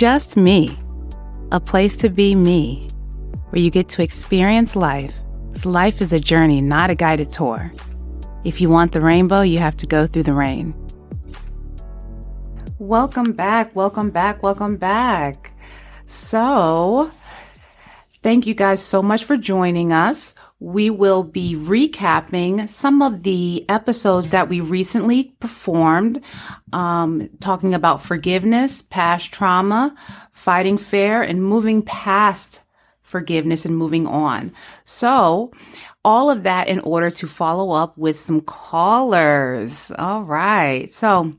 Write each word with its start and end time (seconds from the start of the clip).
Just 0.00 0.34
me, 0.34 0.78
a 1.52 1.60
place 1.60 1.94
to 1.98 2.08
be 2.08 2.34
me, 2.34 2.88
where 3.50 3.60
you 3.60 3.70
get 3.70 3.90
to 3.90 4.02
experience 4.02 4.74
life. 4.74 5.14
Life 5.66 6.00
is 6.00 6.14
a 6.14 6.18
journey, 6.18 6.62
not 6.62 6.88
a 6.88 6.94
guided 6.94 7.28
tour. 7.28 7.70
If 8.42 8.62
you 8.62 8.70
want 8.70 8.92
the 8.92 9.02
rainbow, 9.02 9.42
you 9.42 9.58
have 9.58 9.76
to 9.76 9.86
go 9.86 10.06
through 10.06 10.22
the 10.22 10.32
rain. 10.32 10.74
Welcome 12.78 13.34
back, 13.34 13.76
welcome 13.76 14.08
back, 14.08 14.42
welcome 14.42 14.78
back. 14.78 15.52
So, 16.06 17.10
thank 18.22 18.46
you 18.46 18.54
guys 18.54 18.82
so 18.82 19.02
much 19.02 19.24
for 19.24 19.36
joining 19.36 19.92
us 19.92 20.34
we 20.60 20.90
will 20.90 21.22
be 21.22 21.54
recapping 21.56 22.68
some 22.68 23.00
of 23.00 23.22
the 23.22 23.64
episodes 23.68 24.28
that 24.30 24.48
we 24.48 24.60
recently 24.60 25.34
performed, 25.40 26.22
um, 26.74 27.28
talking 27.40 27.74
about 27.74 28.02
forgiveness, 28.02 28.82
past 28.82 29.32
trauma, 29.32 29.94
fighting 30.32 30.76
fair, 30.76 31.22
and 31.22 31.42
moving 31.42 31.82
past 31.82 32.62
forgiveness 33.00 33.64
and 33.64 33.76
moving 33.76 34.06
on. 34.06 34.52
So, 34.84 35.50
all 36.04 36.30
of 36.30 36.44
that 36.44 36.68
in 36.68 36.80
order 36.80 37.10
to 37.10 37.26
follow 37.26 37.72
up 37.72 37.96
with 37.98 38.18
some 38.18 38.40
callers. 38.40 39.90
All 39.98 40.22
right. 40.22 40.92
So, 40.92 41.34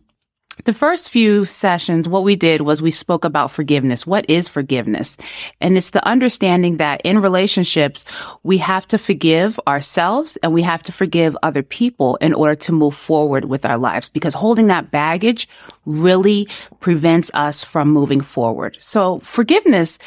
the 0.65 0.73
first 0.73 1.09
few 1.09 1.45
sessions, 1.45 2.07
what 2.07 2.23
we 2.23 2.35
did 2.35 2.61
was 2.61 2.81
we 2.81 2.91
spoke 2.91 3.25
about 3.25 3.51
forgiveness. 3.51 4.05
What 4.05 4.29
is 4.29 4.47
forgiveness? 4.47 5.17
And 5.59 5.77
it's 5.77 5.91
the 5.91 6.05
understanding 6.05 6.77
that 6.77 7.01
in 7.03 7.21
relationships, 7.21 8.05
we 8.43 8.57
have 8.59 8.87
to 8.87 8.97
forgive 8.97 9.59
ourselves 9.67 10.37
and 10.43 10.53
we 10.53 10.61
have 10.61 10.83
to 10.83 10.91
forgive 10.91 11.37
other 11.43 11.63
people 11.63 12.17
in 12.17 12.33
order 12.33 12.55
to 12.55 12.71
move 12.71 12.95
forward 12.95 13.45
with 13.45 13.65
our 13.65 13.77
lives 13.77 14.09
because 14.09 14.33
holding 14.33 14.67
that 14.67 14.91
baggage 14.91 15.47
really 15.85 16.47
prevents 16.79 17.31
us 17.33 17.63
from 17.63 17.89
moving 17.89 18.21
forward. 18.21 18.77
So 18.79 19.19
forgiveness, 19.19 19.97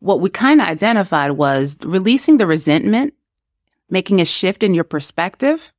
what 0.00 0.20
we 0.20 0.30
kind 0.30 0.60
of 0.60 0.66
identified 0.66 1.32
was 1.32 1.76
releasing 1.84 2.38
the 2.38 2.46
resentment, 2.46 3.14
making 3.88 4.20
a 4.20 4.24
shift 4.24 4.62
in 4.62 4.74
your 4.74 4.84
perspective 4.84 5.72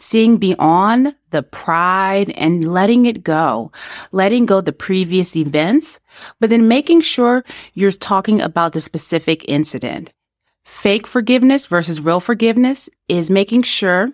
seeing 0.00 0.38
beyond 0.38 1.14
the 1.30 1.42
pride 1.42 2.30
and 2.30 2.72
letting 2.72 3.06
it 3.06 3.22
go, 3.22 3.70
letting 4.12 4.46
go 4.46 4.60
the 4.60 4.72
previous 4.72 5.36
events, 5.36 6.00
but 6.40 6.50
then 6.50 6.66
making 6.66 7.02
sure 7.02 7.44
you're 7.74 7.92
talking 7.92 8.40
about 8.40 8.72
the 8.72 8.80
specific 8.80 9.44
incident. 9.48 10.12
Fake 10.64 11.06
forgiveness 11.06 11.66
versus 11.66 12.00
real 12.00 12.20
forgiveness 12.20 12.88
is 13.08 13.30
making 13.30 13.62
sure 13.62 14.10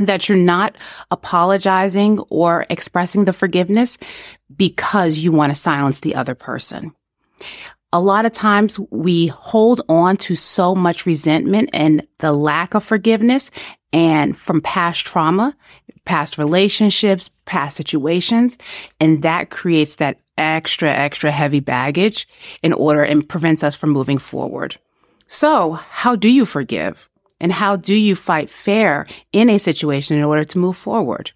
that 0.00 0.28
you're 0.28 0.38
not 0.38 0.76
apologizing 1.10 2.18
or 2.28 2.66
expressing 2.68 3.24
the 3.24 3.32
forgiveness 3.32 3.98
because 4.54 5.18
you 5.18 5.32
want 5.32 5.50
to 5.50 5.56
silence 5.56 6.00
the 6.00 6.14
other 6.14 6.34
person. 6.34 6.92
A 7.92 8.00
lot 8.00 8.26
of 8.26 8.32
times 8.32 8.78
we 8.90 9.28
hold 9.28 9.80
on 9.88 10.18
to 10.18 10.34
so 10.34 10.74
much 10.74 11.06
resentment 11.06 11.70
and 11.72 12.06
the 12.18 12.32
lack 12.32 12.74
of 12.74 12.84
forgiveness 12.84 13.50
and 13.92 14.36
from 14.36 14.60
past 14.60 15.06
trauma, 15.06 15.56
past 16.04 16.38
relationships, 16.38 17.30
past 17.44 17.76
situations. 17.76 18.58
And 19.00 19.22
that 19.22 19.50
creates 19.50 19.96
that 19.96 20.20
extra, 20.36 20.90
extra 20.90 21.30
heavy 21.30 21.60
baggage 21.60 22.28
in 22.62 22.72
order 22.72 23.02
and 23.02 23.28
prevents 23.28 23.64
us 23.64 23.76
from 23.76 23.90
moving 23.90 24.18
forward. 24.18 24.76
So 25.26 25.72
how 25.72 26.16
do 26.16 26.28
you 26.28 26.46
forgive? 26.46 27.08
And 27.40 27.52
how 27.52 27.76
do 27.76 27.94
you 27.94 28.16
fight 28.16 28.50
fair 28.50 29.06
in 29.32 29.48
a 29.48 29.58
situation 29.58 30.16
in 30.16 30.24
order 30.24 30.44
to 30.44 30.58
move 30.58 30.76
forward? 30.76 31.30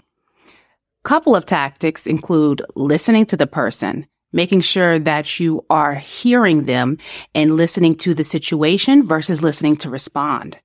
Couple 1.05 1.37
of 1.37 1.47
tactics 1.47 2.06
include 2.06 2.62
listening 2.75 3.27
to 3.27 3.37
the 3.37 3.47
person, 3.47 4.06
making 4.33 4.62
sure 4.62 4.98
that 4.98 5.39
you 5.39 5.64
are 5.69 5.97
hearing 5.97 6.64
them 6.64 6.98
and 7.34 7.56
listening 7.56 7.97
to 7.97 8.15
the 8.15 8.25
situation 8.25 9.05
versus 9.05 9.43
listening 9.43 9.76
to 9.76 9.91
respond 9.91 10.59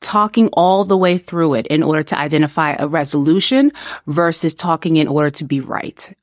talking 0.00 0.48
all 0.52 0.84
the 0.84 0.96
way 0.96 1.18
through 1.18 1.54
it 1.54 1.66
in 1.68 1.82
order 1.82 2.02
to 2.02 2.18
identify 2.18 2.74
a 2.78 2.86
resolution 2.86 3.72
versus 4.06 4.54
talking 4.54 4.96
in 4.96 5.08
order 5.08 5.30
to 5.30 5.44
be 5.44 5.60
right. 5.60 6.14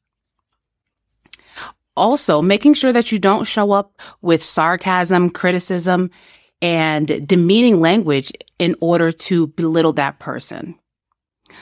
Also, 1.97 2.41
making 2.41 2.73
sure 2.73 2.93
that 2.93 3.11
you 3.11 3.19
don't 3.19 3.45
show 3.45 3.71
up 3.71 3.99
with 4.21 4.41
sarcasm, 4.41 5.29
criticism, 5.29 6.09
and 6.61 7.27
demeaning 7.27 7.81
language 7.81 8.31
in 8.59 8.75
order 8.81 9.11
to 9.11 9.47
belittle 9.47 9.93
that 9.93 10.19
person. 10.19 10.75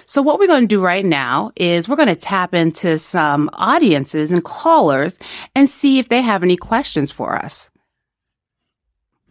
So 0.05 0.21
what 0.21 0.39
we're 0.39 0.47
going 0.47 0.63
to 0.63 0.67
do 0.67 0.81
right 0.81 1.05
now 1.05 1.51
is 1.55 1.87
we're 1.87 1.95
going 1.95 2.09
to 2.09 2.15
tap 2.15 2.53
into 2.53 2.97
some 2.99 3.49
audiences 3.53 4.31
and 4.31 4.43
callers 4.43 5.17
and 5.55 5.69
see 5.69 5.99
if 5.99 6.09
they 6.09 6.21
have 6.21 6.43
any 6.43 6.57
questions 6.57 7.11
for 7.11 7.35
us. 7.35 7.69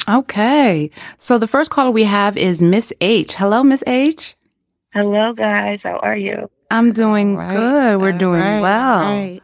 Okay. 0.07 0.91
So 1.17 1.39
the 1.39 1.47
first 1.47 1.71
caller 1.71 1.91
we 1.91 2.05
have 2.05 2.37
is 2.37 2.63
Miss 2.63 2.93
H. 3.01 3.35
Hello, 3.35 3.63
Miss 3.63 3.83
H. 3.87 4.37
Hello, 4.93 5.33
guys. 5.33 5.83
How 5.83 5.97
are 5.99 6.17
you? 6.17 6.51
I'm 6.71 6.93
doing 6.93 7.37
right. 7.37 7.55
good. 7.55 8.01
We're 8.01 8.13
All 8.13 8.19
doing 8.19 8.41
right. 8.41 8.61
well. 8.61 9.03
Right. 9.03 9.41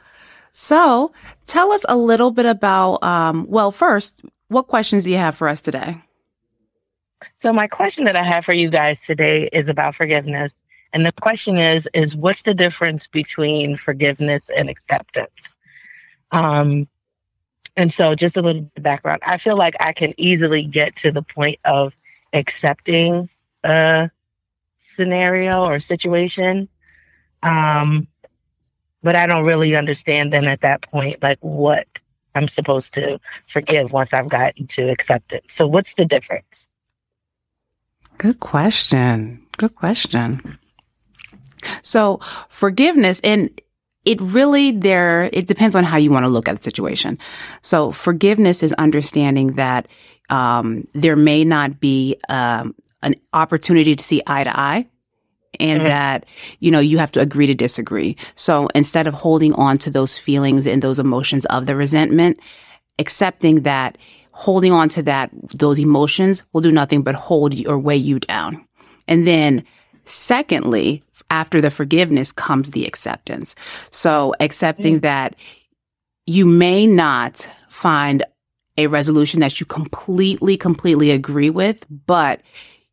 So 0.53 1.12
tell 1.47 1.72
us 1.72 1.84
a 1.88 1.97
little 1.97 2.31
bit 2.31 2.47
about, 2.47 3.03
um, 3.03 3.47
well, 3.48 3.72
first, 3.72 4.22
what 4.48 4.69
questions 4.69 5.04
do 5.04 5.10
you 5.10 5.16
have 5.16 5.34
for 5.34 5.48
us 5.48 5.60
today? 5.60 6.00
So 7.43 7.53
my 7.53 7.66
question 7.66 8.04
that 8.04 8.16
I 8.16 8.22
have 8.22 8.44
for 8.44 8.53
you 8.53 8.70
guys 8.70 9.00
today 9.00 9.48
is 9.53 9.69
about 9.69 9.94
forgiveness. 9.94 10.53
And 10.93 11.04
the 11.04 11.12
question 11.12 11.59
is, 11.59 11.88
is 11.93 12.14
what's 12.14 12.43
the 12.43 12.54
difference 12.54 13.06
between 13.06 13.76
forgiveness 13.76 14.48
and 14.56 14.70
acceptance? 14.70 15.56
Um, 16.31 16.88
and 17.76 17.92
so, 17.92 18.14
just 18.14 18.36
a 18.36 18.42
little 18.42 18.70
background 18.80 19.20
I 19.26 19.36
feel 19.36 19.56
like 19.56 19.74
I 19.80 19.92
can 19.92 20.14
easily 20.16 20.64
get 20.64 20.96
to 20.96 21.10
the 21.10 21.22
point 21.22 21.58
of 21.64 21.96
accepting 22.32 23.28
a 23.64 24.10
scenario 24.78 25.64
or 25.64 25.80
situation. 25.80 26.68
Um, 27.42 28.06
but 29.02 29.16
I 29.16 29.26
don't 29.26 29.44
really 29.44 29.76
understand 29.76 30.32
then 30.32 30.46
at 30.46 30.62
that 30.62 30.82
point, 30.82 31.22
like 31.22 31.38
what 31.40 31.86
I'm 32.34 32.48
supposed 32.48 32.94
to 32.94 33.20
forgive 33.46 33.92
once 33.92 34.12
I've 34.12 34.28
gotten 34.28 34.66
to 34.68 34.88
accept 34.88 35.32
it. 35.32 35.44
So, 35.48 35.66
what's 35.66 35.94
the 35.94 36.04
difference? 36.04 36.68
Good 38.18 38.40
question. 38.40 39.44
Good 39.56 39.74
question. 39.74 40.58
So, 41.82 42.20
forgiveness, 42.48 43.20
and 43.24 43.50
it 44.04 44.20
really 44.20 44.70
there 44.70 45.31
it 45.32 45.47
depends 45.47 45.75
on 45.75 45.84
how 45.84 45.97
you 45.97 46.10
want 46.10 46.25
to 46.25 46.31
look 46.31 46.48
at 46.48 46.56
the 46.56 46.62
situation. 46.62 47.19
So 47.62 47.92
forgiveness 47.92 48.62
is 48.62 48.72
understanding 48.75 49.54
that 49.54 49.88
um, 50.31 50.87
there 50.92 51.16
may 51.16 51.44
not 51.44 51.81
be 51.81 52.16
um, 52.28 52.75
an 53.03 53.14
opportunity 53.32 53.94
to 53.94 54.04
see 54.04 54.22
eye 54.26 54.44
to 54.44 54.59
eye 54.59 54.87
and 55.60 55.81
mm-hmm. 55.81 55.88
that 55.88 56.26
you 56.60 56.70
know 56.70 56.81
you 56.81 56.98
have 56.98 57.12
to 57.12 57.20
agree 57.20 57.47
to 57.47 57.54
disagree. 57.54 58.16
So 58.34 58.69
instead 58.75 59.06
of 59.06 59.14
holding 59.14 59.53
on 59.54 59.76
to 59.78 59.91
those 59.91 60.19
feelings 60.19 60.66
and 60.66 60.82
those 60.82 60.98
emotions 60.98 61.47
of 61.47 61.66
the 61.66 61.76
resentment 61.76 62.41
accepting 62.98 63.62
that 63.62 63.98
holding 64.32 64.72
on 64.72 64.88
to 64.88 65.03
that 65.03 65.31
those 65.59 65.78
emotions 65.78 66.44
will 66.53 66.60
do 66.60 66.72
nothing 66.72 67.03
but 67.03 67.14
hold 67.14 67.54
you 67.54 67.69
or 67.69 67.78
weigh 67.78 67.97
you 67.97 68.19
down. 68.19 68.66
And 69.06 69.26
then 69.26 69.64
secondly 70.04 71.03
after 71.31 71.60
the 71.60 71.70
forgiveness 71.70 72.32
comes 72.32 72.70
the 72.70 72.87
acceptance. 72.87 73.54
So 73.91 74.34
accepting 74.41 74.98
mm. 74.98 75.03
that 75.03 75.37
you 76.26 76.47
may 76.47 76.87
not 76.87 77.48
find 77.69 78.25
a 78.76 78.87
resolution 78.88 79.41
that 79.41 79.60
you 79.60 79.66
completely, 79.66 80.56
completely 80.56 81.10
agree 81.10 81.50
with, 81.50 81.87
but 82.06 82.41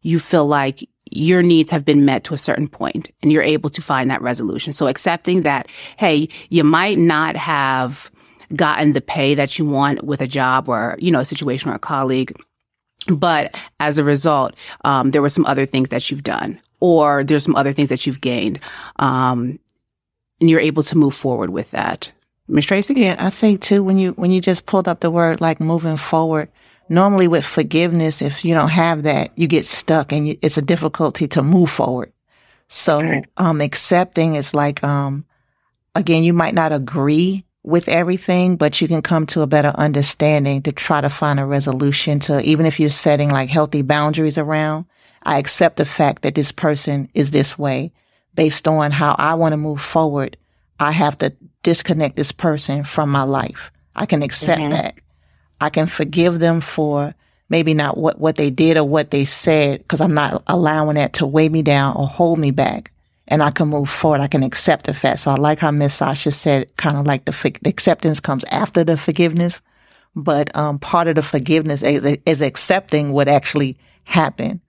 you 0.02 0.20
feel 0.20 0.46
like 0.46 0.88
your 1.12 1.44
needs 1.44 1.72
have 1.72 1.84
been 1.84 2.06
met 2.06 2.24
to 2.24 2.34
a 2.34 2.38
certain 2.38 2.68
point 2.68 3.12
and 3.22 3.32
you're 3.32 3.44
able 3.44 3.70
to 3.70 3.82
find 3.82 4.10
that 4.10 4.22
resolution. 4.22 4.74
So 4.74 4.88
accepting 4.88 5.42
that, 5.42 5.68
hey, 5.98 6.30
you 6.50 6.64
might 6.64 6.98
not 6.98 7.36
have 7.36 8.12
gotten 8.56 8.94
the 8.94 9.02
pay 9.02 9.36
that 9.36 9.58
you 9.58 9.66
want 9.66 10.04
with 10.04 10.22
a 10.22 10.28
job 10.28 10.70
or, 10.70 10.98
you 11.00 11.12
know, 11.12 11.20
a 11.20 11.26
situation 11.26 11.70
or 11.70 11.76
a 11.76 11.80
colleague. 11.80 12.36
But 13.08 13.56
as 13.80 13.98
a 13.98 14.04
result, 14.04 14.54
um, 14.86 15.12
there 15.12 15.22
were 15.22 15.30
some 15.30 15.46
other 15.46 15.66
things 15.66 15.90
that 15.90 16.10
you've 16.12 16.24
done 16.24 16.62
or 16.82 17.24
there's 17.24 17.46
some 17.46 17.56
other 17.56 17.72
things 17.72 17.90
that 17.90 18.06
you've 18.06 18.20
gained. 18.20 18.60
Um, 18.98 19.60
and 20.42 20.50
you're 20.50 20.60
able 20.60 20.84
to 20.84 20.98
move 20.98 21.16
forward 21.16 21.52
with 21.52 21.72
that. 21.72 22.12
Ms. 22.50 22.66
Tracy? 22.66 22.96
Yeah, 22.98 23.16
I 23.20 23.30
think 23.30 23.62
too, 23.62 23.84
when 23.84 23.98
you, 23.98 24.12
when 24.14 24.32
you 24.32 24.42
just 24.42 24.66
pulled 24.66 24.90
up 24.90 25.00
the 25.00 25.12
word 25.12 25.40
like 25.40 25.62
moving 25.62 25.96
forward, 25.96 26.50
normally 26.90 27.28
with 27.28 27.46
forgiveness, 27.46 28.22
if 28.22 28.44
you 28.44 28.54
don't 28.54 28.72
have 28.72 29.04
that, 29.04 29.32
you 29.38 29.48
get 29.48 29.66
stuck 29.66 30.12
and 30.12 30.28
you, 30.28 30.38
it's 30.42 30.58
a 30.58 30.62
difficulty 30.62 31.28
to 31.30 31.44
move 31.44 31.70
forward. 31.70 32.12
So, 32.68 33.22
um, 33.38 33.62
accepting 33.62 34.36
is 34.36 34.54
like, 34.54 34.84
um, 34.84 35.26
again, 35.94 36.24
you 36.24 36.34
might 36.34 36.56
not 36.56 36.72
agree 36.72 37.46
with 37.64 37.88
everything, 37.88 38.56
but 38.56 38.82
you 38.82 38.88
can 38.88 39.02
come 39.02 39.26
to 39.28 39.42
a 39.42 39.48
better 39.48 39.74
understanding 39.76 40.62
to 40.64 40.72
try 40.72 41.00
to 41.00 41.10
find 41.10 41.40
a 41.40 41.46
resolution 41.46 42.20
to, 42.22 42.42
even 42.42 42.66
if 42.66 42.80
you're 42.80 42.90
setting 42.90 43.30
like 43.30 43.50
healthy 43.50 43.82
boundaries 43.82 44.38
around, 44.38 44.86
I 45.24 45.38
accept 45.38 45.78
the 45.78 45.86
fact 45.86 46.24
that 46.24 46.36
this 46.36 46.52
person 46.52 47.10
is 47.14 47.32
this 47.32 47.58
way 47.58 47.92
based 48.34 48.68
on 48.68 48.92
how 48.92 49.16
I 49.18 49.36
want 49.36 49.54
to 49.54 49.58
move 49.58 49.82
forward. 49.82 50.38
I 50.80 50.92
have 50.92 51.18
to 51.20 51.34
disconnect 51.64 52.16
this 52.16 52.32
person 52.32 52.84
from 52.84 53.10
my 53.10 53.24
life. 53.24 53.72
I 53.96 54.06
can 54.06 54.24
accept 54.24 54.62
mm-hmm. 54.62 54.72
that. 54.72 54.96
I 55.60 55.70
can 55.70 55.86
forgive 55.86 56.40
them 56.40 56.62
for 56.62 57.14
maybe 57.50 57.74
not 57.74 57.98
what, 57.98 58.20
what 58.20 58.38
they 58.38 58.50
did 58.50 58.78
or 58.78 58.84
what 58.84 59.12
they 59.12 59.26
said 59.26 59.80
because 59.80 60.02
I'm 60.02 60.14
not 60.14 60.42
allowing 60.48 60.96
that 60.96 61.14
to 61.14 61.28
weigh 61.28 61.50
me 61.50 61.62
down 61.62 61.96
or 61.98 62.08
hold 62.08 62.40
me 62.40 62.52
back. 62.52 62.92
And 63.28 63.44
I 63.44 63.52
can 63.52 63.68
move 63.68 63.90
forward. 63.90 64.22
I 64.22 64.28
can 64.28 64.44
accept 64.44 64.88
the 64.88 64.94
fact. 64.94 65.20
So 65.20 65.32
I 65.32 65.36
like 65.36 65.60
how 65.60 65.72
Miss 65.72 65.94
Sasha 65.94 66.32
said, 66.32 66.76
kind 66.78 66.98
of 66.98 67.06
like 67.06 67.26
the, 67.26 67.32
the, 67.62 67.70
acceptance 67.70 68.20
comes 68.20 68.44
after 68.46 68.84
the 68.84 68.98
forgiveness. 68.98 69.62
But 70.16 70.54
um, 70.56 70.80
part 70.80 71.08
of 71.08 71.16
the 71.16 71.24
forgiveness 71.24 71.84
is, 71.84 72.18
is 72.26 72.42
accepting 72.42 73.14
what 73.14 73.30
actually 73.30 73.78
happened 74.04 74.60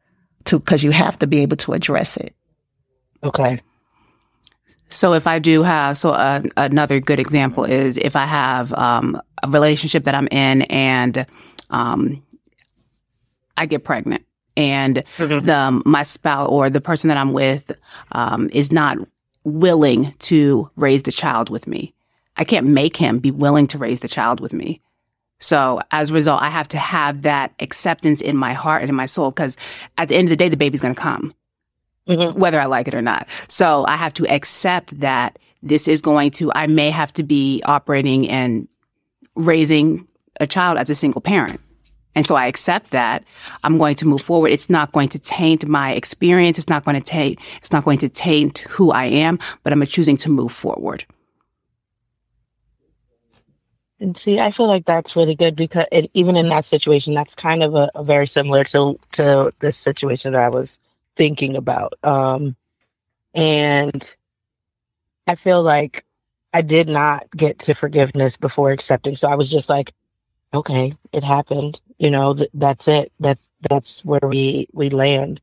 to 0.44 0.58
because 0.58 0.82
you 0.82 0.90
have 0.90 1.18
to 1.20 1.26
be 1.26 1.38
able 1.38 1.56
to 1.58 1.72
address 1.72 2.16
it. 2.16 2.34
Okay. 3.24 3.58
So 4.88 5.14
if 5.14 5.26
I 5.26 5.38
do 5.38 5.62
have, 5.62 5.96
so 5.96 6.10
uh, 6.10 6.42
another 6.56 7.00
good 7.00 7.18
example 7.18 7.64
is 7.64 7.96
if 7.96 8.14
I 8.14 8.26
have 8.26 8.72
um, 8.74 9.20
a 9.42 9.48
relationship 9.48 10.04
that 10.04 10.14
I'm 10.14 10.28
in 10.30 10.62
and 10.62 11.24
um, 11.70 12.22
I 13.56 13.66
get 13.66 13.84
pregnant 13.84 14.24
and 14.56 14.96
mm-hmm. 15.16 15.46
the 15.46 15.82
my 15.84 16.02
spouse 16.02 16.48
or 16.48 16.68
the 16.68 16.80
person 16.80 17.08
that 17.08 17.16
I'm 17.16 17.32
with 17.32 17.72
um, 18.12 18.50
is 18.52 18.70
not 18.70 18.98
willing 19.44 20.12
to 20.20 20.70
raise 20.76 21.02
the 21.02 21.12
child 21.12 21.50
with 21.50 21.66
me. 21.66 21.94
I 22.36 22.44
can't 22.44 22.66
make 22.66 22.96
him 22.96 23.18
be 23.18 23.30
willing 23.30 23.66
to 23.68 23.78
raise 23.78 24.00
the 24.00 24.08
child 24.08 24.40
with 24.40 24.52
me. 24.52 24.80
So 25.42 25.80
as 25.90 26.10
a 26.10 26.14
result, 26.14 26.40
I 26.40 26.48
have 26.48 26.68
to 26.68 26.78
have 26.78 27.22
that 27.22 27.52
acceptance 27.60 28.20
in 28.20 28.36
my 28.36 28.54
heart 28.54 28.80
and 28.80 28.88
in 28.88 28.94
my 28.94 29.06
soul 29.06 29.30
because 29.30 29.56
at 29.98 30.08
the 30.08 30.16
end 30.16 30.28
of 30.28 30.30
the 30.30 30.36
day, 30.36 30.48
the 30.48 30.56
baby's 30.56 30.80
going 30.80 30.94
to 30.94 31.00
come 31.00 31.34
mm-hmm. 32.08 32.38
whether 32.38 32.60
I 32.60 32.66
like 32.66 32.88
it 32.88 32.94
or 32.94 33.02
not. 33.02 33.28
So 33.48 33.84
I 33.86 33.96
have 33.96 34.14
to 34.14 34.26
accept 34.28 35.00
that 35.00 35.38
this 35.62 35.88
is 35.88 36.00
going 36.00 36.30
to, 36.32 36.52
I 36.54 36.66
may 36.66 36.90
have 36.90 37.12
to 37.14 37.22
be 37.22 37.62
operating 37.64 38.28
and 38.28 38.68
raising 39.36 40.06
a 40.40 40.46
child 40.46 40.78
as 40.78 40.90
a 40.90 40.94
single 40.94 41.20
parent. 41.20 41.60
And 42.14 42.26
so 42.26 42.34
I 42.34 42.46
accept 42.46 42.90
that 42.90 43.24
I'm 43.64 43.78
going 43.78 43.94
to 43.96 44.06
move 44.06 44.20
forward. 44.20 44.48
It's 44.48 44.68
not 44.68 44.92
going 44.92 45.08
to 45.10 45.18
taint 45.18 45.66
my 45.66 45.92
experience. 45.92 46.58
It's 46.58 46.68
not 46.68 46.84
going 46.84 47.00
to 47.00 47.06
taint, 47.06 47.38
it's 47.56 47.72
not 47.72 47.84
going 47.84 47.98
to 47.98 48.08
taint 48.08 48.58
who 48.58 48.90
I 48.90 49.04
am, 49.04 49.38
but 49.62 49.72
I'm 49.72 49.84
choosing 49.86 50.18
to 50.18 50.28
move 50.28 50.52
forward. 50.52 51.06
And 54.02 54.18
see, 54.18 54.40
I 54.40 54.50
feel 54.50 54.66
like 54.66 54.84
that's 54.84 55.14
really 55.14 55.36
good 55.36 55.54
because 55.54 55.86
it, 55.92 56.10
even 56.12 56.34
in 56.34 56.48
that 56.48 56.64
situation, 56.64 57.14
that's 57.14 57.36
kind 57.36 57.62
of 57.62 57.76
a, 57.76 57.88
a, 57.94 58.02
very 58.02 58.26
similar 58.26 58.64
to 58.64 58.98
to 59.12 59.52
this 59.60 59.76
situation 59.76 60.32
that 60.32 60.42
I 60.42 60.48
was 60.48 60.80
thinking 61.14 61.54
about. 61.56 61.94
Um, 62.02 62.56
and 63.32 64.16
I 65.28 65.36
feel 65.36 65.62
like 65.62 66.04
I 66.52 66.62
did 66.62 66.88
not 66.88 67.30
get 67.36 67.60
to 67.60 67.74
forgiveness 67.74 68.36
before 68.36 68.72
accepting. 68.72 69.14
So 69.14 69.28
I 69.28 69.36
was 69.36 69.48
just 69.48 69.68
like, 69.68 69.92
okay, 70.52 70.96
it 71.12 71.22
happened. 71.22 71.80
You 71.98 72.10
know, 72.10 72.34
th- 72.34 72.50
that's 72.54 72.88
it. 72.88 73.12
That's 73.20 73.48
that's 73.70 74.04
where 74.04 74.28
we 74.28 74.66
we 74.72 74.90
land. 74.90 75.40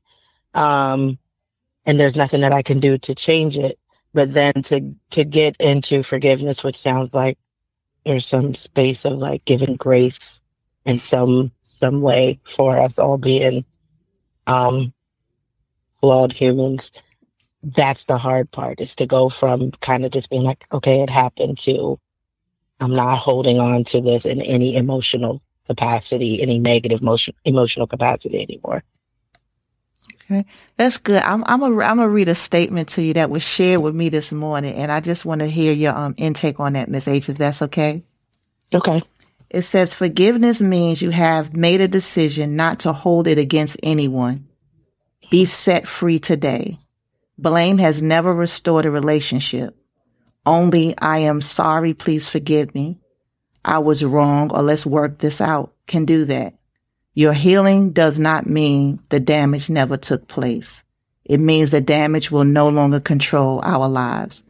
Um, 0.54 1.18
and 1.86 1.98
there's 1.98 2.18
nothing 2.18 2.42
that 2.42 2.52
I 2.52 2.62
can 2.62 2.82
do 2.82 2.98
to 2.98 3.16
change 3.16 3.58
it. 3.58 3.80
But 4.14 4.34
then 4.34 4.52
to 4.64 4.94
to 5.12 5.24
get 5.24 5.56
into 5.62 6.04
forgiveness, 6.04 6.62
which 6.62 6.78
sounds 6.78 7.14
like 7.14 7.38
there's 8.06 8.26
some 8.26 8.56
space 8.56 9.06
of 9.06 9.14
like 9.18 9.44
giving 9.46 9.76
grace 9.76 10.42
in 10.86 11.00
some 11.00 11.52
some 11.64 12.02
way 12.02 12.40
for 12.46 12.78
us 12.80 13.00
all 13.00 13.18
being 13.18 13.64
um 14.48 14.94
flawed 16.02 16.34
humans, 16.34 16.92
that's 17.64 18.06
the 18.06 18.18
hard 18.18 18.50
part 18.52 18.80
is 18.80 18.96
to 18.96 19.06
go 19.06 19.30
from 19.30 19.72
kind 19.82 20.06
of 20.06 20.12
just 20.12 20.30
being 20.30 20.44
like, 20.44 20.64
okay, 20.72 21.02
it 21.02 21.10
happened 21.10 21.58
to 21.60 22.00
I'm 22.80 22.96
not 22.96 23.18
holding 23.18 23.60
on 23.60 23.84
to 23.86 24.02
this 24.02 24.26
in 24.26 24.42
any 24.42 24.76
emotional 24.76 25.42
capacity, 25.68 26.42
any 26.42 26.60
negative 26.60 27.02
emotion, 27.02 27.36
emotional 27.46 27.88
capacity 27.88 28.42
anymore. 28.42 28.84
Okay, 30.32 30.46
that's 30.78 30.98
good. 30.98 31.24
I'm 31.24 31.44
I'm 31.46 31.62
a, 31.64 31.68
I'm 31.68 31.98
gonna 31.98 32.10
read 32.10 32.30
a 32.30 32.36
statement 32.36 32.90
to 32.90 33.02
you 33.02 33.14
that 33.14 33.32
was 33.32 33.44
shared 33.44 33.82
with 33.82 33.96
me 33.96 34.10
this 34.10 34.32
morning, 34.32 34.76
and 34.76 34.92
I 34.92 35.00
just 35.00 35.26
want 35.26 35.42
to 35.42 35.48
hear 35.48 35.74
your 35.74 35.96
um 35.98 36.14
intake 36.18 36.60
on 36.60 36.74
that, 36.74 36.90
Miss 36.90 37.08
H, 37.08 37.30
if 37.30 37.38
that's 37.38 37.62
okay. 37.64 38.04
Okay. 38.74 39.02
It 39.50 39.64
says 39.64 39.94
forgiveness 39.96 40.62
means 40.62 41.02
you 41.02 41.10
have 41.10 41.56
made 41.56 41.82
a 41.82 41.88
decision 41.88 42.56
not 42.56 42.80
to 42.82 42.94
hold 42.94 43.28
it 43.28 43.40
against 43.40 43.78
anyone. 43.82 44.48
Be 45.32 45.46
set 45.46 45.88
free 45.88 46.20
today. 46.20 46.78
Blame 47.38 47.80
has 47.80 48.02
never 48.02 48.34
restored 48.34 48.86
a 48.86 48.92
relationship. 48.92 49.76
Only 50.46 50.96
I 51.00 51.20
am 51.20 51.42
sorry, 51.42 51.94
please 51.96 52.30
forgive 52.30 52.76
me. 52.76 53.00
I 53.66 53.80
was 53.80 54.04
wrong 54.04 54.52
or 54.52 54.62
let's 54.62 54.86
work 54.86 55.20
this 55.20 55.42
out 55.42 55.74
can 55.88 56.06
do 56.06 56.26
that. 56.26 56.56
Your 57.20 57.34
healing 57.34 57.92
does 57.92 58.18
not 58.18 58.46
mean 58.46 58.98
the 59.10 59.20
damage 59.20 59.70
never 59.70 59.98
took 59.98 60.30
place. 60.30 60.86
It 61.26 61.42
means 61.42 61.70
the 61.70 61.82
damage 61.82 62.32
will 62.32 62.46
no 62.46 62.70
longer 62.70 63.02
control 63.02 63.60
our 63.62 63.90
lives. 63.90 64.42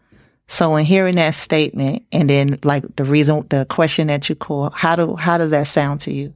So 0.45 0.75
in 0.75 0.86
hearing 0.86 1.16
that 1.16 1.33
statement 1.33 2.06
and 2.12 2.30
then 2.30 2.60
like 2.62 2.83
the 2.95 3.06
reason, 3.06 3.48
the 3.50 3.66
question 3.66 4.06
that 4.06 4.30
you 4.30 4.36
call, 4.36 4.69
how 4.69 4.95
do, 4.95 5.16
how 5.16 5.39
does 5.39 5.50
that 5.50 5.66
sound 5.66 6.01
to 6.01 6.13
you? 6.13 6.36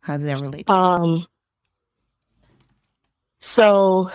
How 0.00 0.18
does 0.18 0.26
that 0.26 0.40
relate? 0.40 0.68
Um, 0.68 1.26
so 3.40 4.10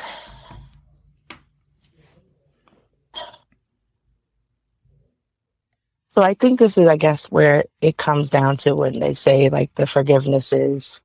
So 6.12 6.22
I 6.22 6.36
think 6.36 6.60
this 6.60 6.78
is, 6.78 6.86
I 6.86 6.98
guess, 6.98 7.32
where 7.32 7.64
it 7.82 7.98
comes 7.98 8.30
down 8.30 8.58
to 8.58 8.76
when 8.76 9.00
they 9.00 9.16
say 9.16 9.50
like 9.50 9.74
the 9.74 9.88
forgiveness 9.88 10.54
is, 10.54 11.02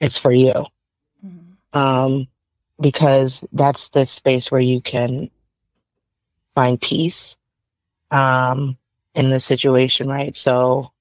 it's 0.00 0.18
for 0.18 0.32
you. 0.32 0.52
Mm-hmm. 1.24 1.78
Um, 1.78 2.28
because 2.80 3.44
that's 3.52 3.88
the 3.88 4.06
space 4.06 4.50
where 4.50 4.60
you 4.60 4.80
can 4.80 5.30
find 6.54 6.80
peace, 6.80 7.36
um, 8.10 8.76
in 9.14 9.30
the 9.30 9.40
situation, 9.40 10.08
right? 10.08 10.36
So 10.36 10.92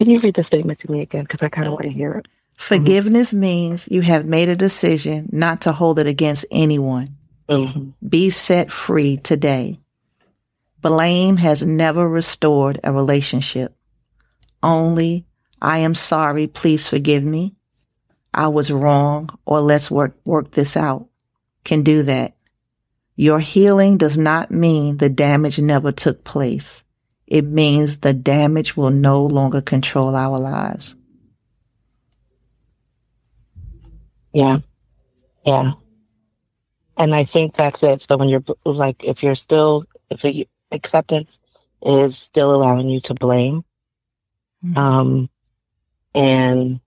Can 0.00 0.08
you 0.08 0.18
read 0.20 0.34
the 0.34 0.42
statement 0.42 0.78
to 0.78 0.90
me 0.90 1.02
again? 1.02 1.24
Because 1.24 1.42
I 1.42 1.50
kind 1.50 1.66
of 1.66 1.74
want 1.74 1.84
to 1.84 1.90
hear 1.90 2.12
it. 2.14 2.28
Forgiveness 2.56 3.30
mm-hmm. 3.30 3.40
means 3.40 3.88
you 3.90 4.00
have 4.00 4.24
made 4.24 4.48
a 4.48 4.56
decision 4.56 5.28
not 5.30 5.60
to 5.62 5.72
hold 5.72 5.98
it 5.98 6.06
against 6.06 6.46
anyone. 6.50 7.16
Mm-hmm. 7.48 7.90
Be 8.08 8.30
set 8.30 8.70
free 8.70 9.18
today. 9.18 9.79
Blame 10.80 11.36
has 11.36 11.64
never 11.64 12.08
restored 12.08 12.80
a 12.82 12.92
relationship. 12.92 13.76
Only, 14.62 15.26
I 15.60 15.78
am 15.78 15.94
sorry, 15.94 16.46
please 16.46 16.88
forgive 16.88 17.24
me. 17.24 17.54
I 18.32 18.48
was 18.48 18.70
wrong, 18.70 19.30
or 19.44 19.60
let's 19.60 19.90
work, 19.90 20.16
work 20.24 20.52
this 20.52 20.76
out. 20.76 21.08
Can 21.64 21.82
do 21.82 22.02
that. 22.04 22.34
Your 23.16 23.40
healing 23.40 23.98
does 23.98 24.16
not 24.16 24.50
mean 24.50 24.96
the 24.96 25.10
damage 25.10 25.58
never 25.58 25.92
took 25.92 26.24
place 26.24 26.82
it 27.30 27.44
means 27.44 27.98
the 27.98 28.12
damage 28.12 28.76
will 28.76 28.90
no 28.90 29.24
longer 29.24 29.60
control 29.60 30.16
our 30.16 30.38
lives. 30.38 30.96
Yeah. 34.34 34.58
Yeah. 35.46 35.72
And 36.96 37.14
I 37.14 37.24
think 37.24 37.54
that's 37.54 37.82
it. 37.84 38.02
So 38.02 38.16
when 38.16 38.28
you're 38.28 38.44
like, 38.64 39.04
if 39.04 39.22
you're 39.22 39.36
still, 39.36 39.84
if 40.10 40.24
it, 40.24 40.48
acceptance 40.72 41.38
is 41.82 42.16
still 42.16 42.54
allowing 42.54 42.88
you 42.88 43.00
to 43.00 43.14
blame, 43.14 43.64
mm-hmm. 44.64 44.76
um, 44.76 45.30
and 46.14 46.80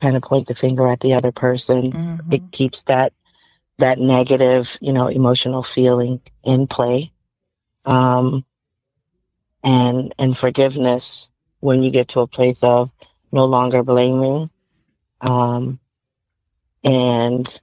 kind 0.00 0.16
of 0.16 0.22
point 0.22 0.46
the 0.46 0.54
finger 0.54 0.86
at 0.86 1.00
the 1.00 1.14
other 1.14 1.32
person, 1.32 1.92
mm-hmm. 1.92 2.32
it 2.32 2.52
keeps 2.52 2.82
that, 2.82 3.12
that 3.78 3.98
negative, 3.98 4.78
you 4.80 4.92
know, 4.92 5.08
emotional 5.08 5.62
feeling 5.62 6.20
in 6.44 6.66
play. 6.66 7.12
Um, 7.84 8.44
and 9.64 10.14
and 10.18 10.36
forgiveness 10.36 11.28
when 11.60 11.82
you 11.82 11.90
get 11.90 12.08
to 12.08 12.20
a 12.20 12.26
place 12.26 12.62
of 12.62 12.90
no 13.32 13.44
longer 13.44 13.82
blaming 13.82 14.48
um 15.20 15.78
and 16.84 17.60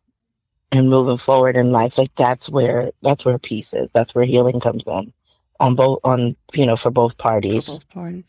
and 0.76 0.90
moving 0.90 1.18
forward 1.18 1.56
in 1.56 1.72
life 1.72 1.98
like 1.98 2.14
that's 2.16 2.50
where 2.50 2.92
that's 3.02 3.26
where 3.26 3.38
peace 3.38 3.74
is 3.74 3.92
that's 3.92 4.14
where 4.14 4.26
healing 4.26 4.60
comes 4.60 4.84
in 4.88 5.12
on 5.60 5.76
both 5.76 6.00
on 6.04 6.36
you 6.54 6.66
know 6.66 6.76
for 6.76 6.92
both 6.92 7.18
parties 7.18 7.68
both 7.68 7.90
parties 7.90 8.24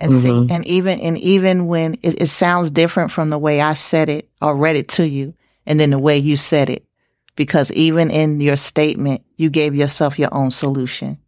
and 0.00 0.12
mm-hmm. 0.12 0.48
see, 0.48 0.54
and 0.54 0.66
even 0.66 0.98
and 1.00 1.18
even 1.18 1.66
when 1.66 1.94
it, 2.02 2.22
it 2.22 2.28
sounds 2.28 2.70
different 2.70 3.12
from 3.12 3.28
the 3.28 3.38
way 3.38 3.60
I 3.60 3.74
said 3.74 4.08
it 4.08 4.30
or 4.40 4.56
read 4.56 4.76
it 4.76 4.88
to 4.90 5.06
you, 5.06 5.34
and 5.66 5.78
then 5.78 5.90
the 5.90 5.98
way 5.98 6.16
you 6.16 6.38
said 6.38 6.70
it, 6.70 6.86
because 7.36 7.70
even 7.72 8.10
in 8.10 8.40
your 8.40 8.56
statement, 8.56 9.22
you 9.36 9.50
gave 9.50 9.74
yourself 9.74 10.18
your 10.18 10.32
own 10.32 10.50
solution. 10.50 11.18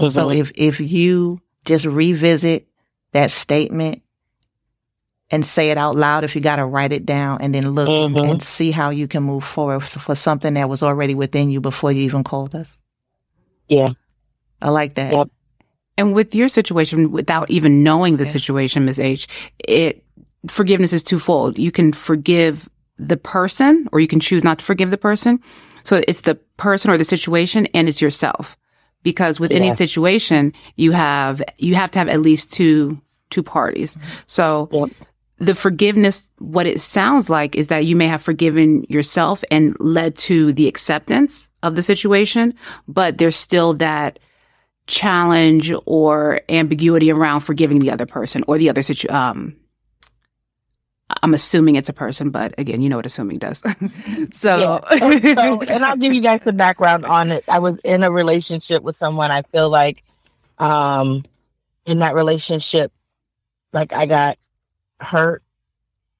Mm-hmm. 0.00 0.10
So 0.10 0.30
if, 0.30 0.50
if 0.54 0.80
you 0.80 1.42
just 1.66 1.84
revisit 1.84 2.66
that 3.12 3.30
statement 3.30 4.02
and 5.32 5.44
say 5.44 5.70
it 5.70 5.78
out 5.78 5.96
loud 5.96 6.22
if 6.24 6.36
you 6.36 6.40
got 6.42 6.56
to 6.56 6.64
write 6.64 6.92
it 6.92 7.04
down 7.06 7.40
and 7.40 7.54
then 7.54 7.70
look 7.70 7.88
Mhm. 7.88 8.30
and 8.30 8.42
see 8.42 8.70
how 8.70 8.90
you 8.90 9.08
can 9.08 9.22
move 9.22 9.42
forward 9.42 9.80
for 9.82 10.14
something 10.14 10.54
that 10.54 10.68
was 10.68 10.82
already 10.82 11.14
within 11.14 11.50
you 11.50 11.60
before 11.60 11.90
you 11.90 12.02
even 12.02 12.22
called 12.22 12.54
us. 12.54 12.78
Yeah. 13.68 13.92
I 14.60 14.68
like 14.70 14.94
that. 14.94 15.12
Yep. 15.12 15.28
And 15.98 16.14
with 16.14 16.34
your 16.34 16.48
situation, 16.48 17.10
without 17.10 17.50
even 17.50 17.82
knowing 17.82 18.16
the 18.18 18.24
Yeah. 18.24 18.30
situation, 18.30 18.84
Ms. 18.84 18.98
H, 19.00 19.26
it 19.58 20.04
forgiveness 20.48 20.92
is 20.92 21.02
twofold. 21.02 21.58
You 21.58 21.70
can 21.72 21.92
forgive 21.92 22.68
the 22.98 23.16
person, 23.16 23.88
or 23.92 24.00
you 24.00 24.08
can 24.08 24.20
choose 24.20 24.44
not 24.44 24.58
to 24.58 24.64
forgive 24.64 24.90
the 24.90 24.98
person. 24.98 25.40
So 25.84 26.02
it's 26.06 26.20
the 26.22 26.36
person 26.56 26.90
or 26.90 26.98
the 26.98 27.04
situation, 27.04 27.66
and 27.74 27.88
it's 27.88 28.00
yourself. 28.02 28.56
Because 29.02 29.40
with 29.40 29.50
any 29.50 29.74
situation, 29.74 30.52
you 30.76 30.92
have 30.92 31.42
you 31.58 31.74
have 31.74 31.90
to 31.92 31.98
have 31.98 32.08
at 32.08 32.20
least 32.20 32.52
two 32.52 33.00
two 33.30 33.42
parties. 33.42 33.96
So 34.26 34.68
Yep. 34.72 34.90
The 35.42 35.56
forgiveness, 35.56 36.30
what 36.38 36.68
it 36.68 36.80
sounds 36.80 37.28
like 37.28 37.56
is 37.56 37.66
that 37.66 37.84
you 37.84 37.96
may 37.96 38.06
have 38.06 38.22
forgiven 38.22 38.84
yourself 38.88 39.42
and 39.50 39.76
led 39.80 40.14
to 40.16 40.52
the 40.52 40.68
acceptance 40.68 41.48
of 41.64 41.74
the 41.74 41.82
situation, 41.82 42.54
but 42.86 43.18
there's 43.18 43.34
still 43.34 43.74
that 43.74 44.20
challenge 44.86 45.72
or 45.84 46.40
ambiguity 46.48 47.10
around 47.10 47.40
forgiving 47.40 47.80
the 47.80 47.90
other 47.90 48.06
person 48.06 48.44
or 48.46 48.56
the 48.56 48.68
other 48.68 48.82
situation. 48.82 49.14
um 49.14 49.56
I'm 51.22 51.34
assuming 51.34 51.76
it's 51.76 51.90
a 51.90 51.92
person, 51.92 52.30
but 52.30 52.54
again, 52.56 52.80
you 52.80 52.88
know 52.88 52.96
what 52.96 53.04
assuming 53.04 53.38
does. 53.38 53.58
so, 54.32 54.80
Yeah. 54.90 55.16
so, 55.34 55.60
and 55.60 55.84
I'll 55.84 55.96
give 55.96 56.14
you 56.14 56.22
guys 56.22 56.42
some 56.42 56.56
background 56.56 57.04
on 57.04 57.32
it. 57.32 57.44
I 57.48 57.58
was 57.58 57.76
in 57.84 58.02
a 58.02 58.10
relationship 58.10 58.82
with 58.82 58.96
someone. 58.96 59.30
I 59.30 59.42
feel 59.42 59.68
like, 59.68 60.02
um, 60.58 61.24
in 61.84 61.98
that 61.98 62.14
relationship, 62.14 62.92
like 63.74 63.92
I 63.92 64.06
got 64.06 64.38
hurt, 65.02 65.42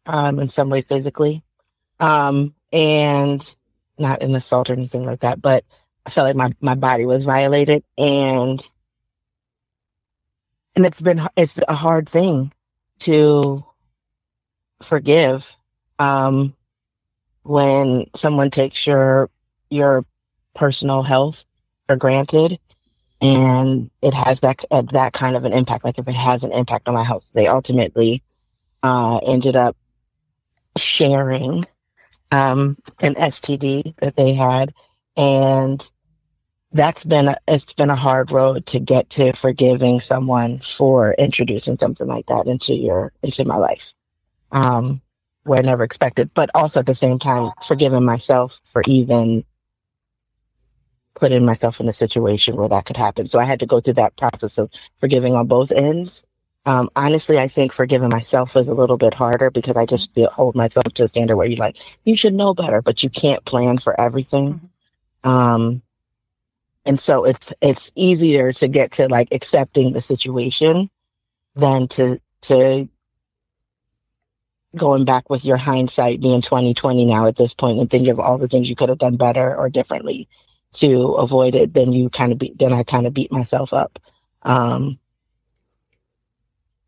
um, 0.07 0.39
in 0.39 0.49
some 0.49 0.71
way 0.71 0.83
physically, 0.83 1.43
um, 2.01 2.55
and 2.73 3.55
not 3.99 4.23
an 4.23 4.35
assault 4.35 4.71
or 4.71 4.75
anything 4.75 5.05
like 5.05 5.21
that, 5.21 5.41
but 5.41 5.65
I 6.07 6.11
felt 6.11 6.27
like 6.27 6.37
my 6.37 6.53
my 6.61 6.75
body 6.75 7.07
was 7.07 7.25
violated, 7.25 7.85
and 7.99 8.61
and 10.75 10.87
it's 10.87 11.01
been 11.01 11.21
it's 11.37 11.61
a 11.69 11.75
hard 11.75 12.09
thing 12.09 12.53
to 13.01 13.65
forgive. 14.83 15.57
Um, 15.99 16.55
when 17.43 18.07
someone 18.15 18.51
takes 18.51 18.87
your 18.87 19.31
your 19.71 20.05
personal 20.55 21.03
health 21.03 21.45
for 21.87 21.97
granted 21.97 22.59
and 23.21 23.91
it 24.03 24.15
has 24.15 24.41
that 24.41 24.65
uh, 24.71 24.83
that 24.93 25.12
kind 25.12 25.37
of 25.37 25.45
an 25.45 25.53
impact 25.53 25.85
like 25.85 25.99
if 25.99 26.09
it 26.09 26.15
has 26.15 26.45
an 26.45 26.53
impact 26.53 26.89
on 26.89 26.95
my 26.95 27.05
health 27.05 27.29
they 27.35 27.47
ultimately 27.47 28.23
uh, 28.83 29.19
ended 29.27 29.57
up 29.57 29.77
sharing 30.77 31.65
um, 32.31 32.77
an 33.01 33.15
std 33.15 33.95
that 33.99 34.17
they 34.17 34.35
had 34.35 34.73
and 35.17 35.91
that's 36.73 37.05
been 37.05 37.29
a, 37.29 37.37
it's 37.49 37.75
been 37.75 37.91
a 37.91 37.95
hard 37.95 38.33
road 38.33 38.65
to 38.67 38.81
get 38.81 39.11
to 39.11 39.33
forgiving 39.35 40.01
someone 40.01 40.59
for 40.61 41.15
introducing 41.19 41.77
something 41.79 42.07
like 42.07 42.27
that 42.27 42.47
into 42.47 42.75
your 42.75 43.12
into 43.23 43.45
my 43.45 43.57
life 43.57 43.93
um, 44.53 45.01
where 45.45 45.59
I 45.59 45.62
never 45.62 45.83
expected, 45.83 46.31
but 46.35 46.51
also 46.55 46.81
at 46.81 46.87
the 46.87 46.95
same 46.95 47.19
time 47.19 47.51
forgiving 47.67 48.05
myself 48.05 48.61
for 48.65 48.83
even 48.87 49.45
putting 51.15 51.45
myself 51.45 51.81
in 51.81 51.89
a 51.89 51.93
situation 51.93 52.57
where 52.57 52.69
that 52.69 52.87
could 52.87 52.97
happen. 52.97 53.29
So 53.29 53.39
I 53.39 53.45
had 53.45 53.61
to 53.61 53.67
go 53.67 53.81
through 53.81 53.95
that 53.95 54.17
process 54.17 54.59
of 54.59 54.71
forgiving 55.01 55.35
on 55.35 55.47
both 55.47 55.73
ends. 55.73 56.25
Um, 56.64 56.90
honestly, 56.95 57.38
I 57.38 57.49
think 57.49 57.73
forgiving 57.73 58.09
myself 58.09 58.54
was 58.54 58.69
a 58.69 58.75
little 58.75 58.97
bit 58.97 59.14
harder 59.14 59.50
because 59.50 59.76
I 59.76 59.85
just 59.85 60.14
feel, 60.14 60.31
hold 60.31 60.54
myself 60.54 60.85
to 60.95 61.04
a 61.04 61.09
standard 61.09 61.37
where 61.37 61.49
you're 61.49 61.59
like, 61.59 61.78
you 62.04 62.14
should 62.14 62.35
know 62.35 62.54
better, 62.54 62.81
but 62.81 63.02
you 63.02 63.11
can't 63.11 63.45
plan 63.45 63.78
for 63.78 64.00
everything. 64.00 64.61
Um, 65.25 65.83
and 66.85 66.99
so 66.99 67.25
it's 67.25 67.52
it's 67.61 67.92
easier 67.95 68.52
to 68.52 68.69
get 68.69 68.92
to 68.92 69.09
like 69.09 69.28
accepting 69.33 69.92
the 69.92 70.00
situation 70.00 70.90
than 71.54 71.88
to 71.88 72.21
to 72.42 72.88
going 74.76 75.04
back 75.04 75.28
with 75.28 75.45
your 75.45 75.57
hindsight 75.57 76.21
being 76.21 76.40
2020 76.40 77.04
now 77.04 77.26
at 77.26 77.37
this 77.37 77.54
point 77.54 77.78
and 77.78 77.90
thinking 77.90 78.11
of 78.11 78.19
all 78.19 78.38
the 78.38 78.49
things 78.49 78.71
you 78.71 78.76
could 78.76 78.88
have 78.88 78.99
done 78.99 79.16
better 79.16 79.54
or 79.57 79.69
differently 79.69 80.28
to 80.73 81.09
avoid 81.12 81.54
it 81.54 81.75
then 81.75 81.92
you 81.92 82.09
kind 82.09 82.33
of 82.33 82.38
beat 82.38 82.59
then 82.59 82.73
i 82.73 82.83
kind 82.83 83.07
of 83.07 83.12
beat 83.12 83.31
myself 83.31 83.73
up 83.75 83.99
um 84.42 84.99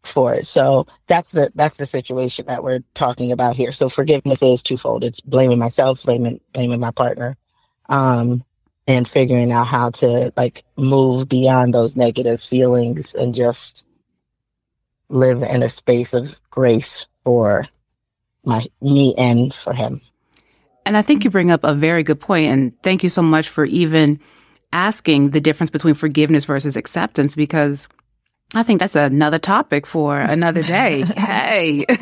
for 0.05 0.35
it. 0.35 0.47
So 0.47 0.87
that's 1.07 1.31
the 1.33 1.51
that's 1.55 1.77
the 1.77 1.87
situation 1.87 2.47
that 2.47 2.63
we're 2.63 2.81
talking 2.95 3.33
about 3.33 3.57
here. 3.57 3.73
So 3.73 3.89
forgiveness 3.89 4.43
is 4.43 4.63
twofold. 4.63 5.05
It's 5.05 5.21
blaming 5.21 5.59
myself 5.59 6.03
blaming 6.05 6.41
blaming 6.53 6.81
my 6.81 6.91
partner 6.91 7.37
um 7.91 8.43
and 8.87 9.09
figuring 9.09 9.53
out 9.53 9.67
how 9.67 9.91
to 9.91 10.33
like 10.37 10.65
move 10.77 11.29
beyond 11.29 11.75
those 11.75 11.97
negative 11.97 12.41
feelings 12.41 13.15
and 13.15 13.35
just 13.35 13.87
live 15.09 15.43
in 15.43 15.63
a 15.63 15.69
space 15.69 16.13
of 16.15 16.41
grace 16.51 17.07
for 17.25 17.65
my 18.45 18.67
me 18.81 19.15
and 19.17 19.55
for 19.55 19.73
him. 19.73 20.01
And 20.87 20.97
I 20.97 21.03
think 21.03 21.25
you 21.25 21.31
bring 21.31 21.51
up 21.51 21.65
a 21.65 21.75
very 21.75 22.03
good 22.03 22.21
point, 22.21 22.47
and 22.47 22.83
thank 22.83 23.03
you 23.03 23.09
so 23.09 23.23
much 23.23 23.49
for 23.49 23.65
even 23.65 24.21
asking 24.73 25.31
the 25.31 25.41
difference 25.41 25.71
between 25.71 25.95
forgiveness 25.95 26.45
versus 26.45 26.77
acceptance 26.77 27.35
because 27.35 27.89
I 28.55 28.63
think 28.63 28.81
that's 28.81 28.95
another 28.97 29.39
topic 29.39 29.87
for 29.87 30.19
another 30.19 30.63
day. 30.63 31.03
hey. 31.17 31.85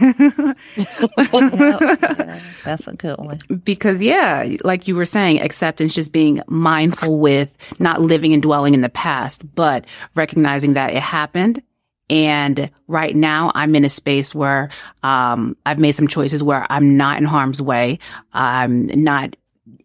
Yeah, 1.32 2.40
that's 2.64 2.86
a 2.86 2.94
good 2.94 3.18
one. 3.18 3.40
because 3.64 4.00
yeah, 4.02 4.56
like 4.64 4.88
you 4.88 4.94
were 4.94 5.06
saying, 5.06 5.40
acceptance 5.40 5.94
just 5.94 6.12
being 6.12 6.40
mindful 6.46 7.18
with 7.18 7.56
not 7.80 8.00
living 8.00 8.32
and 8.32 8.42
dwelling 8.42 8.74
in 8.74 8.80
the 8.80 8.88
past, 8.88 9.54
but 9.54 9.84
recognizing 10.14 10.74
that 10.74 10.92
it 10.94 11.02
happened. 11.02 11.62
And 12.10 12.70
right 12.88 13.14
now 13.16 13.52
I'm 13.54 13.74
in 13.74 13.84
a 13.84 13.88
space 13.88 14.34
where, 14.34 14.70
um, 15.02 15.56
I've 15.64 15.78
made 15.78 15.94
some 15.94 16.08
choices 16.08 16.42
where 16.42 16.66
I'm 16.70 16.96
not 16.96 17.18
in 17.18 17.24
harm's 17.24 17.60
way. 17.62 17.98
I'm 18.32 18.86
not 18.86 19.36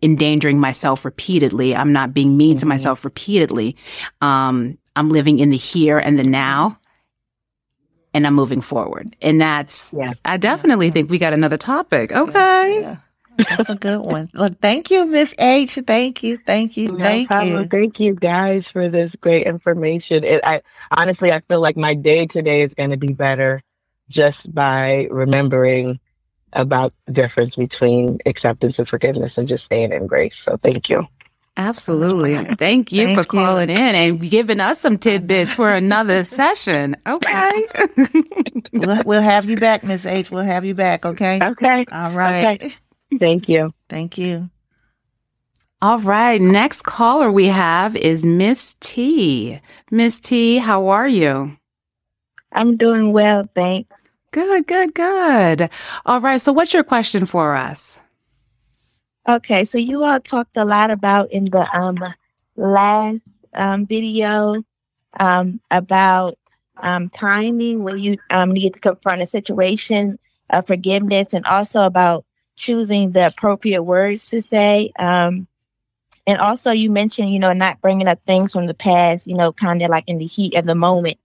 endangering 0.02 0.60
myself 0.60 1.06
repeatedly. 1.06 1.76
I'm 1.76 1.94
not 1.94 2.14
being 2.14 2.36
mean 2.38 2.58
to 2.60 2.66
Mhm. 2.66 2.70
myself 2.70 3.06
repeatedly. 3.06 3.76
Um, 4.22 4.78
I'm 4.98 5.10
living 5.10 5.40
in 5.40 5.52
the 5.52 5.58
here 5.58 6.00
and 6.00 6.18
the 6.18 6.24
now 6.24 6.80
and 8.14 8.26
I'm 8.26 8.34
moving 8.34 8.62
forward. 8.62 9.16
And 9.22 9.40
that's, 9.40 9.88
Yeah. 9.94 10.14
I 10.26 10.38
definitely 10.38 10.90
think 10.90 11.12
we 11.12 11.20
got 11.20 11.34
another 11.34 11.58
topic. 11.58 12.12
Okay. 12.12 12.82
Yeah. 12.82 12.98
That's 13.38 13.70
a 13.70 13.76
good 13.76 14.00
one. 14.00 14.32
Look, 14.34 14.60
thank 14.60 14.90
you, 14.90 15.06
Miss 15.06 15.36
H. 15.38 15.78
Thank 15.86 16.24
you, 16.24 16.38
thank 16.38 16.76
you, 16.76 16.94
No 16.94 16.98
thank 16.98 17.28
problem. 17.28 17.62
you. 17.64 17.68
Thank 17.68 18.00
you 18.00 18.16
guys 18.16 18.72
for 18.72 18.90
this 18.90 19.16
great 19.16 19.46
information. 19.46 20.24
It, 20.24 20.42
I 20.44 20.64
honestly, 20.90 21.32
I 21.32 21.42
feel 21.42 21.62
like 21.62 21.78
my 21.78 21.94
day 21.94 22.26
today 22.26 22.62
is 22.62 22.74
going 22.74 22.90
to 22.90 22.98
be 22.98 23.14
better 23.14 23.62
just 24.10 24.52
by 24.56 25.08
remembering 25.12 26.00
about 26.54 26.94
the 27.06 27.12
difference 27.14 27.56
between 27.56 28.18
acceptance 28.26 28.80
and 28.80 28.90
forgiveness 28.90 29.38
and 29.38 29.48
just 29.48 29.66
staying 29.66 29.92
in 29.92 30.08
grace. 30.08 30.38
So 30.40 30.58
thank 30.58 30.90
you. 30.90 31.06
Absolutely. 31.58 32.36
Thank 32.56 32.92
you 32.92 33.06
Thank 33.08 33.18
for 33.18 33.36
you. 33.36 33.44
calling 33.44 33.70
in 33.72 33.78
and 33.96 34.22
giving 34.30 34.60
us 34.60 34.80
some 34.80 34.98
tidbits 34.98 35.52
for 35.52 35.74
another 35.74 36.24
session. 36.24 36.96
Okay. 37.06 37.68
We'll, 38.74 39.02
we'll 39.06 39.22
have 39.22 39.50
you 39.50 39.58
back, 39.58 39.84
Miss 39.84 40.06
H. 40.06 40.30
We'll 40.30 40.44
have 40.44 40.64
you 40.64 40.76
back. 40.76 41.04
Okay. 41.06 41.40
Okay. 41.42 41.86
All 41.92 42.12
right. 42.12 42.62
Okay. 42.62 42.76
Thank 43.18 43.50
you. 43.50 43.74
Thank 43.90 44.18
you. 44.20 44.50
All 45.82 46.00
right. 46.00 46.40
Next 46.40 46.84
caller 46.84 47.32
we 47.32 47.46
have 47.48 47.96
is 47.96 48.24
Miss 48.26 48.76
T. 48.82 49.60
Miss 49.90 50.20
T, 50.20 50.58
how 50.58 50.88
are 50.90 51.08
you? 51.08 51.58
I'm 52.52 52.78
doing 52.78 53.14
well, 53.14 53.50
thanks. 53.56 53.90
Good, 54.32 54.68
good, 54.68 54.94
good. 54.94 55.70
All 56.06 56.22
right. 56.22 56.42
So 56.42 56.52
what's 56.52 56.74
your 56.74 56.84
question 56.84 57.26
for 57.26 57.56
us? 57.56 58.00
Okay, 59.28 59.66
so 59.66 59.78
you 59.78 60.04
all 60.04 60.20
talked 60.20 60.56
a 60.58 60.64
lot 60.66 60.90
about 60.90 61.32
in 61.32 61.46
the 61.46 61.68
um 61.78 61.98
last 62.56 63.22
um 63.54 63.86
video 63.86 64.64
um 65.20 65.60
about 65.72 66.38
um 66.78 67.10
timing 67.10 67.84
when 67.84 68.00
you 68.00 68.18
um 68.30 68.52
need 68.52 68.74
to 68.74 68.80
confront 68.80 69.22
a 69.22 69.28
situation 69.28 70.18
of 70.52 70.66
forgiveness 70.68 71.34
and 71.34 71.46
also 71.46 71.84
about 71.84 72.26
choosing 72.56 73.12
the 73.12 73.28
appropriate 73.28 73.84
words 73.84 74.26
to 74.28 74.42
say. 74.42 74.92
Um 74.98 75.48
and 76.28 76.40
also 76.40 76.72
you 76.72 76.90
mentioned, 76.92 77.32
you 77.32 77.40
know, 77.40 77.54
not 77.54 77.82
bringing 77.82 78.08
up 78.08 78.20
things 78.26 78.54
from 78.54 78.68
the 78.68 78.74
past, 78.74 79.28
you 79.28 79.36
know, 79.36 79.52
kind 79.54 79.82
of 79.82 79.90
like 79.90 80.06
in 80.08 80.20
the 80.20 80.26
heat 80.26 80.56
of 80.56 80.66
the 80.66 80.76
moment. 80.76 81.18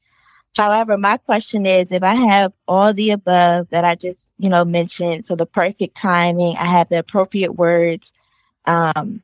However, 0.57 0.99
my 0.99 1.17
question 1.17 1.65
is 1.67 1.89
if 1.91 2.03
I 2.03 2.15
have 2.15 2.53
all 2.69 2.93
the 2.93 3.11
above 3.11 3.69
that 3.71 3.85
I 3.85 3.95
just, 3.95 4.23
you 4.39 4.51
know, 4.51 4.65
mentioned, 4.65 5.27
so 5.27 5.35
the 5.35 5.47
perfect 5.47 5.97
timing, 5.97 6.57
I 6.57 6.67
have 6.67 6.89
the 6.91 6.99
appropriate 6.99 7.55
words, 7.55 8.13
um, 8.67 9.23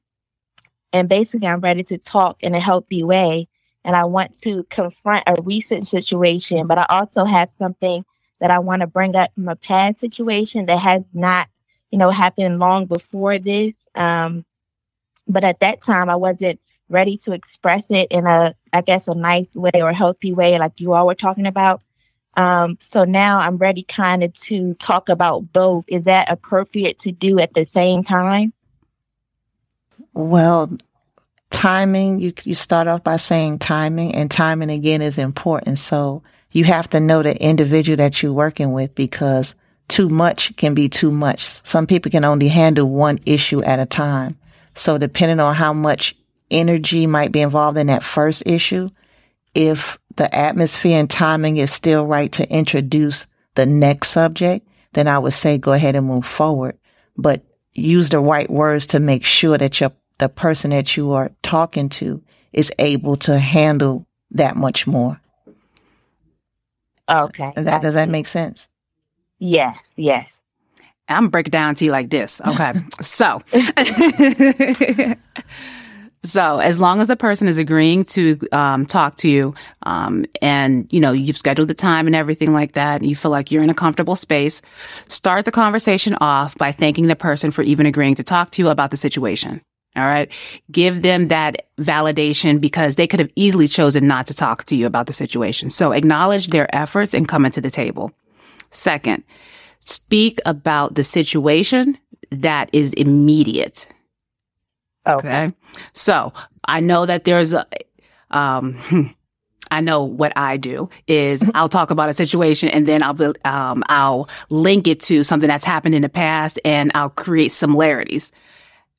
and 0.92 1.08
basically 1.08 1.48
I'm 1.48 1.60
ready 1.60 1.84
to 1.84 1.98
talk 1.98 2.42
in 2.42 2.54
a 2.54 2.60
healthy 2.60 3.02
way, 3.02 3.46
and 3.84 3.94
I 3.94 4.04
want 4.04 4.40
to 4.42 4.64
confront 4.70 5.24
a 5.26 5.40
recent 5.42 5.86
situation, 5.86 6.66
but 6.66 6.78
I 6.78 6.86
also 6.88 7.24
have 7.24 7.50
something 7.58 8.04
that 8.40 8.50
I 8.50 8.58
want 8.60 8.80
to 8.80 8.86
bring 8.86 9.14
up 9.16 9.34
from 9.34 9.48
a 9.48 9.56
past 9.56 10.00
situation 10.00 10.66
that 10.66 10.78
has 10.78 11.02
not, 11.12 11.48
you 11.90 11.98
know, 11.98 12.10
happened 12.10 12.58
long 12.58 12.86
before 12.86 13.38
this. 13.38 13.74
Um, 13.94 14.44
but 15.26 15.44
at 15.44 15.60
that 15.60 15.82
time, 15.82 16.08
I 16.08 16.16
wasn't 16.16 16.60
ready 16.88 17.16
to 17.18 17.32
express 17.32 17.84
it 17.90 18.08
in 18.10 18.26
a, 18.26 18.54
I 18.72 18.80
guess, 18.80 19.08
a 19.08 19.14
nice 19.14 19.52
way 19.54 19.82
or 19.82 19.92
healthy 19.92 20.32
way, 20.32 20.58
like 20.58 20.80
you 20.80 20.94
all 20.94 21.06
were 21.06 21.14
talking 21.14 21.46
about. 21.46 21.82
Um, 22.36 22.78
so 22.80 23.04
now 23.04 23.38
I'm 23.40 23.56
ready 23.56 23.82
kind 23.82 24.22
of 24.22 24.32
to 24.42 24.74
talk 24.74 25.08
about 25.08 25.52
both. 25.52 25.84
Is 25.88 26.04
that 26.04 26.30
appropriate 26.30 27.00
to 27.00 27.12
do 27.12 27.38
at 27.40 27.54
the 27.54 27.64
same 27.64 28.02
time? 28.02 28.52
Well, 30.14 30.70
timing, 31.50 32.20
you, 32.20 32.32
you 32.44 32.54
start 32.54 32.86
off 32.86 33.02
by 33.02 33.16
saying 33.16 33.58
timing, 33.58 34.14
and 34.14 34.30
timing 34.30 34.70
again 34.70 35.02
is 35.02 35.18
important. 35.18 35.78
So 35.78 36.22
you 36.52 36.64
have 36.64 36.88
to 36.90 37.00
know 37.00 37.22
the 37.22 37.40
individual 37.42 37.96
that 37.96 38.22
you're 38.22 38.32
working 38.32 38.72
with 38.72 38.94
because 38.94 39.54
too 39.88 40.08
much 40.08 40.56
can 40.56 40.74
be 40.74 40.88
too 40.88 41.10
much. 41.10 41.64
Some 41.64 41.86
people 41.86 42.10
can 42.10 42.24
only 42.24 42.48
handle 42.48 42.88
one 42.88 43.18
issue 43.26 43.62
at 43.62 43.80
a 43.80 43.86
time. 43.86 44.38
So 44.74 44.98
depending 44.98 45.40
on 45.40 45.54
how 45.54 45.72
much 45.72 46.14
energy 46.50 47.06
might 47.06 47.32
be 47.32 47.40
involved 47.40 47.78
in 47.78 47.88
that 47.88 48.02
first 48.02 48.42
issue, 48.46 48.90
if 49.54 49.98
the 50.16 50.32
atmosphere 50.34 50.98
and 50.98 51.08
timing 51.08 51.56
is 51.56 51.72
still 51.72 52.06
right 52.06 52.30
to 52.32 52.50
introduce 52.50 53.26
the 53.54 53.66
next 53.66 54.10
subject, 54.10 54.66
then 54.92 55.08
I 55.08 55.18
would 55.18 55.32
say 55.32 55.58
go 55.58 55.72
ahead 55.72 55.96
and 55.96 56.06
move 56.06 56.26
forward. 56.26 56.78
But 57.16 57.42
use 57.72 58.10
the 58.10 58.20
right 58.20 58.50
words 58.50 58.86
to 58.88 59.00
make 59.00 59.24
sure 59.24 59.58
that 59.58 59.80
your 59.80 59.92
the 60.18 60.28
person 60.28 60.70
that 60.70 60.96
you 60.96 61.12
are 61.12 61.30
talking 61.42 61.88
to 61.88 62.22
is 62.52 62.72
able 62.78 63.16
to 63.16 63.38
handle 63.38 64.06
that 64.32 64.56
much 64.56 64.86
more. 64.86 65.20
Okay. 67.08 67.52
That 67.56 67.82
does 67.82 67.94
that 67.94 68.08
make 68.08 68.26
sense? 68.26 68.68
Yes, 69.38 69.78
yes. 69.96 70.40
I'm 71.08 71.28
breaking 71.28 71.52
down 71.52 71.74
to 71.76 71.84
you 71.84 71.92
like 71.92 72.10
this. 72.10 72.40
Okay. 72.46 72.74
so, 73.00 73.42
so 76.28 76.58
as 76.58 76.78
long 76.78 77.00
as 77.00 77.06
the 77.06 77.16
person 77.16 77.48
is 77.48 77.56
agreeing 77.56 78.04
to 78.06 78.38
um, 78.52 78.84
talk 78.84 79.16
to 79.18 79.28
you, 79.28 79.54
um, 79.84 80.26
and 80.42 80.86
you 80.92 81.00
know 81.00 81.12
you've 81.12 81.38
scheduled 81.38 81.68
the 81.68 81.74
time 81.74 82.06
and 82.06 82.14
everything 82.14 82.52
like 82.52 82.72
that, 82.72 83.00
and 83.00 83.08
you 83.08 83.16
feel 83.16 83.30
like 83.30 83.50
you're 83.50 83.62
in 83.62 83.70
a 83.70 83.74
comfortable 83.74 84.16
space, 84.16 84.60
start 85.08 85.44
the 85.44 85.52
conversation 85.52 86.14
off 86.20 86.56
by 86.58 86.70
thanking 86.70 87.06
the 87.06 87.16
person 87.16 87.50
for 87.50 87.62
even 87.62 87.86
agreeing 87.86 88.14
to 88.16 88.22
talk 88.22 88.50
to 88.52 88.62
you 88.62 88.68
about 88.68 88.90
the 88.90 88.96
situation. 88.96 89.62
All 89.96 90.04
right. 90.04 90.30
Give 90.70 91.02
them 91.02 91.28
that 91.28 91.66
validation 91.80 92.60
because 92.60 92.94
they 92.94 93.06
could 93.06 93.20
have 93.20 93.32
easily 93.34 93.66
chosen 93.66 94.06
not 94.06 94.26
to 94.28 94.34
talk 94.34 94.64
to 94.66 94.76
you 94.76 94.86
about 94.86 95.06
the 95.06 95.12
situation. 95.12 95.70
So 95.70 95.92
acknowledge 95.92 96.48
their 96.48 96.72
efforts 96.74 97.14
and 97.14 97.26
come 97.26 97.44
into 97.44 97.60
the 97.60 97.70
table. 97.70 98.12
Second, 98.70 99.24
speak 99.80 100.38
about 100.46 100.94
the 100.94 101.02
situation 101.02 101.98
that 102.30 102.68
is 102.72 102.92
immediate. 102.92 103.88
Okay. 105.06 105.46
Okay. 105.46 105.54
So 105.92 106.32
I 106.64 106.80
know 106.80 107.06
that 107.06 107.24
there's 107.24 107.52
a, 107.54 107.66
um, 108.30 108.78
I 109.70 109.80
know 109.80 110.02
what 110.02 110.32
I 110.36 110.56
do 110.56 110.88
is 111.06 111.44
I'll 111.54 111.68
talk 111.68 111.90
about 111.90 112.08
a 112.08 112.14
situation 112.14 112.68
and 112.68 112.86
then 112.86 113.02
I'll 113.02 113.14
be, 113.14 113.32
um, 113.44 113.84
I'll 113.88 114.28
link 114.48 114.86
it 114.86 115.00
to 115.00 115.22
something 115.24 115.48
that's 115.48 115.64
happened 115.64 115.94
in 115.94 116.02
the 116.02 116.08
past 116.08 116.58
and 116.64 116.90
I'll 116.94 117.10
create 117.10 117.52
similarities 117.52 118.32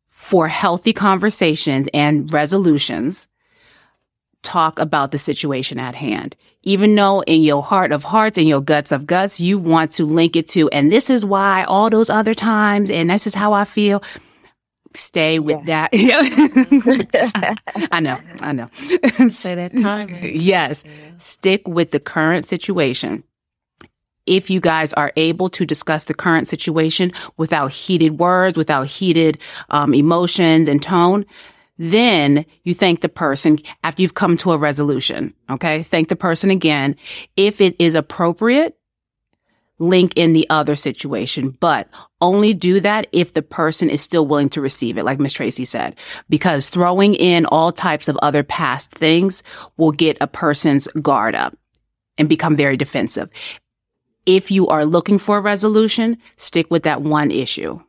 for 0.06 0.48
healthy 0.48 0.94
conversations 0.94 1.88
and 1.94 2.32
resolutions. 2.32 3.28
Talk 4.44 4.80
about 4.80 5.12
the 5.12 5.18
situation 5.18 5.80
at 5.80 5.96
hand. 5.96 6.36
Even 6.64 6.94
though 6.94 7.22
in 7.22 7.42
your 7.42 7.64
heart 7.64 7.92
of 7.92 8.04
hearts 8.04 8.38
and 8.38 8.48
your 8.48 8.62
guts 8.62 8.92
of 8.92 9.08
guts, 9.08 9.40
you 9.40 9.58
want 9.58 9.92
to 9.94 10.06
link 10.06 10.36
it 10.36 10.48
to, 10.50 10.70
and 10.70 10.92
this 10.92 11.10
is 11.10 11.26
why 11.26 11.64
all 11.64 11.90
those 11.90 12.10
other 12.10 12.34
times, 12.34 12.90
and 12.90 13.10
this 13.10 13.26
is 13.26 13.34
how 13.34 13.54
I 13.54 13.66
feel 13.66 14.04
stay 14.94 15.40
with 15.40 15.66
that. 15.66 15.90
I 17.92 18.00
know, 18.00 18.20
I 18.42 18.54
know. 18.54 18.70
Say 19.30 19.56
that 19.56 19.72
time. 19.82 20.10
yes, 20.22 20.84
stick 21.18 21.68
with 21.68 21.92
the 21.92 22.00
current 22.00 22.46
situation. 22.48 23.24
If 24.26 24.50
you 24.50 24.60
guys 24.60 24.94
are 24.94 25.12
able 25.16 25.50
to 25.50 25.66
discuss 25.66 26.04
the 26.04 26.14
current 26.14 26.48
situation 26.48 27.12
without 27.38 27.74
heated 27.74 28.20
words, 28.20 28.58
without 28.58 28.86
heated 28.86 29.40
um, 29.70 29.94
emotions 29.94 30.70
and 30.70 30.82
tone, 30.84 31.26
then 31.80 32.46
you 32.64 32.76
thank 32.76 33.02
the 33.02 33.10
person 33.10 33.58
after 33.84 34.02
you've 34.02 34.14
come 34.14 34.38
to 34.38 34.52
a 34.52 34.58
resolution. 34.58 35.34
Okay. 35.50 35.82
Thank 35.84 36.10
the 36.10 36.16
person 36.16 36.52
again. 36.52 36.96
If 37.38 37.62
it 37.62 37.76
is 37.80 37.96
appropriate, 37.96 38.78
link 39.80 40.14
in 40.16 40.34
the 40.34 40.48
other 40.50 40.76
situation, 40.76 41.58
but 41.60 41.88
only 42.22 42.54
do 42.54 42.80
that 42.82 43.08
if 43.12 43.34
the 43.34 43.42
person 43.42 43.90
is 43.90 44.02
still 44.02 44.28
willing 44.28 44.50
to 44.50 44.62
receive 44.62 44.98
it, 44.98 45.04
like 45.04 45.20
Miss 45.20 45.34
Tracy 45.34 45.66
said, 45.66 45.96
because 46.30 46.70
throwing 46.70 47.16
in 47.16 47.46
all 47.46 47.72
types 47.72 48.08
of 48.08 48.18
other 48.18 48.44
past 48.44 48.92
things 48.92 49.42
will 49.78 49.92
get 49.92 50.18
a 50.22 50.28
person's 50.28 50.88
guard 51.02 51.34
up 51.34 51.58
and 52.18 52.30
become 52.30 52.56
very 52.56 52.78
defensive. 52.78 53.30
If 54.26 54.52
you 54.52 54.68
are 54.68 54.86
looking 54.86 55.18
for 55.18 55.38
a 55.38 55.42
resolution, 55.42 56.18
stick 56.38 56.70
with 56.70 56.84
that 56.84 57.02
one 57.02 57.32
issue 57.32 57.82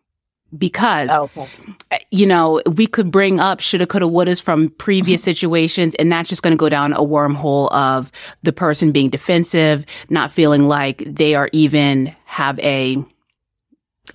because 0.57 1.11
oh, 1.11 1.31
okay. 1.37 1.49
Eh, 1.91 1.99
you 2.11 2.27
know, 2.27 2.61
we 2.67 2.87
could 2.87 3.11
bring 3.11 3.41
up 3.41 3.61
shoulda, 3.61 3.87
coulda, 3.87 4.07
wouldas 4.07 4.43
from 4.43 4.71
previous 4.71 5.23
situations, 5.31 5.95
and 5.99 6.11
that's 6.11 6.29
just 6.29 6.43
going 6.43 6.53
to 6.53 6.59
go 6.59 6.69
down 6.69 6.93
a 6.93 7.01
wormhole 7.01 7.71
of 7.73 8.11
the 8.43 8.53
person 8.53 8.93
being 8.93 9.11
defensive, 9.11 9.85
not 10.09 10.33
feeling 10.33 10.69
like 10.69 10.99
they 11.07 11.35
are 11.35 11.49
even 11.53 12.15
have 12.25 12.59
a 12.61 13.05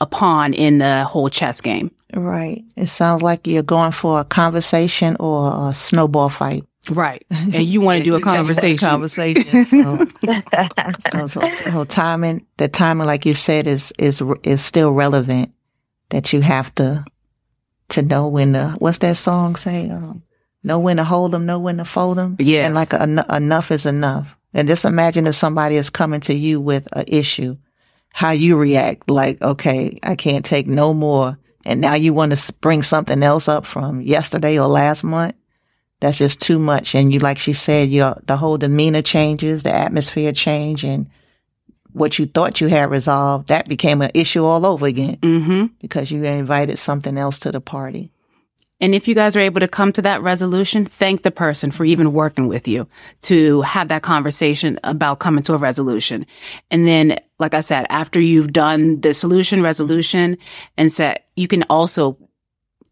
a 0.01 0.05
pawn 0.05 0.53
in 0.53 0.79
the 0.79 1.05
whole 1.05 1.29
chess 1.29 1.61
game. 1.61 1.89
Right. 2.13 2.63
It 2.75 2.87
sounds 2.87 3.21
like 3.21 3.47
you're 3.47 3.63
going 3.63 3.91
for 3.91 4.19
a 4.19 4.25
conversation 4.25 5.15
or 5.19 5.69
a 5.69 5.73
snowball 5.73 6.29
fight. 6.29 6.65
Right. 6.89 7.25
And 7.31 7.63
you 7.63 7.81
want 7.81 7.99
to 7.99 8.03
do 8.03 8.15
a 8.15 8.21
conversation. 8.21 8.87
conversation. 8.87 9.65
So, 11.11 11.27
so, 11.27 11.27
so, 11.27 11.51
so 11.71 11.85
timing, 11.85 12.45
the 12.57 12.67
timing, 12.67 13.07
like 13.07 13.25
you 13.25 13.33
said, 13.33 13.67
is 13.67 13.93
is 13.97 14.21
is 14.43 14.63
still 14.63 14.91
relevant. 14.91 15.51
That 16.09 16.33
you 16.33 16.41
have 16.41 16.73
to 16.75 17.03
to 17.89 18.01
know 18.01 18.27
when 18.27 18.53
to 18.53 18.75
what's 18.79 18.99
that 18.99 19.17
song 19.17 19.55
say? 19.55 19.89
Um, 19.89 20.23
know 20.63 20.79
when 20.79 20.97
to 20.97 21.03
hold 21.03 21.31
them, 21.31 21.45
know 21.45 21.59
when 21.59 21.77
to 21.77 21.85
fold 21.85 22.17
them. 22.17 22.35
yeah 22.39 22.65
and 22.65 22.75
like 22.75 22.93
en- 22.93 23.25
enough 23.29 23.71
is 23.71 23.85
enough. 23.85 24.35
And 24.53 24.67
just 24.67 24.85
imagine 24.85 25.27
if 25.27 25.35
somebody 25.35 25.75
is 25.75 25.89
coming 25.89 26.21
to 26.21 26.33
you 26.33 26.61
with 26.61 26.87
an 26.93 27.03
issue, 27.07 27.57
how 28.13 28.31
you 28.31 28.55
react. 28.55 29.09
Like, 29.09 29.41
okay, 29.41 29.99
I 30.01 30.15
can't 30.15 30.45
take 30.45 30.67
no 30.67 30.93
more, 30.93 31.37
and 31.65 31.81
now 31.81 31.95
you 31.95 32.13
want 32.13 32.31
to 32.33 32.53
bring 32.61 32.81
something 32.81 33.21
else 33.21 33.49
up 33.49 33.65
from 33.65 34.01
yesterday 34.01 34.57
or 34.57 34.67
last 34.67 35.03
month. 35.03 35.35
That's 35.99 36.17
just 36.17 36.41
too 36.41 36.59
much. 36.59 36.95
And 36.95 37.13
you, 37.13 37.19
like 37.19 37.37
she 37.37 37.51
said, 37.53 37.89
your 37.89 38.21
the 38.25 38.37
whole 38.37 38.57
demeanor 38.57 39.01
changes, 39.01 39.63
the 39.63 39.73
atmosphere 39.73 40.31
change, 40.31 40.85
and 40.85 41.09
what 41.95 42.19
you 42.19 42.25
thought 42.25 42.59
you 42.59 42.67
had 42.67 42.91
resolved 42.91 43.47
that 43.47 43.69
became 43.69 44.01
an 44.01 44.11
issue 44.13 44.43
all 44.43 44.65
over 44.65 44.85
again 44.85 45.17
hmm 45.23 45.65
because 45.79 46.11
you 46.11 46.23
invited 46.23 46.77
something 46.77 47.17
else 47.17 47.39
to 47.39 47.51
the 47.51 47.61
party. 47.61 48.11
And 48.81 48.93
if 48.93 49.07
you 49.07 49.15
guys 49.15 49.37
are 49.37 49.41
able 49.41 49.61
to 49.61 49.69
come 49.69 49.93
to 49.93 50.01
that 50.01 50.21
resolution, 50.21 50.83
thank 50.83 51.23
the 51.23 51.31
person 51.31 51.71
for 51.71 51.85
even 51.85 52.11
working 52.11 52.47
with 52.47 52.67
you 52.67 52.87
to 53.21 53.61
have 53.61 53.87
that 53.87 54.01
conversation 54.03 54.77
about 54.83 55.19
coming 55.19 55.43
to 55.43 55.53
a 55.53 55.57
resolution. 55.57 56.25
And 56.69 56.85
then, 56.85 57.17
like 57.39 57.53
I 57.53 57.61
said, 57.61 57.85
after 57.89 58.19
you've 58.19 58.51
done 58.51 58.99
the 58.99 59.13
solution 59.13 59.61
resolution 59.61 60.37
and 60.77 60.91
said, 60.91 61.21
you 61.37 61.47
can 61.47 61.63
also 61.69 62.17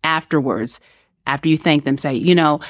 afterwards, 0.06 0.80
after 1.28 1.50
you 1.50 1.58
thank 1.58 1.84
them, 1.84 1.98
say, 1.98 2.14
you 2.14 2.34
know, 2.34 2.62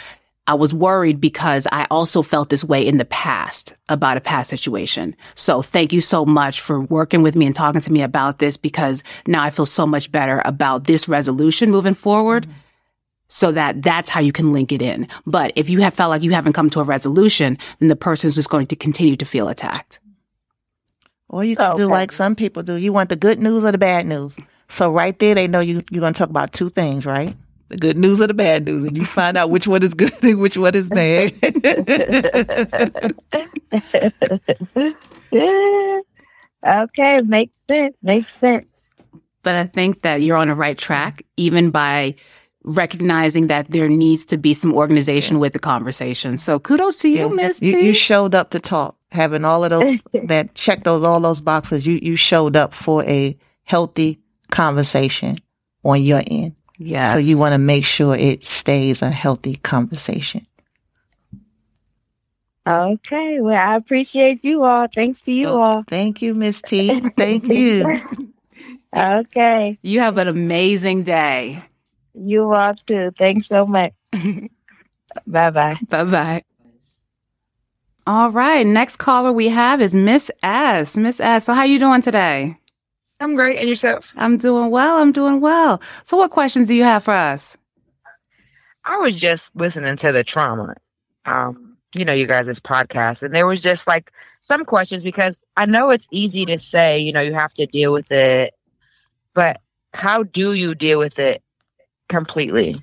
I 0.46 0.56
was 0.56 0.74
worried 0.74 1.22
because 1.22 1.68
I 1.72 1.88
also 1.90 2.22
felt 2.22 2.50
this 2.50 2.66
way 2.66 2.86
in 2.86 2.98
the 2.98 3.06
past 3.06 3.74
about 3.88 4.18
a 4.18 4.22
past 4.22 4.50
situation. 4.50 5.16
So 5.36 5.62
thank 5.62 5.94
you 5.94 6.02
so 6.02 6.26
much 6.26 6.60
for 6.60 6.82
working 6.82 7.22
with 7.22 7.36
me 7.36 7.46
and 7.46 7.56
talking 7.56 7.80
to 7.80 7.92
me 7.92 8.02
about 8.02 8.40
this 8.40 8.58
because 8.58 9.04
now 9.26 9.42
I 9.42 9.52
feel 9.52 9.66
so 9.66 9.88
much 9.88 10.12
better 10.12 10.42
about 10.44 10.84
this 10.84 11.08
resolution 11.08 11.72
moving 11.72 11.94
forward. 11.94 12.46
So 13.30 13.52
that 13.54 13.82
that's 13.82 14.10
how 14.10 14.20
you 14.20 14.34
can 14.34 14.52
link 14.52 14.72
it 14.72 14.82
in. 14.82 15.08
But 15.26 15.54
if 15.56 15.70
you 15.70 15.82
have 15.82 15.94
felt 15.94 16.10
like 16.10 16.24
you 16.24 16.32
haven't 16.32 16.54
come 16.54 16.70
to 16.72 16.82
a 16.82 16.84
resolution, 16.84 17.58
then 17.80 17.88
the 17.88 17.96
person 17.96 18.28
is 18.28 18.36
just 18.36 18.50
going 18.50 18.68
to 18.68 18.76
continue 18.76 19.16
to 19.16 19.26
feel 19.26 19.48
attacked. 19.48 20.00
Or 21.30 21.44
you 21.44 21.56
can 21.56 21.78
do 21.78 21.88
like 21.88 22.12
some 22.12 22.36
people 22.36 22.62
do. 22.62 22.76
You 22.76 22.94
want 22.94 23.10
the 23.10 23.16
good 23.16 23.42
news 23.42 23.66
or 23.66 23.72
the 23.72 23.78
bad 23.78 24.06
news. 24.06 24.36
So 24.68 24.92
right 24.92 25.18
there, 25.18 25.34
they 25.34 25.48
know 25.48 25.62
you 25.62 25.84
you're 25.90 26.02
going 26.02 26.14
to 26.14 26.18
talk 26.18 26.30
about 26.30 26.54
two 26.54 26.70
things, 26.70 27.06
right? 27.06 27.36
The 27.70 27.78
good 27.78 27.98
news 27.98 28.22
or 28.22 28.28
the 28.28 28.34
bad 28.34 28.66
news, 28.66 28.84
and 28.84 28.96
you 28.96 29.06
find 29.06 29.38
out 29.38 29.50
which 29.50 29.68
one 29.68 29.82
is 29.84 29.94
good 29.94 30.14
and 30.24 30.40
which 30.40 30.58
one 30.58 30.76
is 30.76 30.90
bad. 30.90 31.34
okay, 36.66 37.22
makes 37.22 37.56
sense. 37.68 37.96
Makes 38.02 38.38
sense. 38.38 38.66
But 39.44 39.56
I 39.56 39.66
think 39.66 40.02
that 40.04 40.22
you're 40.22 40.38
on 40.38 40.48
the 40.48 40.56
right 40.56 40.78
track, 40.78 41.24
even 41.38 41.70
by 41.72 42.16
recognizing 42.64 43.48
that 43.48 43.70
there 43.72 43.90
needs 43.90 44.26
to 44.26 44.38
be 44.38 44.54
some 44.54 44.74
organization 44.74 45.40
with 45.40 45.52
the 45.54 45.60
conversation. 45.60 46.38
So 46.38 46.60
kudos 46.60 46.98
to 46.98 47.10
you, 47.10 47.28
Yeah. 47.28 47.34
Miss 47.34 47.62
you, 47.62 47.78
you 47.78 47.94
showed 47.94 48.34
up 48.34 48.52
to 48.52 48.60
talk. 48.60 48.96
having 49.12 49.44
all 49.44 49.64
of 49.66 49.70
those 49.70 50.00
that 50.28 50.56
check 50.56 50.84
those 50.86 51.04
all 51.04 51.20
those 51.20 51.42
boxes. 51.42 51.86
You 51.86 52.00
you 52.02 52.16
showed 52.16 52.56
up 52.56 52.74
for 52.74 53.04
a 53.04 53.38
healthy 53.64 54.20
conversation 54.50 55.40
on 55.84 56.02
your 56.04 56.22
end. 56.28 56.56
Yeah. 56.78 57.14
So 57.14 57.20
you 57.20 57.38
want 57.38 57.54
to 57.54 57.58
make 57.60 57.86
sure 57.86 58.16
it 58.16 58.44
stays 58.44 59.02
a 59.02 59.12
healthy 59.12 59.58
conversation. 59.58 60.46
Okay. 62.66 63.42
Well, 63.42 63.56
I 63.56 63.76
appreciate 63.76 64.44
you 64.44 64.64
all. 64.64 64.88
Thanks 64.94 65.22
to 65.22 65.32
you 65.32 65.48
Oh, 65.50 65.62
all. 65.62 65.84
Thank 65.88 66.22
you, 66.22 66.34
Miss 66.34 66.62
T. 66.62 67.00
Thank 67.18 67.46
you. 67.48 68.02
Okay. 68.96 69.78
You 69.82 70.00
have 70.00 70.18
an 70.18 70.28
amazing 70.28 71.04
day. 71.04 71.64
You 72.14 72.54
all 72.54 72.76
too. 72.86 73.12
Thanks 73.18 73.48
so 73.48 73.66
much. 73.66 73.92
bye 75.28 75.50
bye. 75.50 75.78
Bye 75.90 76.04
bye. 76.06 76.44
All 78.06 78.32
right. 78.32 78.66
Next 78.66 78.98
caller 78.98 79.32
we 79.32 79.50
have 79.50 79.82
is 79.82 79.96
Miss 79.96 80.30
S. 80.42 80.96
Miss 80.98 81.20
S. 81.20 81.46
So 81.46 81.54
how 81.54 81.64
you 81.64 81.80
doing 81.80 82.02
today? 82.02 82.58
I'm 83.24 83.36
great. 83.36 83.58
And 83.58 83.70
yourself? 83.70 84.14
I'm 84.18 84.38
doing 84.38 84.70
well. 84.70 85.00
I'm 85.00 85.12
doing 85.12 85.40
well. 85.40 85.82
So 86.04 86.18
what 86.18 86.32
questions 86.32 86.68
do 86.68 86.76
you 86.76 86.84
have 86.84 87.06
for 87.06 87.14
us? 87.14 87.58
I 88.86 88.98
was 88.98 89.16
just 89.16 89.50
listening 89.56 89.96
to 89.98 90.12
the 90.12 90.26
trauma, 90.26 90.76
um, 91.26 91.78
you 91.96 92.04
know, 92.04 92.12
you 92.12 92.28
guys' 92.28 92.60
podcast, 92.60 93.24
and 93.24 93.34
there 93.34 93.48
was 93.48 93.62
just 93.62 93.88
like 93.88 94.12
some 94.42 94.66
questions 94.66 95.06
because 95.06 95.38
I 95.56 95.66
know 95.66 95.90
it's 95.90 96.08
easy 96.12 96.46
to 96.46 96.60
say, 96.60 97.00
you 97.00 97.14
know, 97.14 97.22
you 97.22 97.34
have 97.34 97.54
to 97.54 97.66
deal 97.66 97.94
with 97.94 98.12
it, 98.12 98.54
but 99.34 99.62
how 99.94 100.24
do 100.24 100.52
you 100.52 100.76
deal 100.76 101.00
with 101.00 101.18
it 101.18 101.42
completely? 102.10 102.76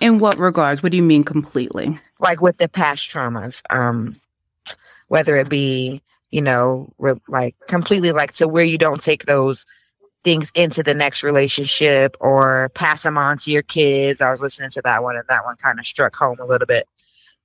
In 0.00 0.18
what 0.18 0.36
regards? 0.36 0.82
What 0.82 0.90
do 0.90 0.96
you 0.96 1.02
mean 1.04 1.22
completely? 1.22 2.00
Like 2.18 2.40
with 2.40 2.56
the 2.56 2.68
past 2.68 3.08
traumas, 3.08 3.62
um, 3.70 4.16
whether 5.06 5.36
it 5.36 5.48
be, 5.48 6.02
you 6.32 6.42
know, 6.42 6.92
re- 6.98 7.14
like 7.28 7.54
completely 7.68 8.10
like 8.10 8.32
to 8.32 8.48
where 8.48 8.64
you 8.64 8.78
don't 8.78 9.02
take 9.02 9.26
those 9.26 9.64
things 10.24 10.50
into 10.54 10.82
the 10.82 10.94
next 10.94 11.22
relationship 11.22 12.16
or 12.20 12.70
pass 12.74 13.02
them 13.02 13.18
on 13.18 13.36
to 13.38 13.50
your 13.50 13.62
kids. 13.62 14.20
I 14.20 14.30
was 14.30 14.40
listening 14.40 14.70
to 14.70 14.82
that 14.82 15.02
one 15.02 15.16
and 15.16 15.24
that 15.28 15.44
one 15.44 15.56
kind 15.56 15.78
of 15.78 15.86
struck 15.86 16.16
home 16.16 16.38
a 16.40 16.46
little 16.46 16.66
bit 16.66 16.88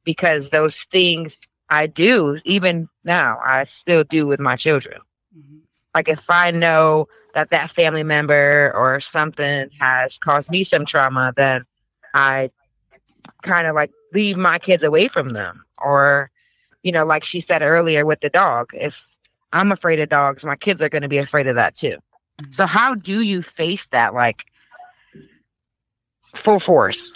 because 0.04 0.50
those 0.50 0.84
things 0.86 1.38
I 1.70 1.88
do, 1.88 2.40
even 2.46 2.88
now, 3.04 3.40
I 3.46 3.66
still 3.66 4.04
do 4.04 4.26
with 4.26 4.40
my 4.40 4.56
children. 4.56 5.02
Mm-hmm. 5.38 5.58
Like 5.94 6.08
if 6.08 6.30
I 6.30 6.52
know 6.52 7.08
that 7.34 7.50
that 7.50 7.72
family 7.72 8.04
member 8.04 8.72
or 8.74 9.00
something 9.00 9.70
has 9.80 10.18
caused 10.18 10.50
me 10.50 10.64
some 10.64 10.86
trauma, 10.86 11.34
then 11.36 11.66
I 12.14 12.52
kind 13.42 13.68
of 13.68 13.76
like 13.76 13.92
leave 14.14 14.38
my 14.38 14.60
kids 14.60 14.84
away 14.84 15.10
from 15.10 15.30
them. 15.30 15.66
Or, 15.78 16.32
you 16.84 16.92
know, 16.92 17.06
like 17.06 17.24
she 17.24 17.40
said 17.40 17.62
earlier 17.62 18.06
with 18.06 18.22
the 18.22 18.30
dog, 18.30 18.72
if 18.74 19.06
I'm 19.54 19.72
afraid 19.72 20.00
of 20.00 20.10
dogs, 20.10 20.46
my 20.46 20.56
kids 20.56 20.82
are 20.82 20.90
going 20.90 21.02
to 21.02 21.08
be 21.08 21.18
afraid 21.18 21.48
of 21.48 21.56
that 21.56 21.76
too. 21.76 21.98
So 22.52 22.66
how 22.66 22.96
do 22.96 23.22
you 23.22 23.42
face 23.42 23.88
that 23.88 24.14
like 24.14 24.46
full 26.36 26.60
force? 26.60 27.14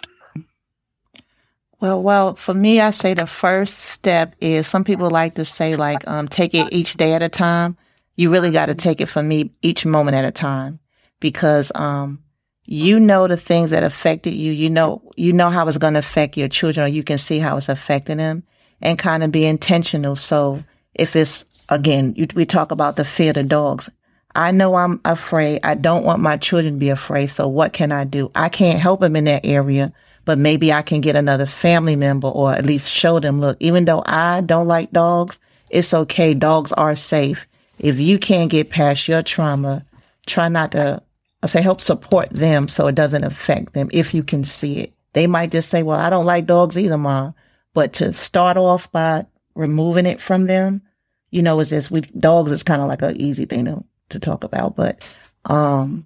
Well, 1.79 2.01
well, 2.03 2.35
for 2.35 2.53
me, 2.53 2.79
I 2.79 2.91
say 2.91 3.13
the 3.13 3.25
first 3.25 3.77
step 3.79 4.35
is 4.39 4.67
some 4.67 4.83
people 4.83 5.09
like 5.09 5.35
to 5.35 5.45
say 5.45 5.75
like, 5.75 6.07
um, 6.07 6.27
take 6.27 6.53
it 6.53 6.71
each 6.71 6.95
day 6.95 7.13
at 7.13 7.23
a 7.23 7.29
time. 7.29 7.75
You 8.15 8.29
really 8.29 8.51
got 8.51 8.67
to 8.67 8.75
take 8.75 9.01
it 9.01 9.07
for 9.07 9.23
me 9.23 9.51
each 9.63 9.85
moment 9.85 10.15
at 10.15 10.25
a 10.25 10.31
time 10.31 10.79
because, 11.19 11.71
um, 11.73 12.21
you 12.65 12.99
know 12.99 13.27
the 13.27 13.35
things 13.35 13.71
that 13.71 13.83
affected 13.83 14.35
you. 14.35 14.51
You 14.51 14.69
know, 14.69 15.11
you 15.17 15.33
know 15.33 15.49
how 15.49 15.67
it's 15.67 15.77
going 15.77 15.93
to 15.93 15.99
affect 15.99 16.37
your 16.37 16.47
children 16.47 16.85
or 16.85 16.87
you 16.87 17.03
can 17.03 17.17
see 17.17 17.39
how 17.39 17.57
it's 17.57 17.67
affecting 17.67 18.17
them 18.17 18.43
and 18.81 18.97
kind 18.97 19.23
of 19.23 19.31
be 19.31 19.45
intentional. 19.45 20.15
So 20.15 20.63
if 20.93 21.15
it's, 21.15 21.45
again, 21.69 22.13
you, 22.17 22.27
we 22.35 22.45
talk 22.45 22.71
about 22.71 22.95
the 22.95 23.05
fear 23.05 23.33
of 23.35 23.47
dogs. 23.47 23.89
I 24.33 24.51
know 24.51 24.75
I'm 24.75 25.01
afraid. 25.03 25.59
I 25.63 25.75
don't 25.75 26.05
want 26.05 26.21
my 26.21 26.37
children 26.37 26.75
to 26.75 26.79
be 26.79 26.89
afraid. 26.89 27.27
So 27.27 27.47
what 27.47 27.73
can 27.73 27.91
I 27.91 28.05
do? 28.05 28.31
I 28.33 28.49
can't 28.49 28.79
help 28.79 29.01
them 29.01 29.15
in 29.15 29.25
that 29.25 29.45
area 29.45 29.93
but 30.25 30.37
maybe 30.37 30.71
I 30.71 30.81
can 30.81 31.01
get 31.01 31.15
another 31.15 31.45
family 31.45 31.95
member 31.95 32.27
or 32.27 32.53
at 32.53 32.65
least 32.65 32.87
show 32.87 33.19
them, 33.19 33.41
look, 33.41 33.57
even 33.59 33.85
though 33.85 34.03
I 34.05 34.41
don't 34.41 34.67
like 34.67 34.91
dogs, 34.91 35.39
it's 35.69 35.93
okay. 35.93 36.33
Dogs 36.33 36.71
are 36.73 36.95
safe. 36.95 37.47
If 37.79 37.99
you 37.99 38.19
can't 38.19 38.51
get 38.51 38.69
past 38.69 39.07
your 39.07 39.23
trauma, 39.23 39.85
try 40.27 40.47
not 40.49 40.73
to, 40.73 41.01
I 41.41 41.47
say, 41.47 41.61
help 41.61 41.81
support 41.81 42.29
them 42.29 42.67
so 42.67 42.87
it 42.87 42.95
doesn't 42.95 43.23
affect 43.23 43.73
them 43.73 43.89
if 43.91 44.13
you 44.13 44.23
can 44.23 44.43
see 44.43 44.79
it. 44.79 44.93
They 45.13 45.27
might 45.27 45.51
just 45.51 45.69
say, 45.69 45.83
well, 45.83 45.99
I 45.99 46.09
don't 46.09 46.25
like 46.25 46.45
dogs 46.45 46.77
either, 46.77 46.97
mom. 46.97 47.33
But 47.73 47.93
to 47.93 48.13
start 48.13 48.57
off 48.57 48.91
by 48.91 49.25
removing 49.55 50.05
it 50.05 50.21
from 50.21 50.47
them, 50.47 50.81
you 51.29 51.41
know, 51.41 51.59
it's 51.59 51.69
just, 51.69 51.91
we, 51.91 52.01
dogs 52.01 52.51
is 52.51 52.63
kind 52.63 52.81
of 52.81 52.87
like 52.87 53.01
an 53.01 53.19
easy 53.19 53.45
thing 53.45 53.65
to, 53.65 53.83
to 54.09 54.19
talk 54.19 54.43
about, 54.43 54.75
but, 54.75 55.15
um, 55.45 56.05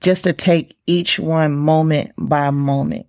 just 0.00 0.24
to 0.24 0.32
take 0.32 0.76
each 0.86 1.18
one 1.18 1.54
moment 1.54 2.12
by 2.16 2.50
moment 2.50 3.06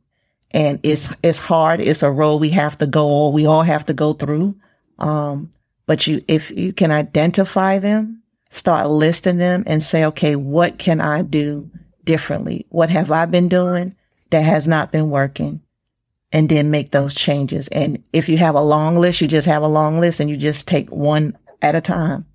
and 0.53 0.79
it's 0.83 1.09
it's 1.23 1.39
hard. 1.39 1.81
It's 1.81 2.03
a 2.03 2.11
road 2.11 2.37
we 2.37 2.51
have 2.51 2.77
to 2.77 2.87
go, 2.87 3.29
we 3.29 3.45
all 3.45 3.63
have 3.63 3.85
to 3.85 3.93
go 3.93 4.13
through. 4.13 4.55
Um, 4.99 5.51
but 5.85 6.07
you, 6.07 6.23
if 6.27 6.51
you 6.51 6.71
can 6.71 6.91
identify 6.91 7.79
them, 7.79 8.21
start 8.51 8.89
listing 8.89 9.37
them, 9.37 9.63
and 9.65 9.83
say, 9.83 10.05
okay, 10.05 10.35
what 10.35 10.77
can 10.77 11.01
I 11.01 11.23
do 11.23 11.69
differently? 12.03 12.67
What 12.69 12.89
have 12.91 13.11
I 13.11 13.25
been 13.25 13.49
doing 13.49 13.95
that 14.29 14.43
has 14.43 14.67
not 14.67 14.91
been 14.91 15.09
working? 15.09 15.61
And 16.33 16.49
then 16.49 16.71
make 16.71 16.91
those 16.91 17.13
changes. 17.13 17.67
And 17.69 18.03
if 18.11 18.27
you 18.27 18.37
have 18.39 18.55
a 18.55 18.61
long 18.61 18.97
list, 18.97 19.21
you 19.21 19.27
just 19.27 19.47
have 19.47 19.61
a 19.61 19.67
long 19.67 19.99
list, 19.99 20.19
and 20.19 20.29
you 20.29 20.35
just 20.35 20.67
take 20.67 20.89
one 20.89 21.37
at 21.61 21.75
a 21.75 21.81
time. 21.81 22.25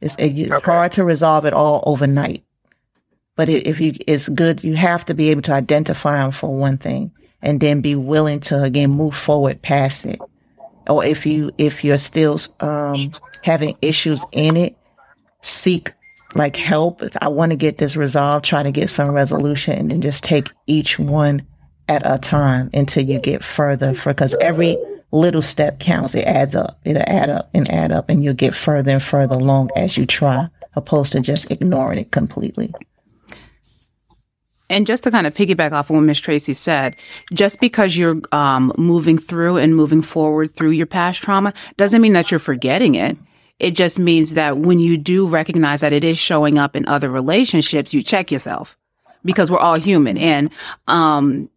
It's 0.00 0.14
it's 0.18 0.50
Okay. 0.52 0.64
hard 0.64 0.92
to 0.92 1.04
resolve 1.04 1.44
it 1.44 1.52
all 1.52 1.82
overnight. 1.84 2.44
But 3.34 3.48
if 3.48 3.80
you, 3.80 3.94
it's 4.06 4.28
good. 4.28 4.62
You 4.64 4.74
have 4.76 5.04
to 5.06 5.14
be 5.14 5.30
able 5.30 5.42
to 5.42 5.52
identify 5.52 6.18
them 6.18 6.30
for 6.32 6.54
one 6.54 6.78
thing 6.78 7.10
and 7.42 7.60
then 7.60 7.80
be 7.80 7.94
willing 7.94 8.40
to 8.40 8.62
again 8.62 8.90
move 8.90 9.16
forward 9.16 9.60
past 9.62 10.06
it. 10.06 10.20
Or 10.88 11.04
if 11.04 11.26
you 11.26 11.50
if 11.58 11.84
you're 11.84 11.98
still 11.98 12.40
um, 12.60 13.12
having 13.42 13.76
issues 13.82 14.20
in 14.32 14.56
it, 14.56 14.76
seek 15.42 15.92
like 16.34 16.56
help. 16.56 17.02
I 17.20 17.28
want 17.28 17.50
to 17.52 17.56
get 17.56 17.78
this 17.78 17.96
resolved. 17.96 18.44
Try 18.44 18.62
to 18.62 18.70
get 18.70 18.88
some 18.88 19.10
resolution, 19.10 19.74
and 19.78 19.90
then 19.90 20.00
just 20.00 20.22
take 20.24 20.48
each 20.66 20.98
one 20.98 21.42
at 21.88 22.02
a 22.04 22.18
time 22.18 22.70
until 22.74 23.04
you 23.04 23.18
get 23.18 23.42
further. 23.42 23.94
For 23.94 24.10
because 24.10 24.36
every 24.40 24.76
little 25.10 25.42
step 25.42 25.80
counts. 25.80 26.14
It 26.14 26.26
adds 26.26 26.54
up. 26.54 26.78
It'll 26.84 27.02
add 27.06 27.30
up 27.30 27.50
and 27.54 27.68
add 27.70 27.92
up, 27.92 28.08
and 28.08 28.22
you'll 28.22 28.34
get 28.34 28.54
further 28.54 28.92
and 28.92 29.02
further 29.02 29.36
along 29.36 29.70
as 29.76 29.96
you 29.96 30.06
try, 30.06 30.48
opposed 30.74 31.12
to 31.12 31.20
just 31.20 31.50
ignoring 31.50 31.98
it 31.98 32.10
completely. 32.10 32.72
And 34.70 34.86
just 34.86 35.02
to 35.04 35.10
kind 35.10 35.26
of 35.26 35.32
piggyback 35.32 35.72
off 35.72 35.88
of 35.88 35.96
what 35.96 36.02
Miss 36.02 36.18
Tracy 36.18 36.52
said, 36.52 36.94
just 37.32 37.58
because 37.58 37.96
you're 37.96 38.20
um, 38.32 38.70
moving 38.76 39.16
through 39.16 39.56
and 39.56 39.74
moving 39.74 40.02
forward 40.02 40.54
through 40.54 40.72
your 40.72 40.86
past 40.86 41.22
trauma 41.22 41.54
doesn't 41.78 42.02
mean 42.02 42.12
that 42.12 42.30
you're 42.30 42.38
forgetting 42.38 42.94
it. 42.94 43.16
It 43.58 43.74
just 43.74 43.98
means 43.98 44.34
that 44.34 44.58
when 44.58 44.78
you 44.78 44.98
do 44.98 45.26
recognize 45.26 45.80
that 45.80 45.94
it 45.94 46.04
is 46.04 46.18
showing 46.18 46.58
up 46.58 46.76
in 46.76 46.86
other 46.86 47.08
relationships, 47.10 47.94
you 47.94 48.02
check 48.02 48.30
yourself 48.30 48.76
because 49.24 49.50
we're 49.50 49.58
all 49.58 49.76
human. 49.76 50.18
And 50.18 50.50
um, 50.86 51.48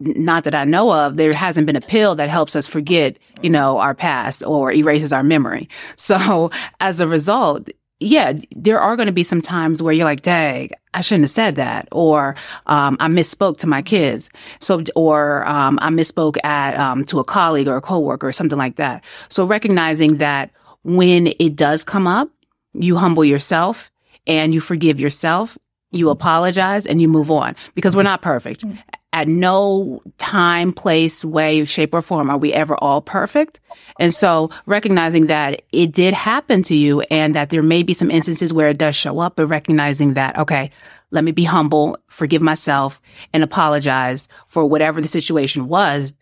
not 0.00 0.44
that 0.44 0.54
I 0.54 0.64
know 0.64 0.92
of, 0.92 1.16
there 1.16 1.32
hasn't 1.32 1.66
been 1.66 1.76
a 1.76 1.80
pill 1.80 2.14
that 2.16 2.28
helps 2.28 2.56
us 2.56 2.66
forget, 2.66 3.18
you 3.42 3.50
know, 3.50 3.78
our 3.78 3.94
past 3.94 4.42
or 4.44 4.72
erases 4.72 5.12
our 5.12 5.22
memory. 5.22 5.68
So 5.96 6.50
as 6.80 7.00
a 7.00 7.06
result, 7.06 7.68
yeah, 8.00 8.32
there 8.52 8.80
are 8.80 8.96
going 8.96 9.06
to 9.06 9.12
be 9.12 9.22
some 9.22 9.42
times 9.42 9.82
where 9.82 9.92
you're 9.92 10.06
like, 10.06 10.22
dang, 10.22 10.70
I 10.94 11.02
shouldn't 11.02 11.24
have 11.24 11.30
said 11.30 11.56
that. 11.56 11.88
Or, 11.92 12.34
um, 12.66 12.96
I 12.98 13.08
misspoke 13.08 13.58
to 13.58 13.66
my 13.66 13.82
kids. 13.82 14.30
So, 14.58 14.82
or, 14.96 15.46
um, 15.46 15.78
I 15.82 15.90
misspoke 15.90 16.42
at, 16.42 16.76
um, 16.78 17.04
to 17.06 17.20
a 17.20 17.24
colleague 17.24 17.68
or 17.68 17.76
a 17.76 17.80
coworker 17.80 18.26
or 18.26 18.32
something 18.32 18.58
like 18.58 18.76
that. 18.76 19.04
So 19.28 19.44
recognizing 19.44 20.16
that 20.16 20.50
when 20.82 21.28
it 21.38 21.54
does 21.56 21.84
come 21.84 22.06
up, 22.06 22.30
you 22.72 22.96
humble 22.96 23.24
yourself 23.24 23.90
and 24.26 24.54
you 24.54 24.60
forgive 24.60 24.98
yourself, 24.98 25.58
you 25.90 26.08
apologize 26.08 26.86
and 26.86 27.00
you 27.00 27.08
move 27.08 27.30
on 27.30 27.54
because 27.74 27.94
we're 27.94 28.02
not 28.02 28.22
perfect. 28.22 28.64
At 29.12 29.26
no 29.26 30.02
time, 30.18 30.72
place, 30.72 31.24
way, 31.24 31.64
shape, 31.64 31.94
or 31.94 32.00
form 32.00 32.30
are 32.30 32.38
we 32.38 32.52
ever 32.52 32.76
all 32.76 33.00
perfect. 33.00 33.58
And 33.98 34.14
so 34.14 34.50
recognizing 34.66 35.26
that 35.26 35.62
it 35.72 35.90
did 35.90 36.14
happen 36.14 36.62
to 36.64 36.76
you 36.76 37.00
and 37.10 37.34
that 37.34 37.50
there 37.50 37.62
may 37.62 37.82
be 37.82 37.92
some 37.92 38.08
instances 38.08 38.52
where 38.52 38.68
it 38.68 38.78
does 38.78 38.94
show 38.94 39.18
up, 39.18 39.34
but 39.34 39.46
recognizing 39.46 40.14
that, 40.14 40.38
okay, 40.38 40.70
let 41.10 41.24
me 41.24 41.32
be 41.32 41.42
humble, 41.42 41.98
forgive 42.06 42.40
myself, 42.40 43.02
and 43.32 43.42
apologize 43.42 44.28
for 44.46 44.64
whatever 44.64 45.00
the 45.00 45.08
situation 45.08 45.66
was. 45.66 46.12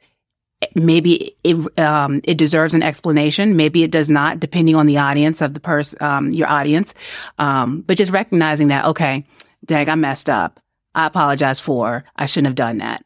Maybe 0.75 1.37
it 1.45 1.79
um, 1.79 2.21
it 2.25 2.39
deserves 2.39 2.75
an 2.75 2.83
explanation. 2.83 3.55
Maybe 3.55 3.83
it 3.83 3.91
does 3.91 4.09
not, 4.09 4.41
depending 4.41 4.77
on 4.77 4.87
the 4.87 4.99
audience 4.99 5.43
of 5.43 5.53
the 5.53 5.61
person, 5.61 6.03
um, 6.03 6.31
your 6.31 6.49
audience. 6.49 6.95
Um, 7.39 7.83
but 7.83 7.99
just 7.99 8.13
recognizing 8.13 8.69
that, 8.69 8.87
okay, 8.87 9.25
dang, 9.65 9.89
I 9.89 9.95
messed 9.95 10.31
up. 10.31 10.59
I 10.99 11.07
apologize 11.07 11.61
for. 11.61 12.05
I 12.17 12.27
shouldn't 12.27 12.49
have 12.49 12.55
done 12.57 12.79
that, 12.79 13.05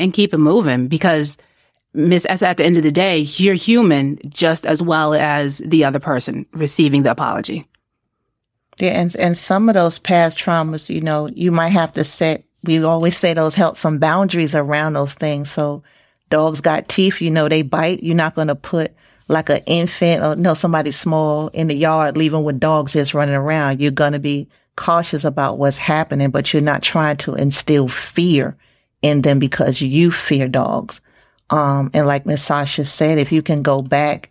and 0.00 0.14
keep 0.14 0.32
it 0.32 0.38
moving 0.38 0.88
because 0.88 1.36
Miss 1.92 2.24
S, 2.28 2.42
at 2.42 2.56
the 2.56 2.64
end 2.64 2.78
of 2.78 2.82
the 2.82 2.90
day, 2.90 3.18
you're 3.18 3.54
human 3.54 4.18
just 4.28 4.64
as 4.64 4.82
well 4.82 5.12
as 5.12 5.58
the 5.58 5.84
other 5.84 5.98
person 5.98 6.46
receiving 6.52 7.02
the 7.02 7.10
apology. 7.10 7.68
Yeah, 8.80 9.00
and 9.00 9.14
and 9.16 9.36
some 9.36 9.68
of 9.68 9.74
those 9.74 9.98
past 9.98 10.38
traumas, 10.38 10.88
you 10.88 11.02
know, 11.02 11.28
you 11.28 11.52
might 11.52 11.68
have 11.68 11.92
to 11.94 12.04
set. 12.04 12.44
We 12.64 12.82
always 12.82 13.16
say 13.16 13.34
those 13.34 13.54
help 13.54 13.76
some 13.76 13.98
boundaries 13.98 14.54
around 14.54 14.94
those 14.94 15.12
things. 15.12 15.50
So, 15.50 15.82
dogs 16.30 16.62
got 16.62 16.88
teeth, 16.88 17.20
you 17.20 17.30
know, 17.30 17.48
they 17.48 17.60
bite. 17.60 18.02
You're 18.02 18.14
not 18.14 18.34
going 18.34 18.48
to 18.48 18.54
put 18.54 18.94
like 19.28 19.50
an 19.50 19.60
infant 19.66 20.22
or 20.22 20.36
no 20.36 20.54
somebody 20.54 20.92
small 20.92 21.48
in 21.48 21.68
the 21.68 21.76
yard, 21.76 22.16
leaving 22.16 22.44
with 22.44 22.58
dogs 22.58 22.94
just 22.94 23.12
running 23.12 23.34
around. 23.34 23.80
You're 23.80 23.90
going 23.90 24.12
to 24.14 24.18
be 24.18 24.48
cautious 24.76 25.24
about 25.24 25.58
what's 25.58 25.78
happening, 25.78 26.30
but 26.30 26.52
you're 26.52 26.62
not 26.62 26.82
trying 26.82 27.16
to 27.18 27.34
instill 27.34 27.88
fear 27.88 28.56
in 29.02 29.22
them 29.22 29.38
because 29.38 29.80
you 29.80 30.10
fear 30.10 30.48
dogs. 30.48 31.00
Um, 31.50 31.90
and 31.92 32.06
like 32.06 32.24
Miss 32.24 32.42
Sasha 32.42 32.84
said, 32.84 33.18
if 33.18 33.32
you 33.32 33.42
can 33.42 33.62
go 33.62 33.82
back, 33.82 34.30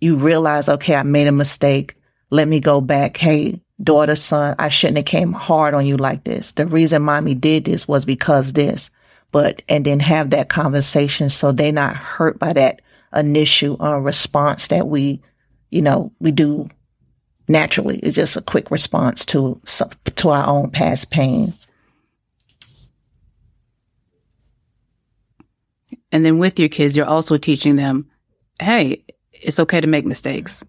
you 0.00 0.16
realize, 0.16 0.68
okay, 0.68 0.96
I 0.96 1.02
made 1.02 1.26
a 1.26 1.32
mistake. 1.32 1.94
Let 2.30 2.48
me 2.48 2.60
go 2.60 2.80
back. 2.80 3.16
Hey, 3.16 3.60
daughter, 3.82 4.16
son, 4.16 4.56
I 4.58 4.68
shouldn't 4.68 4.98
have 4.98 5.06
came 5.06 5.32
hard 5.32 5.74
on 5.74 5.86
you 5.86 5.96
like 5.96 6.24
this. 6.24 6.52
The 6.52 6.66
reason 6.66 7.02
mommy 7.02 7.34
did 7.34 7.64
this 7.64 7.86
was 7.86 8.04
because 8.04 8.52
this, 8.52 8.90
but, 9.30 9.62
and 9.68 9.84
then 9.84 10.00
have 10.00 10.30
that 10.30 10.48
conversation 10.48 11.30
so 11.30 11.52
they're 11.52 11.72
not 11.72 11.96
hurt 11.96 12.38
by 12.38 12.52
that 12.54 12.80
initial 13.14 13.80
uh, 13.80 13.98
response 13.98 14.68
that 14.68 14.88
we, 14.88 15.20
you 15.70 15.82
know, 15.82 16.12
we 16.18 16.30
do 16.30 16.68
naturally. 17.48 17.98
It's 17.98 18.16
just 18.16 18.36
a 18.36 18.42
quick 18.42 18.70
response 18.70 19.26
to, 19.26 19.60
to 20.16 20.28
our 20.30 20.46
own 20.46 20.70
past 20.70 21.10
pain. 21.10 21.54
And 26.12 26.24
then 26.24 26.38
with 26.38 26.58
your 26.58 26.68
kids, 26.68 26.96
you're 26.96 27.06
also 27.06 27.36
teaching 27.36 27.76
them, 27.76 28.08
hey, 28.60 29.04
it's 29.32 29.60
okay 29.60 29.80
to 29.80 29.86
make 29.86 30.06
mistakes. 30.06 30.64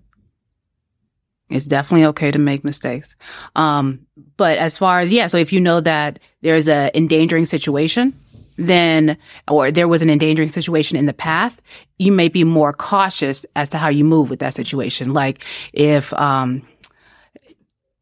It's 1.49 1.65
definitely 1.65 2.05
okay 2.07 2.29
to 2.31 2.39
make 2.39 2.63
mistakes. 2.63 3.15
Um, 3.55 4.05
but 4.37 4.57
as 4.57 4.77
far 4.77 4.99
as, 4.99 5.11
yeah, 5.11 5.27
so 5.27 5.37
if 5.37 5.51
you 5.51 5.59
know 5.59 5.79
that 5.81 6.19
there's 6.41 6.67
a 6.67 6.95
endangering 6.95 7.45
situation, 7.45 8.13
then, 8.59 9.17
or 9.47 9.71
there 9.71 9.87
was 9.87 10.01
an 10.01 10.09
endangering 10.09 10.49
situation 10.49 10.97
in 10.97 11.05
the 11.05 11.13
past, 11.13 11.61
you 11.97 12.11
may 12.11 12.27
be 12.27 12.43
more 12.43 12.73
cautious 12.73 13.45
as 13.55 13.69
to 13.69 13.77
how 13.77 13.87
you 13.89 14.03
move 14.03 14.29
with 14.29 14.39
that 14.39 14.53
situation. 14.53 15.13
Like 15.13 15.43
if, 15.73 16.13
um, 16.13 16.67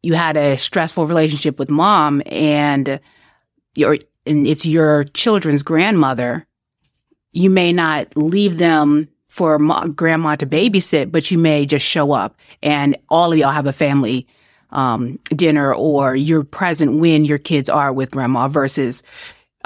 you 0.02 0.14
had 0.14 0.36
a 0.36 0.56
stressful 0.56 1.06
relationship 1.06 1.58
with 1.58 1.70
mom 1.70 2.22
and 2.26 3.00
your, 3.74 3.98
and 4.26 4.46
it's 4.46 4.66
your 4.66 5.04
children's 5.04 5.62
grandmother, 5.62 6.46
you 7.32 7.50
may 7.50 7.72
not 7.72 8.16
leave 8.16 8.58
them 8.58 9.08
for 9.28 9.58
grandma 9.88 10.36
to 10.36 10.46
babysit, 10.46 11.12
but 11.12 11.30
you 11.30 11.38
may 11.38 11.66
just 11.66 11.84
show 11.84 12.12
up 12.12 12.36
and 12.62 12.96
all 13.08 13.32
of 13.32 13.38
y'all 13.38 13.52
have 13.52 13.66
a 13.66 13.72
family 13.72 14.26
um, 14.70 15.18
dinner 15.28 15.74
or 15.74 16.14
you're 16.16 16.44
present 16.44 16.98
when 16.98 17.24
your 17.24 17.38
kids 17.38 17.68
are 17.68 17.92
with 17.92 18.10
grandma 18.10 18.48
versus, 18.48 19.02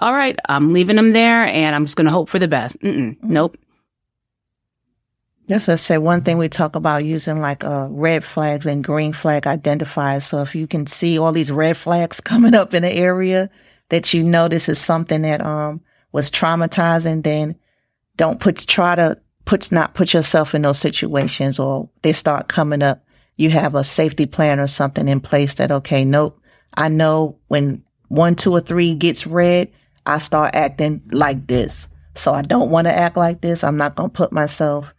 all 0.03 0.13
right, 0.13 0.37
I'm 0.49 0.73
leaving 0.73 0.97
them 0.97 1.13
there 1.13 1.47
and 1.47 1.77
I'm 1.77 1.85
just 1.85 1.95
going 1.97 2.07
to 2.07 2.11
hope 2.11 2.29
for 2.29 2.41
the 2.41 2.49
best. 2.49 2.77
Mm-mm, 2.81 3.17
nope. 3.23 3.57
Just 5.49 5.67
to 5.67 5.77
say 5.77 5.97
one 5.97 6.23
thing 6.23 6.39
we 6.39 6.49
talk 6.49 6.75
about 6.75 7.05
using 7.05 7.41
like 7.41 7.63
uh, 7.63 7.87
red 7.89 8.25
flags 8.25 8.67
and 8.67 8.83
green 8.83 9.13
flag 9.13 9.45
identifiers. 9.45 10.23
So 10.23 10.43
if 10.43 10.57
you 10.57 10.67
can 10.67 10.89
see 10.89 11.21
all 11.21 11.31
these 11.31 11.53
red 11.53 11.77
flags 11.77 12.19
coming 12.33 12.53
up 12.53 12.75
in 12.75 12.83
the 12.83 12.91
area 12.93 13.49
that 13.91 14.13
you 14.13 14.25
know 14.25 14.49
this 14.49 14.69
is 14.69 14.81
something 14.81 15.23
that 15.23 15.41
um 15.41 15.81
was 16.11 16.33
traumatizing, 16.33 17.23
then 17.23 17.55
don't 18.17 18.41
put 18.41 18.57
try 18.67 18.97
to 18.97 19.21
put 19.45 19.71
not 19.71 19.95
put 19.95 20.15
yourself 20.15 20.53
in 20.53 20.63
those 20.63 20.81
situations 20.81 21.61
or 21.61 21.89
they 22.03 22.13
start 22.13 22.49
coming 22.49 22.83
up. 22.83 23.05
You 23.37 23.51
have 23.51 23.77
a 23.77 23.85
safety 23.85 24.27
plan 24.27 24.59
or 24.59 24.67
something 24.67 25.09
in 25.09 25.21
place 25.21 25.55
that 25.55 25.71
okay, 25.71 26.05
nope. 26.05 26.41
I 26.75 26.89
know 26.89 27.39
when 27.47 27.85
one, 28.09 28.35
two, 28.35 28.53
or 28.53 28.61
three 28.61 28.95
gets 28.95 29.27
red, 29.27 29.71
I 30.07 30.19
start 30.19 30.55
acting 30.55 31.03
like 31.11 31.47
this. 31.47 31.89
So 32.15 32.33
I 32.33 32.43
don't 32.43 32.71
want 32.71 32.87
to 32.87 32.93
act 32.93 33.17
like 33.17 33.41
this. 33.41 33.65
I'm 33.65 33.77
not 33.77 33.95
gonna 33.95 34.09
put 34.09 34.33
myself 34.33 34.93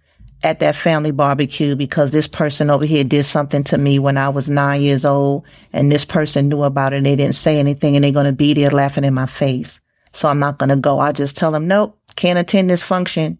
at 0.43 0.59
that 0.59 0.75
family 0.75 1.11
barbecue 1.11 1.75
because 1.75 2.11
this 2.11 2.27
person 2.27 2.69
over 2.69 2.85
here 2.85 3.03
did 3.03 3.25
something 3.25 3.63
to 3.63 3.77
me 3.77 3.97
when 3.97 4.17
I 4.17 4.29
was 4.29 4.49
nine 4.49 4.81
years 4.81 5.05
old 5.05 5.45
and 5.71 5.91
this 5.91 6.05
person 6.05 6.49
knew 6.49 6.63
about 6.63 6.93
it 6.93 6.97
and 6.97 7.05
they 7.05 7.15
didn't 7.15 7.35
say 7.35 7.59
anything 7.59 7.95
and 7.95 8.03
they're 8.03 8.11
going 8.11 8.25
to 8.25 8.33
be 8.33 8.53
there 8.53 8.69
laughing 8.69 9.05
in 9.05 9.13
my 9.13 9.25
face. 9.25 9.79
So 10.11 10.27
I'm 10.27 10.39
not 10.39 10.59
going 10.59 10.69
to 10.69 10.75
go. 10.75 10.99
I 10.99 11.11
just 11.13 11.37
tell 11.37 11.51
them, 11.51 11.67
nope, 11.67 11.97
can't 12.15 12.37
attend 12.37 12.69
this 12.69 12.83
function 12.83 13.39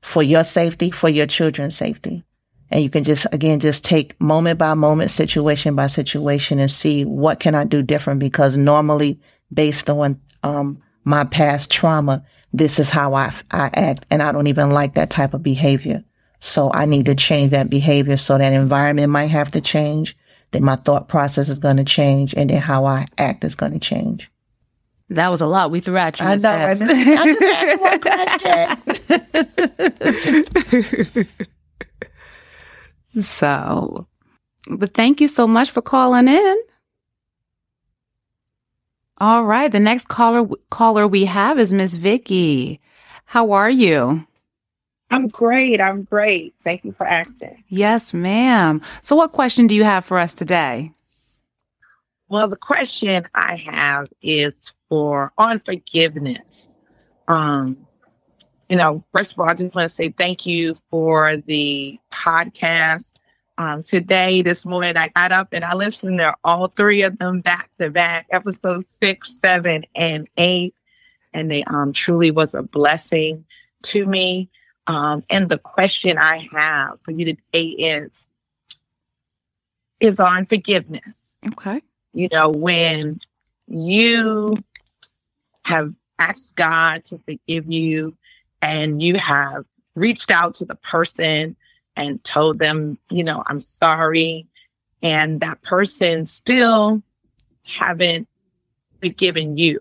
for 0.00 0.22
your 0.22 0.42
safety, 0.42 0.90
for 0.90 1.08
your 1.08 1.26
children's 1.26 1.76
safety. 1.76 2.24
And 2.70 2.82
you 2.82 2.90
can 2.90 3.04
just, 3.04 3.26
again, 3.32 3.60
just 3.60 3.84
take 3.84 4.18
moment 4.20 4.58
by 4.58 4.74
moment, 4.74 5.10
situation 5.10 5.74
by 5.74 5.86
situation 5.86 6.58
and 6.58 6.70
see 6.70 7.04
what 7.04 7.40
can 7.40 7.54
I 7.54 7.64
do 7.64 7.82
different 7.82 8.20
because 8.20 8.56
normally 8.56 9.20
based 9.52 9.88
on, 9.88 10.20
um, 10.42 10.78
my 11.08 11.24
past 11.24 11.70
trauma, 11.70 12.22
this 12.52 12.78
is 12.78 12.90
how 12.90 13.14
I, 13.14 13.32
I 13.50 13.70
act 13.72 14.04
and 14.10 14.22
I 14.22 14.30
don't 14.30 14.46
even 14.46 14.68
like 14.70 14.92
that 14.94 15.08
type 15.08 15.32
of 15.32 15.42
behavior. 15.42 16.04
So 16.40 16.70
I 16.72 16.84
need 16.84 17.06
to 17.06 17.14
change 17.14 17.50
that 17.50 17.70
behavior. 17.70 18.18
So 18.18 18.36
that 18.36 18.52
environment 18.52 19.10
might 19.10 19.28
have 19.28 19.50
to 19.52 19.62
change. 19.62 20.18
Then 20.50 20.64
my 20.64 20.76
thought 20.76 21.08
process 21.08 21.48
is 21.48 21.58
going 21.58 21.78
to 21.78 21.84
change 21.84 22.34
and 22.34 22.50
then 22.50 22.60
how 22.60 22.84
I 22.84 23.06
act 23.16 23.42
is 23.44 23.54
going 23.54 23.72
to 23.72 23.78
change. 23.78 24.30
That 25.10 25.28
was 25.28 25.40
a 25.40 25.46
lot 25.46 25.70
we 25.70 25.80
threw 25.80 25.96
at 25.96 26.20
you. 26.20 26.26
I 26.26 26.36
know. 26.36 26.50
I 26.50 26.74
just, 26.74 26.82
I 26.90 27.32
just 27.32 27.80
one 27.80 28.00
question. 31.14 31.28
so, 33.22 34.06
but 34.70 34.92
thank 34.92 35.22
you 35.22 35.28
so 35.28 35.46
much 35.46 35.70
for 35.70 35.80
calling 35.80 36.28
in. 36.28 36.56
All 39.20 39.44
right, 39.44 39.70
the 39.70 39.80
next 39.80 40.06
caller 40.08 40.46
caller 40.70 41.06
we 41.08 41.24
have 41.24 41.58
is 41.58 41.72
Miss 41.72 41.94
Vicky. 41.94 42.80
How 43.24 43.50
are 43.50 43.70
you? 43.70 44.24
I'm 45.10 45.26
great. 45.28 45.80
I'm 45.80 46.04
great. 46.04 46.54
Thank 46.62 46.84
you 46.84 46.92
for 46.92 47.06
asking. 47.06 47.64
Yes, 47.66 48.14
ma'am. 48.14 48.80
So, 49.02 49.16
what 49.16 49.32
question 49.32 49.66
do 49.66 49.74
you 49.74 49.84
have 49.84 50.04
for 50.04 50.18
us 50.18 50.32
today? 50.32 50.92
Well, 52.28 52.46
the 52.46 52.56
question 52.56 53.26
I 53.34 53.56
have 53.56 54.08
is 54.22 54.72
for 54.88 55.32
on 55.36 55.60
forgiveness. 55.60 56.74
Um, 57.26 57.76
you 58.68 58.76
know, 58.76 59.02
first 59.12 59.32
of 59.32 59.40
all, 59.40 59.48
I 59.48 59.54
just 59.54 59.74
want 59.74 59.88
to 59.88 59.94
say 59.94 60.10
thank 60.10 60.46
you 60.46 60.74
for 60.90 61.38
the 61.38 61.98
podcast. 62.12 63.12
Um, 63.58 63.82
today, 63.82 64.40
this 64.40 64.64
morning, 64.64 64.96
I 64.96 65.08
got 65.08 65.32
up 65.32 65.48
and 65.50 65.64
I 65.64 65.74
listened 65.74 66.18
to 66.18 66.32
all 66.44 66.68
three 66.68 67.02
of 67.02 67.18
them 67.18 67.40
back 67.40 67.70
to 67.80 67.90
back, 67.90 68.28
episode 68.30 68.86
six, 69.02 69.36
seven, 69.42 69.84
and 69.96 70.28
eight. 70.36 70.76
And 71.34 71.50
they 71.50 71.64
um, 71.64 71.92
truly 71.92 72.30
was 72.30 72.54
a 72.54 72.62
blessing 72.62 73.44
to 73.82 74.06
me. 74.06 74.48
Um, 74.86 75.24
and 75.28 75.48
the 75.48 75.58
question 75.58 76.18
I 76.18 76.48
have 76.52 77.00
for 77.02 77.10
you 77.10 77.24
today 77.24 77.64
is, 77.64 78.26
is 79.98 80.20
on 80.20 80.46
forgiveness. 80.46 81.34
Okay. 81.48 81.82
You 82.14 82.28
know, 82.32 82.50
when 82.50 83.18
you 83.66 84.56
have 85.64 85.92
asked 86.20 86.54
God 86.54 87.04
to 87.06 87.18
forgive 87.18 87.70
you 87.70 88.16
and 88.62 89.02
you 89.02 89.16
have 89.16 89.64
reached 89.96 90.30
out 90.30 90.54
to 90.54 90.64
the 90.64 90.76
person 90.76 91.56
and 91.98 92.22
told 92.22 92.60
them, 92.60 92.96
you 93.10 93.24
know, 93.24 93.42
I'm 93.48 93.60
sorry, 93.60 94.46
and 95.02 95.40
that 95.40 95.60
person 95.62 96.26
still 96.26 97.02
haven't 97.64 98.28
forgiven 99.00 99.58
you. 99.58 99.80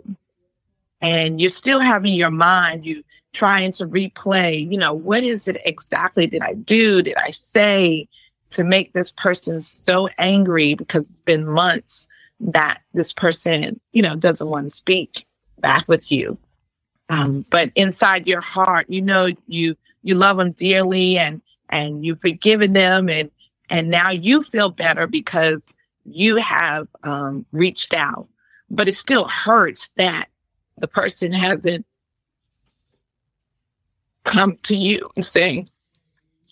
And 0.99 1.39
you're 1.39 1.51
still 1.51 1.79
having 1.79 2.15
your 2.15 2.31
mind, 2.31 2.85
you 2.85 3.03
trying 3.33 3.71
to 3.73 3.85
replay, 3.85 4.69
you 4.69 4.79
know, 4.79 4.93
what 4.93 5.23
is 5.23 5.47
it 5.47 5.61
exactly 5.63 6.25
did 6.25 6.41
I 6.41 6.55
do? 6.55 7.03
Did 7.03 7.17
I 7.17 7.29
say 7.29 8.07
to 8.49 8.63
make 8.63 8.93
this 8.93 9.11
person 9.11 9.61
so 9.61 10.09
angry 10.17 10.73
because 10.73 11.07
it's 11.07 11.19
been 11.19 11.45
months 11.45 12.07
that 12.39 12.81
this 12.95 13.13
person, 13.13 13.79
you 13.91 14.01
know, 14.01 14.15
doesn't 14.15 14.47
want 14.47 14.69
to 14.69 14.75
speak 14.75 15.27
back 15.59 15.87
with 15.87 16.11
you. 16.11 16.35
Um, 17.09 17.45
but 17.51 17.71
inside 17.75 18.25
your 18.25 18.41
heart, 18.41 18.87
you 18.89 19.03
know, 19.03 19.29
you 19.47 19.75
you 20.01 20.15
love 20.15 20.37
them 20.37 20.53
dearly 20.53 21.17
and 21.17 21.41
and 21.69 22.05
you've 22.05 22.21
forgiven 22.21 22.73
them 22.73 23.09
and 23.09 23.31
and 23.69 23.89
now 23.89 24.11
you 24.11 24.43
feel 24.43 24.69
better 24.69 25.07
because 25.07 25.61
you 26.05 26.37
have 26.37 26.87
um, 27.03 27.45
reached 27.51 27.93
out. 27.93 28.27
But 28.69 28.87
it 28.87 28.95
still 28.95 29.27
hurts 29.27 29.89
that 29.97 30.29
the 30.77 30.87
person 30.87 31.33
hasn't 31.33 31.85
come 34.23 34.57
to 34.63 34.75
you 34.75 35.09
and 35.15 35.25
saying, 35.25 35.69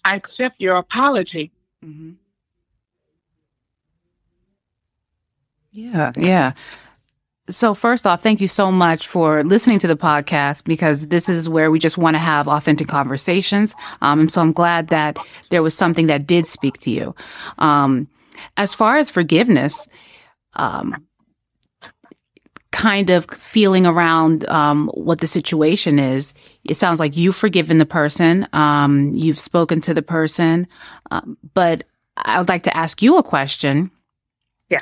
I 0.03 0.15
accept 0.15 0.59
your 0.59 0.75
apology. 0.75 1.51
Mm-hmm. 1.83 2.11
Yeah, 5.71 6.11
yeah. 6.15 6.53
So, 7.47 7.75
first 7.75 8.07
off, 8.07 8.23
thank 8.23 8.41
you 8.41 8.47
so 8.47 8.71
much 8.71 9.07
for 9.07 9.43
listening 9.43 9.77
to 9.79 9.87
the 9.87 9.95
podcast 9.95 10.63
because 10.63 11.07
this 11.07 11.29
is 11.29 11.47
where 11.47 11.69
we 11.69 11.77
just 11.77 11.97
want 11.97 12.15
to 12.15 12.19
have 12.19 12.47
authentic 12.47 12.87
conversations. 12.87 13.75
Um, 14.01 14.21
and 14.21 14.31
so 14.31 14.41
I'm 14.41 14.51
glad 14.51 14.87
that 14.87 15.17
there 15.51 15.61
was 15.61 15.75
something 15.77 16.07
that 16.07 16.25
did 16.25 16.47
speak 16.47 16.79
to 16.81 16.89
you. 16.89 17.15
Um, 17.59 18.07
as 18.57 18.73
far 18.73 18.97
as 18.97 19.11
forgiveness, 19.11 19.87
um, 20.53 21.05
kind 22.71 23.11
of 23.11 23.25
feeling 23.31 23.85
around 23.85 24.47
um, 24.49 24.89
what 24.95 25.19
the 25.19 25.27
situation 25.27 25.99
is, 25.99 26.33
it 26.63 26.75
sounds 26.75 26.99
like 26.99 27.15
you've 27.15 27.35
forgiven 27.35 27.77
the 27.77 27.85
person, 27.85 28.47
um, 28.53 29.13
you've 29.13 29.39
spoken 29.39 29.79
to 29.81 29.93
the 29.93 30.01
person, 30.01 30.67
um, 31.11 31.37
but 31.53 31.83
I 32.17 32.39
would 32.39 32.49
like 32.49 32.63
to 32.63 32.75
ask 32.75 33.01
you 33.03 33.17
a 33.17 33.23
question. 33.23 33.91
Yeah. 34.69 34.81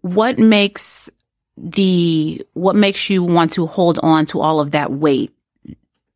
What 0.00 0.38
makes 0.38 1.10
the 1.56 2.44
what 2.54 2.74
makes 2.74 3.10
you 3.10 3.22
want 3.22 3.52
to 3.52 3.66
hold 3.66 4.00
on 4.02 4.26
to 4.26 4.40
all 4.40 4.60
of 4.60 4.72
that 4.72 4.92
weight 4.92 5.32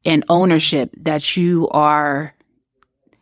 and 0.05 0.25
ownership 0.29 0.91
that 0.97 1.37
you 1.37 1.69
are 1.69 2.35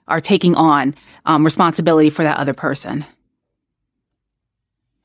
are 0.08 0.20
taking 0.20 0.54
on 0.54 0.94
um, 1.24 1.44
responsibility 1.44 2.10
for 2.10 2.22
that 2.22 2.38
other 2.38 2.54
person? 2.54 3.04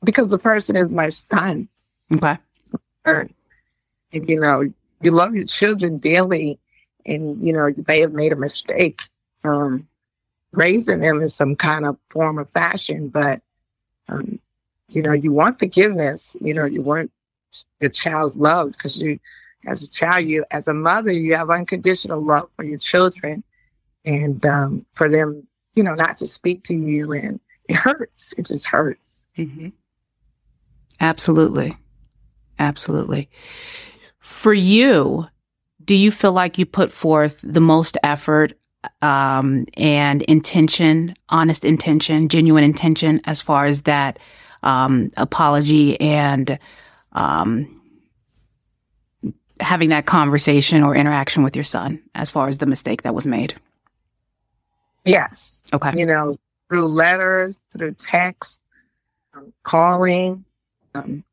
Because 0.04 0.30
the 0.30 0.38
person 0.38 0.76
is 0.76 0.90
my 0.92 1.08
son. 1.08 1.68
Okay. 2.14 2.38
And, 3.06 3.34
you 4.28 4.40
know, 4.40 4.72
you 5.00 5.10
love 5.10 5.34
your 5.34 5.44
children 5.44 5.98
dearly, 5.98 6.58
and 7.04 7.44
you 7.44 7.52
know, 7.52 7.66
you 7.66 7.84
may 7.88 8.00
have 8.00 8.12
made 8.12 8.32
a 8.32 8.36
mistake 8.36 9.02
um, 9.44 9.88
raising 10.52 11.00
them 11.00 11.20
in 11.20 11.28
some 11.28 11.56
kind 11.56 11.84
of 11.84 11.96
form 12.10 12.38
of 12.38 12.48
fashion, 12.50 13.08
but 13.08 13.40
um, 14.08 14.38
you 14.92 15.02
know, 15.02 15.12
you 15.12 15.32
want 15.32 15.58
forgiveness. 15.58 16.36
You 16.40 16.54
know, 16.54 16.64
you 16.64 16.82
want 16.82 17.10
your 17.80 17.90
child's 17.90 18.36
love 18.36 18.72
because 18.72 19.00
you, 19.00 19.18
as 19.66 19.82
a 19.82 19.88
child, 19.88 20.26
you, 20.26 20.44
as 20.50 20.68
a 20.68 20.74
mother, 20.74 21.12
you 21.12 21.34
have 21.34 21.50
unconditional 21.50 22.20
love 22.20 22.48
for 22.56 22.64
your 22.64 22.78
children, 22.78 23.42
and 24.04 24.44
um, 24.44 24.86
for 24.94 25.08
them, 25.08 25.46
you 25.74 25.82
know, 25.82 25.94
not 25.94 26.16
to 26.18 26.26
speak 26.26 26.64
to 26.64 26.74
you, 26.74 27.12
and 27.12 27.40
it 27.68 27.76
hurts. 27.76 28.34
It 28.36 28.46
just 28.46 28.66
hurts. 28.66 29.26
Mm-hmm. 29.38 29.68
Absolutely, 31.00 31.76
absolutely. 32.58 33.30
For 34.18 34.52
you, 34.52 35.26
do 35.84 35.94
you 35.94 36.10
feel 36.10 36.32
like 36.32 36.58
you 36.58 36.66
put 36.66 36.92
forth 36.92 37.40
the 37.42 37.60
most 37.60 37.96
effort 38.02 38.54
um, 39.00 39.66
and 39.76 40.22
intention, 40.22 41.14
honest 41.28 41.64
intention, 41.64 42.28
genuine 42.28 42.64
intention, 42.64 43.20
as 43.24 43.40
far 43.40 43.64
as 43.64 43.82
that 43.82 44.18
um, 44.62 45.10
apology 45.16 46.00
and 46.00 46.58
um, 47.12 47.80
having 49.60 49.90
that 49.90 50.06
conversation 50.06 50.82
or 50.82 50.94
interaction 50.94 51.42
with 51.42 51.56
your 51.56 51.64
son 51.64 52.02
as 52.14 52.30
far 52.30 52.48
as 52.48 52.58
the 52.58 52.66
mistake 52.66 53.02
that 53.02 53.14
was 53.14 53.26
made? 53.26 53.54
Yes. 55.04 55.60
Okay. 55.72 55.92
You 55.98 56.06
know, 56.06 56.38
through 56.68 56.86
letters, 56.86 57.58
through 57.76 57.94
text, 57.94 58.60
um, 59.34 59.52
calling. 59.62 60.44
Um, 60.94 61.24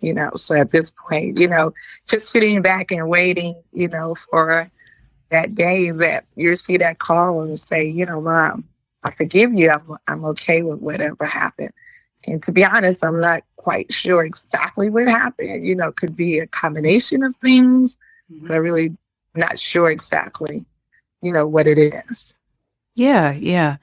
you 0.00 0.12
know, 0.12 0.30
so 0.34 0.56
at 0.56 0.70
this 0.70 0.92
point, 0.92 1.38
you 1.38 1.48
know, 1.48 1.72
just 2.08 2.28
sitting 2.28 2.60
back 2.60 2.90
and 2.90 3.08
waiting, 3.08 3.62
you 3.72 3.88
know, 3.88 4.14
for 4.14 4.70
that 5.30 5.54
day 5.54 5.90
that 5.90 6.24
you 6.34 6.54
see 6.56 6.76
that 6.76 6.98
call 6.98 7.42
and 7.42 7.58
say, 7.58 7.88
you 7.88 8.04
know, 8.04 8.20
mom, 8.20 8.64
I 9.04 9.12
forgive 9.12 9.54
you. 9.54 9.70
I'm, 9.70 9.96
I'm 10.08 10.24
okay 10.26 10.62
with 10.62 10.80
whatever 10.80 11.24
happened. 11.24 11.72
And 12.26 12.42
to 12.42 12.52
be 12.52 12.64
honest, 12.64 13.04
I'm 13.04 13.20
not 13.20 13.42
quite 13.56 13.92
sure 13.92 14.24
exactly 14.24 14.90
what 14.90 15.08
happened. 15.08 15.66
You 15.66 15.74
know, 15.74 15.92
could 15.92 16.16
be 16.16 16.38
a 16.38 16.46
combination 16.46 17.22
of 17.22 17.34
things, 17.36 17.96
mm-hmm. 18.32 18.46
but 18.46 18.56
I'm 18.56 18.62
really 18.62 18.96
not 19.34 19.58
sure 19.58 19.90
exactly, 19.90 20.64
you 21.22 21.32
know, 21.32 21.46
what 21.46 21.66
it 21.66 21.78
is. 22.10 22.34
Yeah, 22.94 23.32
yeah. 23.32 23.76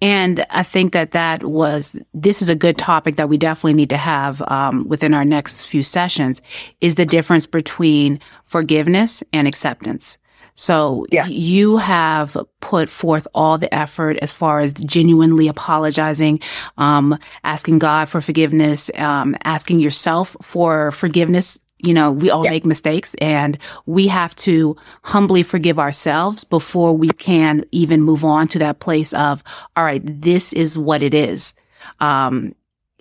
And 0.00 0.46
I 0.50 0.62
think 0.62 0.92
that 0.92 1.10
that 1.12 1.42
was, 1.42 1.96
this 2.14 2.40
is 2.40 2.48
a 2.48 2.54
good 2.54 2.78
topic 2.78 3.16
that 3.16 3.28
we 3.28 3.36
definitely 3.36 3.74
need 3.74 3.90
to 3.90 3.96
have 3.96 4.40
um, 4.42 4.86
within 4.86 5.12
our 5.12 5.24
next 5.24 5.66
few 5.66 5.82
sessions 5.82 6.40
is 6.80 6.94
the 6.94 7.06
difference 7.06 7.46
between 7.46 8.20
forgiveness 8.44 9.24
and 9.32 9.48
acceptance. 9.48 10.18
So 10.58 11.06
yeah. 11.12 11.28
you 11.28 11.76
have 11.76 12.36
put 12.60 12.88
forth 12.88 13.28
all 13.32 13.58
the 13.58 13.72
effort 13.72 14.16
as 14.20 14.32
far 14.32 14.58
as 14.58 14.72
genuinely 14.72 15.46
apologizing, 15.46 16.40
um, 16.76 17.16
asking 17.44 17.78
God 17.78 18.08
for 18.08 18.20
forgiveness, 18.20 18.90
um, 18.96 19.36
asking 19.44 19.78
yourself 19.78 20.36
for 20.42 20.90
forgiveness. 20.90 21.60
You 21.78 21.94
know, 21.94 22.10
we 22.10 22.28
all 22.28 22.42
yeah. 22.42 22.50
make 22.50 22.66
mistakes 22.66 23.14
and 23.20 23.56
we 23.86 24.08
have 24.08 24.34
to 24.36 24.76
humbly 25.04 25.44
forgive 25.44 25.78
ourselves 25.78 26.42
before 26.42 26.92
we 26.92 27.10
can 27.10 27.64
even 27.70 28.02
move 28.02 28.24
on 28.24 28.48
to 28.48 28.58
that 28.58 28.80
place 28.80 29.14
of, 29.14 29.44
all 29.76 29.84
right, 29.84 30.02
this 30.04 30.52
is 30.52 30.76
what 30.76 31.04
it 31.04 31.14
is. 31.14 31.54
Um, 32.00 32.52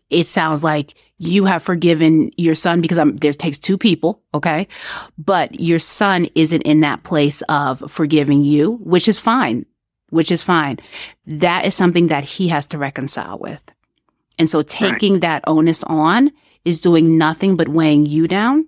it 0.10 0.26
sounds 0.26 0.64
like 0.64 0.94
you 1.18 1.46
have 1.46 1.64
forgiven 1.64 2.32
your 2.38 2.56
son 2.56 2.82
because 2.82 2.98
I'm, 2.98 3.16
there 3.18 3.34
takes 3.34 3.58
two 3.58 3.78
people. 3.78 4.22
Okay. 4.34 4.68
But 5.18 5.60
your 5.60 5.80
son 5.80 6.28
isn't 6.36 6.62
in 6.62 6.82
that 6.82 7.04
place 7.04 7.42
of 7.50 7.92
forgiving 7.92 8.44
you, 8.44 8.78
which 8.84 9.08
is 9.08 9.20
fine, 9.20 9.66
which 10.10 10.32
is 10.32 10.44
fine. 10.44 10.78
That 11.26 11.66
is 11.66 11.76
something 11.76 12.08
that 12.08 12.24
he 12.24 12.48
has 12.50 12.68
to 12.68 12.78
reconcile 12.78 13.38
with. 13.40 13.64
And 14.40 14.50
so 14.50 14.62
taking 14.62 15.14
right. 15.14 15.22
that 15.22 15.44
onus 15.48 15.84
on 15.84 16.32
is 16.64 16.82
doing 16.82 17.18
nothing 17.18 17.56
but 17.56 17.68
weighing 17.68 18.06
you 18.06 18.28
down 18.28 18.68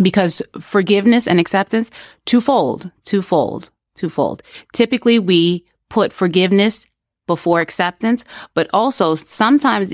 because 0.00 0.42
forgiveness 0.60 1.26
and 1.26 1.40
acceptance, 1.40 1.90
twofold, 2.24 2.90
twofold, 3.04 3.70
twofold. 3.96 4.42
Typically 4.72 5.18
we 5.18 5.64
put 5.88 6.12
forgiveness 6.12 6.86
before 7.26 7.60
acceptance, 7.60 8.24
but 8.54 8.68
also 8.72 9.14
sometimes 9.14 9.92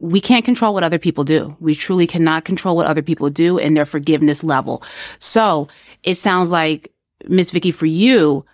we 0.00 0.20
can't 0.20 0.44
control 0.44 0.74
what 0.74 0.82
other 0.82 0.98
people 0.98 1.24
do. 1.24 1.56
We 1.60 1.74
truly 1.74 2.06
cannot 2.06 2.44
control 2.44 2.76
what 2.76 2.86
other 2.86 3.02
people 3.02 3.30
do 3.30 3.58
and 3.58 3.76
their 3.76 3.84
forgiveness 3.84 4.42
level. 4.42 4.82
So 5.18 5.68
it 6.02 6.16
sounds 6.16 6.50
like, 6.50 6.92
Miss 7.28 7.50
Vicky, 7.50 7.70
for 7.70 7.86
you, 7.86 8.46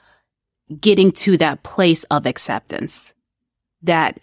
getting 0.80 1.12
to 1.12 1.36
that 1.36 1.62
place 1.62 2.02
of 2.04 2.26
acceptance 2.26 3.14
that 3.82 4.18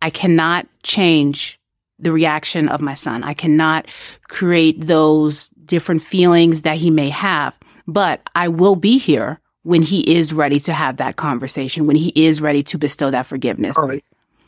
I 0.00 0.08
cannot 0.08 0.66
change 0.82 1.60
the 1.98 2.12
reaction 2.12 2.68
of 2.68 2.80
my 2.80 2.94
son. 2.94 3.22
I 3.22 3.34
cannot 3.34 3.86
create 4.28 4.80
those 4.80 5.50
different 5.66 6.02
feelings 6.02 6.62
that 6.62 6.78
he 6.78 6.90
may 6.90 7.10
have, 7.10 7.58
but 7.86 8.22
I 8.34 8.48
will 8.48 8.76
be 8.76 8.98
here 8.98 9.40
when 9.62 9.82
he 9.82 10.16
is 10.16 10.32
ready 10.32 10.60
to 10.60 10.72
have 10.72 10.96
that 10.96 11.16
conversation, 11.16 11.86
when 11.86 11.96
he 11.96 12.12
is 12.14 12.40
ready 12.40 12.62
to 12.62 12.78
bestow 12.78 13.10
that 13.10 13.26
forgiveness. 13.26 13.76
Oh, 13.78 13.98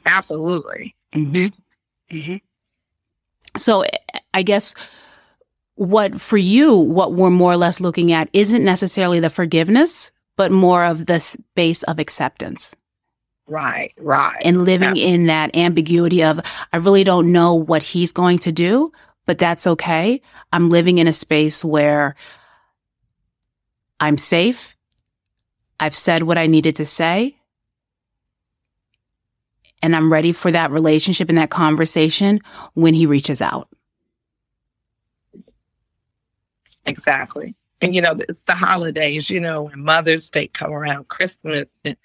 absolutely. 0.07 0.95
Mm-hmm. 1.15 1.47
Mm-hmm. 2.11 2.37
So 3.57 3.85
I 4.35 4.43
guess 4.43 4.75
what 5.75 6.21
for 6.21 6.37
you, 6.37 6.75
what 6.75 7.15
we're 7.15 7.31
more 7.31 7.53
or 7.53 7.57
less 7.57 7.81
looking 7.81 8.13
at 8.13 8.29
isn't 8.33 8.65
necessarily 8.65 9.21
the 9.21 9.31
forgiveness, 9.31 10.11
but 10.37 10.53
more 10.53 10.85
of 10.85 11.07
the 11.07 11.21
space 11.21 11.83
of 11.85 11.99
acceptance. 11.99 12.75
Right, 13.47 13.93
right. 13.99 14.41
And 14.45 14.65
living 14.65 14.97
yeah. 14.97 15.07
in 15.07 15.27
that 15.27 15.55
ambiguity 15.57 16.23
of, 16.25 16.41
I 16.73 16.79
really 16.79 17.05
don't 17.05 17.31
know 17.31 17.55
what 17.55 17.83
he's 17.83 18.11
going 18.11 18.39
to 18.41 18.53
do, 18.53 18.93
but 19.25 19.39
that's 19.39 19.67
okay. 19.67 20.21
I'm 20.53 20.69
living 20.69 20.99
in 20.99 21.07
a 21.07 21.13
space 21.13 21.65
where 21.65 22.17
I'm 24.01 24.19
safe. 24.19 24.77
I've 25.79 25.95
said 25.95 26.25
what 26.25 26.39
I 26.39 26.47
needed 26.47 26.77
to 26.77 26.87
say 26.87 27.37
and 29.83 29.95
I'm 29.95 30.13
ready 30.13 30.33
for 30.33 30.51
that 30.51 30.71
relationship 30.71 31.29
and 31.29 31.39
that 31.39 31.51
conversation 31.51 32.41
when 32.75 32.95
he 32.95 33.07
reaches 33.07 33.43
out. 33.43 33.69
Exactly. 36.87 37.55
And 37.81 37.95
you 37.95 38.01
know, 38.01 38.17
it's 38.29 38.43
the 38.45 38.55
holidays, 38.55 39.29
you 39.29 39.41
know, 39.41 39.65
when 39.65 39.83
Mother's 39.83 40.31
Day 40.31 40.49
come 40.49 40.73
around, 40.73 41.09
Christmas 41.09 41.69
and 41.85 41.97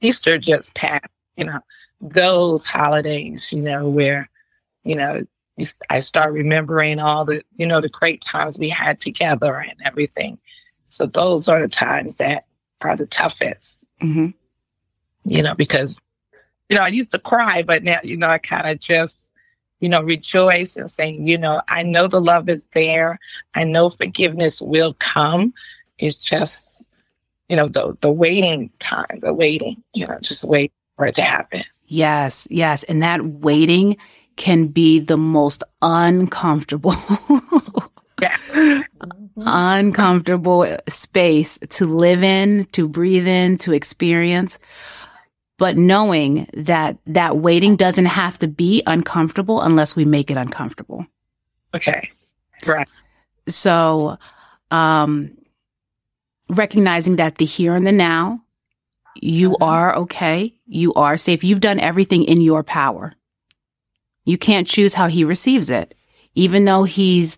Easter 0.00 0.38
just 0.38 0.74
passed, 0.74 1.04
you 1.36 1.44
know, 1.44 1.60
those 2.00 2.66
holidays, 2.66 3.52
you 3.52 3.60
know, 3.62 3.88
where, 3.88 4.28
you 4.84 4.94
know, 4.94 5.24
I 5.90 6.00
start 6.00 6.32
remembering 6.32 6.98
all 6.98 7.24
the, 7.24 7.44
you 7.56 7.66
know, 7.66 7.80
the 7.80 7.88
great 7.88 8.22
times 8.22 8.58
we 8.58 8.68
had 8.68 9.00
together 9.00 9.56
and 9.56 9.78
everything. 9.84 10.38
So 10.84 11.06
those 11.06 11.48
are 11.48 11.60
the 11.60 11.68
times 11.68 12.16
that 12.16 12.46
are 12.80 12.96
the 12.96 13.06
toughest, 13.06 13.86
mm-hmm. 14.02 14.28
you 15.24 15.42
know, 15.42 15.54
because 15.54 16.00
you 16.72 16.78
know, 16.78 16.84
I 16.84 16.88
used 16.88 17.10
to 17.10 17.18
cry, 17.18 17.62
but 17.62 17.82
now, 17.84 17.98
you 18.02 18.16
know, 18.16 18.28
I 18.28 18.38
kind 18.38 18.66
of 18.66 18.80
just, 18.80 19.14
you 19.80 19.90
know, 19.90 20.02
rejoice 20.02 20.74
and 20.74 20.90
saying, 20.90 21.28
you 21.28 21.36
know, 21.36 21.60
I 21.68 21.82
know 21.82 22.08
the 22.08 22.18
love 22.18 22.48
is 22.48 22.66
there. 22.72 23.18
I 23.54 23.64
know 23.64 23.90
forgiveness 23.90 24.62
will 24.62 24.94
come. 24.94 25.52
It's 25.98 26.18
just, 26.18 26.88
you 27.50 27.56
know, 27.56 27.68
the 27.68 27.94
the 28.00 28.10
waiting 28.10 28.70
time, 28.78 29.20
the 29.20 29.34
waiting, 29.34 29.82
you 29.92 30.06
know, 30.06 30.18
just 30.22 30.44
wait 30.44 30.72
for 30.96 31.04
it 31.04 31.14
to 31.16 31.22
happen. 31.22 31.62
Yes, 31.88 32.48
yes. 32.50 32.84
And 32.84 33.02
that 33.02 33.22
waiting 33.22 33.98
can 34.36 34.68
be 34.68 34.98
the 34.98 35.18
most 35.18 35.62
uncomfortable, 35.82 36.94
Yeah. 38.22 38.82
uncomfortable 39.36 40.74
space 40.88 41.58
to 41.68 41.84
live 41.84 42.22
in, 42.22 42.64
to 42.72 42.88
breathe 42.88 43.28
in, 43.28 43.58
to 43.58 43.74
experience. 43.74 44.58
But 45.62 45.76
knowing 45.76 46.48
that 46.54 46.98
that 47.06 47.36
waiting 47.36 47.76
doesn't 47.76 48.06
have 48.06 48.36
to 48.38 48.48
be 48.48 48.82
uncomfortable 48.84 49.60
unless 49.60 49.94
we 49.94 50.04
make 50.04 50.28
it 50.28 50.36
uncomfortable. 50.36 51.06
Okay. 51.72 52.10
Right. 52.66 52.88
So, 53.46 54.18
um, 54.72 55.30
recognizing 56.48 57.14
that 57.14 57.38
the 57.38 57.44
here 57.44 57.76
and 57.76 57.86
the 57.86 57.92
now, 57.92 58.42
you 59.14 59.50
Mhm. 59.50 59.56
are 59.60 59.94
okay. 59.98 60.52
You 60.66 60.92
are 60.94 61.16
safe. 61.16 61.44
You've 61.44 61.60
done 61.60 61.78
everything 61.78 62.24
in 62.24 62.40
your 62.40 62.64
power. 62.64 63.14
You 64.24 64.38
can't 64.38 64.66
choose 64.66 64.94
how 64.94 65.06
he 65.06 65.22
receives 65.22 65.70
it, 65.70 65.94
even 66.34 66.64
though 66.64 66.82
he's, 66.82 67.36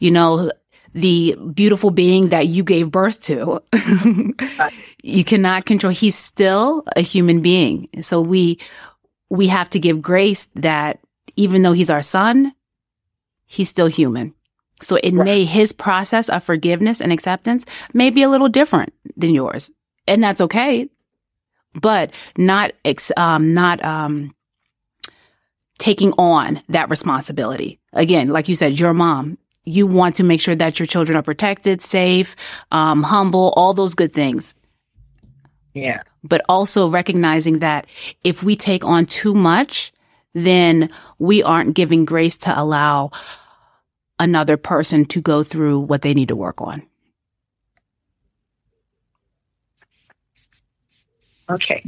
you 0.00 0.10
know, 0.10 0.50
the 0.94 1.36
beautiful 1.54 1.90
being 1.90 2.30
that 2.30 2.48
you 2.48 2.64
gave 2.64 2.90
birth 2.90 3.20
to. 3.22 3.62
you 5.02 5.24
cannot 5.24 5.66
control. 5.66 5.92
He's 5.92 6.16
still 6.16 6.82
a 6.96 7.00
human 7.00 7.40
being. 7.40 7.88
So 8.02 8.20
we, 8.20 8.58
we 9.28 9.46
have 9.48 9.70
to 9.70 9.78
give 9.78 10.02
grace 10.02 10.46
that 10.56 11.00
even 11.36 11.62
though 11.62 11.72
he's 11.72 11.90
our 11.90 12.02
son, 12.02 12.52
he's 13.46 13.68
still 13.68 13.86
human. 13.86 14.34
So 14.80 14.96
it 14.96 15.14
Right. 15.14 15.24
may, 15.24 15.44
his 15.44 15.72
process 15.72 16.28
of 16.28 16.42
forgiveness 16.42 17.00
and 17.00 17.12
acceptance 17.12 17.64
may 17.92 18.10
be 18.10 18.22
a 18.22 18.28
little 18.28 18.48
different 18.48 18.92
than 19.16 19.34
yours. 19.34 19.70
And 20.08 20.22
that's 20.24 20.40
okay. 20.40 20.88
But 21.80 22.10
not, 22.36 22.72
ex, 22.84 23.12
um, 23.16 23.54
not, 23.54 23.84
um, 23.84 24.34
taking 25.78 26.12
on 26.18 26.62
that 26.68 26.90
responsibility. 26.90 27.78
Again, 27.92 28.28
like 28.28 28.48
you 28.48 28.54
said, 28.54 28.78
your 28.78 28.92
mom, 28.92 29.38
you 29.70 29.86
want 29.86 30.16
to 30.16 30.24
make 30.24 30.40
sure 30.40 30.54
that 30.54 30.78
your 30.78 30.86
children 30.86 31.16
are 31.16 31.22
protected, 31.22 31.82
safe, 31.82 32.36
um, 32.70 33.02
humble, 33.02 33.52
all 33.56 33.74
those 33.74 33.94
good 33.94 34.12
things. 34.12 34.54
Yeah. 35.74 36.02
But 36.22 36.42
also 36.48 36.88
recognizing 36.88 37.60
that 37.60 37.86
if 38.24 38.42
we 38.42 38.56
take 38.56 38.84
on 38.84 39.06
too 39.06 39.34
much, 39.34 39.92
then 40.34 40.90
we 41.18 41.42
aren't 41.42 41.74
giving 41.74 42.04
grace 42.04 42.36
to 42.38 42.60
allow 42.60 43.10
another 44.18 44.56
person 44.56 45.04
to 45.06 45.20
go 45.20 45.42
through 45.42 45.80
what 45.80 46.02
they 46.02 46.14
need 46.14 46.28
to 46.28 46.36
work 46.36 46.60
on. 46.60 46.82
Okay. 51.48 51.82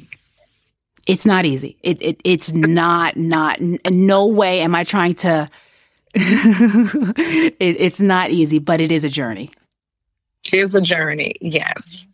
It's 1.07 1.27
not 1.27 1.45
easy. 1.45 1.77
It, 1.83 2.01
it 2.03 2.21
it's 2.25 2.53
not 2.53 3.17
not 3.17 3.61
no 3.61 4.27
way 4.27 4.61
am 4.61 4.75
I 4.75 4.85
trying 4.85 5.15
to 5.17 5.49
it, 6.15 7.57
it's 7.59 8.01
not 8.01 8.31
easy, 8.31 8.59
but 8.59 8.81
it 8.81 8.93
is 8.93 9.05
a 9.05 9.09
journey. 9.09 9.51
It 10.45 10.55
is 10.55 10.75
a 10.75 10.81
journey. 10.81 11.35
Yes. 11.41 12.05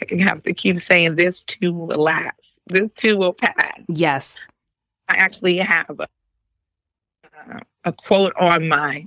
I 0.00 0.22
have 0.22 0.42
to 0.42 0.52
keep 0.52 0.78
saying 0.78 1.16
this 1.16 1.42
too 1.44 1.72
will 1.72 2.02
last. 2.02 2.36
This 2.66 2.92
too 2.92 3.16
will 3.16 3.32
pass. 3.32 3.80
Yes. 3.88 4.38
I 5.08 5.16
actually 5.16 5.56
have 5.58 5.98
a, 5.98 6.08
uh, 7.24 7.60
a 7.84 7.92
quote 7.92 8.34
on 8.38 8.68
my 8.68 9.06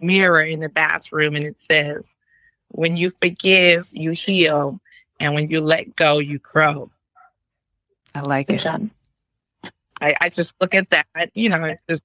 mirror 0.00 0.42
in 0.42 0.60
the 0.60 0.68
bathroom, 0.68 1.36
and 1.36 1.44
it 1.44 1.56
says, 1.68 2.08
When 2.68 2.96
you 2.96 3.12
forgive, 3.20 3.88
you 3.92 4.12
heal, 4.12 4.80
and 5.18 5.34
when 5.34 5.50
you 5.50 5.60
let 5.60 5.96
go, 5.96 6.18
you 6.18 6.38
grow. 6.38 6.90
I 8.14 8.20
like 8.20 8.50
it. 8.50 8.66
I, 10.00 10.16
I 10.20 10.28
just 10.30 10.54
look 10.60 10.74
at 10.74 10.88
that, 10.90 11.06
you 11.34 11.48
know, 11.50 11.62
and 11.62 11.78
just 11.88 12.02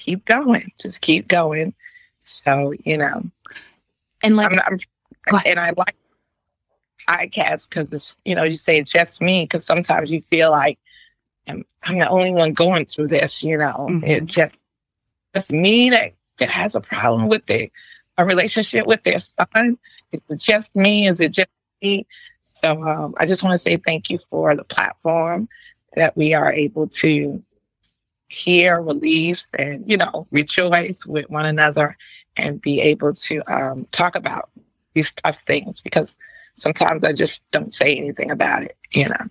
keep 0.00 0.24
going, 0.24 0.72
just 0.80 1.00
keep 1.00 1.28
going. 1.28 1.74
So, 2.20 2.72
you 2.84 2.98
know, 2.98 3.22
And 4.22 4.36
like 4.36 4.52
I'm, 4.52 4.78
I'm 5.28 5.40
and 5.46 5.58
I 5.58 5.72
like 5.76 5.96
podcasts 7.08 7.68
because 7.68 7.92
it's, 7.92 8.16
you 8.24 8.34
know, 8.34 8.44
you 8.44 8.54
say 8.54 8.78
it's 8.78 8.90
just 8.92 9.20
me 9.20 9.44
because 9.44 9.64
sometimes 9.64 10.10
you 10.10 10.20
feel 10.22 10.50
like 10.50 10.78
I'm, 11.48 11.64
I'm 11.84 11.98
the 11.98 12.08
only 12.08 12.32
one 12.32 12.52
going 12.52 12.86
through 12.86 13.08
this, 13.08 13.42
you 13.42 13.56
know, 13.56 13.88
Mhm. 13.90 14.02
it's 14.06 14.32
just, 14.32 14.56
just 15.34 15.52
me 15.52 15.90
that, 15.90 16.12
that 16.38 16.50
has 16.50 16.74
a 16.74 16.80
problem 16.80 17.28
with 17.28 17.46
the, 17.46 17.70
a 18.18 18.24
relationship 18.24 18.86
with 18.86 19.02
their 19.02 19.18
son. 19.18 19.78
Is 20.12 20.20
it 20.28 20.40
just 20.40 20.76
me? 20.76 21.06
Is 21.08 21.20
it 21.20 21.32
just 21.32 21.48
me? 21.82 22.06
So 22.42 22.82
um, 22.82 23.14
I 23.18 23.26
just 23.26 23.42
want 23.42 23.54
to 23.54 23.58
say 23.58 23.76
thank 23.76 24.10
you 24.10 24.18
for 24.18 24.54
the 24.54 24.64
platform 24.64 25.48
that 25.96 26.16
we 26.16 26.34
are 26.34 26.52
able 26.52 26.86
to 26.88 27.42
hear, 28.30 28.80
release, 28.80 29.44
and, 29.58 29.88
you 29.88 29.96
know, 29.96 30.26
rejoice 30.30 31.04
with 31.04 31.28
one 31.28 31.46
another 31.46 31.96
and 32.36 32.60
be 32.60 32.80
able 32.80 33.12
to 33.12 33.42
um, 33.52 33.86
talk 33.90 34.14
about 34.14 34.50
these 34.94 35.10
tough 35.10 35.38
things 35.46 35.80
because 35.80 36.16
sometimes 36.54 37.04
I 37.04 37.12
just 37.12 37.42
don't 37.50 37.74
say 37.74 37.96
anything 37.96 38.30
about 38.30 38.62
it, 38.62 38.76
you 38.92 39.08
know. 39.08 39.26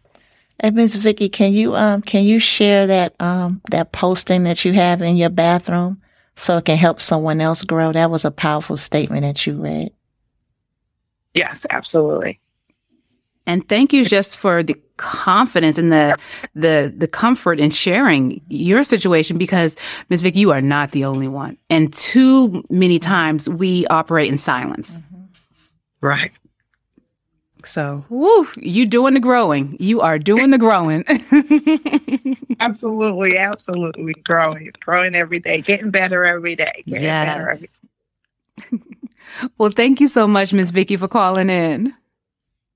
Hey, 0.62 0.72
Miss 0.72 0.96
Vicky, 0.96 1.30
can 1.30 1.54
you 1.54 1.76
um 1.76 2.02
can 2.02 2.26
you 2.26 2.38
share 2.38 2.86
that 2.88 3.16
um 3.22 3.62
that 3.72 3.94
posting 3.94 4.44
that 4.44 4.66
you 4.66 4.74
have 4.74 5.02
in 5.02 5.16
your 5.16 5.30
bathroom 5.30 6.02
so 6.36 6.58
it 6.58 6.66
can 6.66 6.78
help 6.78 7.00
someone 7.00 7.40
else 7.40 7.64
grow? 7.64 7.94
That 7.94 8.12
was 8.12 8.26
a 8.26 8.32
powerful 8.32 8.76
statement 8.76 9.22
that 9.22 9.48
you 9.48 9.56
read. 9.56 9.94
Yes, 11.34 11.66
absolutely. 11.70 12.42
And 13.50 13.68
thank 13.68 13.94
you 13.94 14.06
just 14.06 14.38
for 14.38 14.62
the 14.62 14.76
confidence 14.98 15.80
and 15.80 15.92
the 15.92 16.16
the 16.54 16.94
the 16.96 17.08
comfort 17.08 17.60
in 17.60 17.72
sharing 17.72 18.42
your 18.48 18.84
situation 18.84 19.40
because 19.40 19.76
Ms. 20.10 20.22
Vic, 20.22 20.36
you 20.36 20.52
are 20.52 20.62
not 20.62 20.92
the 20.92 21.04
only 21.04 21.28
one. 21.28 21.58
And 21.68 21.92
too 21.92 22.64
many 22.70 23.00
times 23.00 23.50
we 23.50 23.88
operate 23.88 24.30
in 24.30 24.38
silence. 24.38 25.00
Right. 26.00 26.32
So, 27.66 28.06
woo, 28.10 28.48
you 28.58 28.86
doing 28.86 29.16
the 29.16 29.20
growing. 29.20 29.76
You 29.80 30.02
are 30.02 30.20
doing 30.20 30.52
the 30.52 30.60
growing. 30.60 31.04
Absolutely, 32.60 33.38
absolutely. 33.38 34.14
Growing, 34.26 34.72
growing 34.80 35.16
every 35.16 35.40
day, 35.40 35.62
getting 35.62 35.90
better 35.90 36.24
every 36.24 36.56
day. 36.56 36.84
Getting 36.86 37.08
better 37.08 37.50
every 37.50 37.70
well, 39.58 39.72
thank 39.72 40.00
you 40.02 40.08
so 40.08 40.28
much, 40.28 40.54
Ms. 40.54 40.72
Vicky, 40.72 40.98
for 40.98 41.08
calling 41.08 41.50
in. 41.50 41.94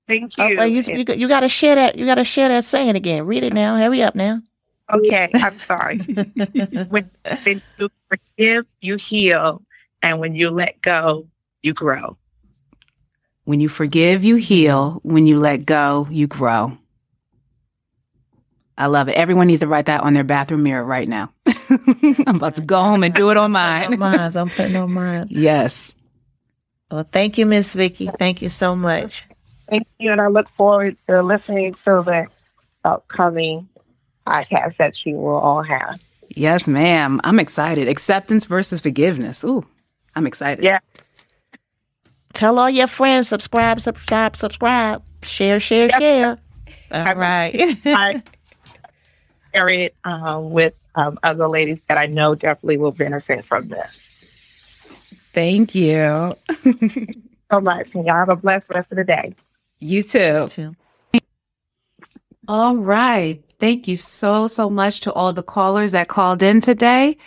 Thank 0.06 0.32
Oh, 0.38 0.46
you. 0.46 0.56
well, 0.56 0.66
you, 0.66 0.82
you, 0.82 1.04
got- 1.04 1.18
you 1.18 1.28
got 1.28 1.40
to 1.40 1.48
share 1.48 1.74
that. 1.76 1.96
You 1.96 2.04
got 2.06 2.16
to 2.16 2.24
share 2.24 2.48
that 2.48 2.64
saying 2.64 2.94
again. 2.96 3.24
Read 3.26 3.42
it 3.44 3.52
now. 3.54 3.76
Hurry 3.76 4.02
up 4.02 4.14
now. 4.14 4.40
okay, 4.92 5.30
I'm 5.34 5.56
sorry. 5.58 5.98
when, 5.98 7.10
when 7.44 7.62
you 7.78 7.90
forgive, 8.08 8.66
you 8.80 8.96
heal. 8.96 9.62
And 10.02 10.20
when 10.20 10.34
you 10.34 10.50
let 10.50 10.82
go, 10.82 11.26
you 11.62 11.72
grow. 11.72 12.18
When 13.44 13.60
you 13.60 13.68
forgive, 13.70 14.22
you 14.24 14.36
heal. 14.36 15.00
When 15.02 15.26
you 15.26 15.38
let 15.40 15.64
go, 15.64 16.06
you 16.10 16.26
grow. 16.26 16.76
I 18.76 18.86
love 18.86 19.08
it. 19.08 19.12
Everyone 19.14 19.46
needs 19.46 19.60
to 19.60 19.66
write 19.66 19.86
that 19.86 20.02
on 20.02 20.12
their 20.14 20.24
bathroom 20.24 20.64
mirror 20.64 20.84
right 20.84 21.08
now. 21.08 21.32
I'm 22.26 22.36
about 22.36 22.56
to 22.56 22.62
go 22.62 22.82
home 22.82 23.02
and 23.04 23.14
do 23.14 23.30
it 23.30 23.36
on 23.36 23.52
mine. 23.52 23.98
Mine. 23.98 24.36
I'm 24.36 24.50
putting 24.50 24.76
on 24.76 24.92
mine. 24.92 25.28
Yes. 25.30 25.94
Well, 26.90 27.06
thank 27.10 27.38
you, 27.38 27.46
Miss 27.46 27.72
Vicky. 27.72 28.08
Thank 28.18 28.42
you 28.42 28.48
so 28.48 28.76
much. 28.76 29.26
Thank 29.68 29.86
you. 29.98 30.12
And 30.12 30.20
I 30.20 30.26
look 30.26 30.48
forward 30.50 30.96
to 31.08 31.22
listening 31.22 31.74
to 31.74 32.02
the 32.02 32.26
upcoming 32.84 33.68
podcast 34.26 34.76
that 34.76 35.04
you 35.04 35.16
will 35.16 35.38
all 35.38 35.62
have. 35.62 36.02
Yes, 36.30 36.66
ma'am. 36.66 37.20
I'm 37.24 37.38
excited. 37.38 37.88
Acceptance 37.88 38.46
versus 38.46 38.80
forgiveness. 38.80 39.44
Ooh, 39.44 39.64
I'm 40.14 40.26
excited. 40.26 40.64
Yeah. 40.64 40.80
Tell 42.32 42.58
all 42.58 42.70
your 42.70 42.88
friends. 42.88 43.28
Subscribe. 43.28 43.80
Subscribe. 43.80 44.36
Subscribe. 44.36 45.02
Share. 45.22 45.60
Share. 45.60 45.88
Yep. 45.88 46.00
Share. 46.00 46.38
All 46.90 47.14
right. 47.14 47.54
I 47.84 48.22
share 49.54 49.68
it 49.68 49.94
uh, 50.04 50.40
with 50.42 50.74
um, 50.96 51.18
other 51.22 51.48
ladies 51.48 51.80
that 51.88 51.98
I 51.98 52.06
know 52.06 52.34
definitely 52.34 52.78
will 52.78 52.92
benefit 52.92 53.44
from 53.44 53.68
this. 53.68 54.00
Thank 55.32 55.74
you. 55.74 56.34
So 57.50 57.60
much. 57.60 57.94
And 57.94 58.06
y'all 58.06 58.16
have 58.16 58.28
a 58.28 58.36
blessed 58.36 58.70
rest 58.70 58.90
of 58.90 58.96
the 58.96 59.04
day. 59.04 59.34
You 59.84 60.02
too. 60.02 60.46
Too. 60.48 60.74
All 62.48 62.74
right. 62.74 63.44
Thank 63.60 63.86
you 63.86 63.98
so, 63.98 64.46
so 64.46 64.70
much 64.70 65.00
to 65.00 65.12
all 65.12 65.34
the 65.34 65.42
callers 65.42 65.90
that 65.92 66.08
called 66.08 66.42
in 66.42 66.62
today. 66.62 67.18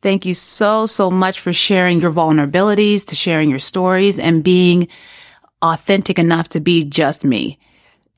Thank 0.00 0.24
you 0.24 0.32
so, 0.32 0.86
so 0.86 1.10
much 1.10 1.38
for 1.38 1.52
sharing 1.52 2.00
your 2.00 2.10
vulnerabilities, 2.10 3.04
to 3.08 3.14
sharing 3.14 3.50
your 3.50 3.58
stories 3.58 4.18
and 4.18 4.42
being 4.42 4.88
authentic 5.60 6.18
enough 6.18 6.48
to 6.50 6.60
be 6.60 6.84
just 6.84 7.22
me. 7.22 7.58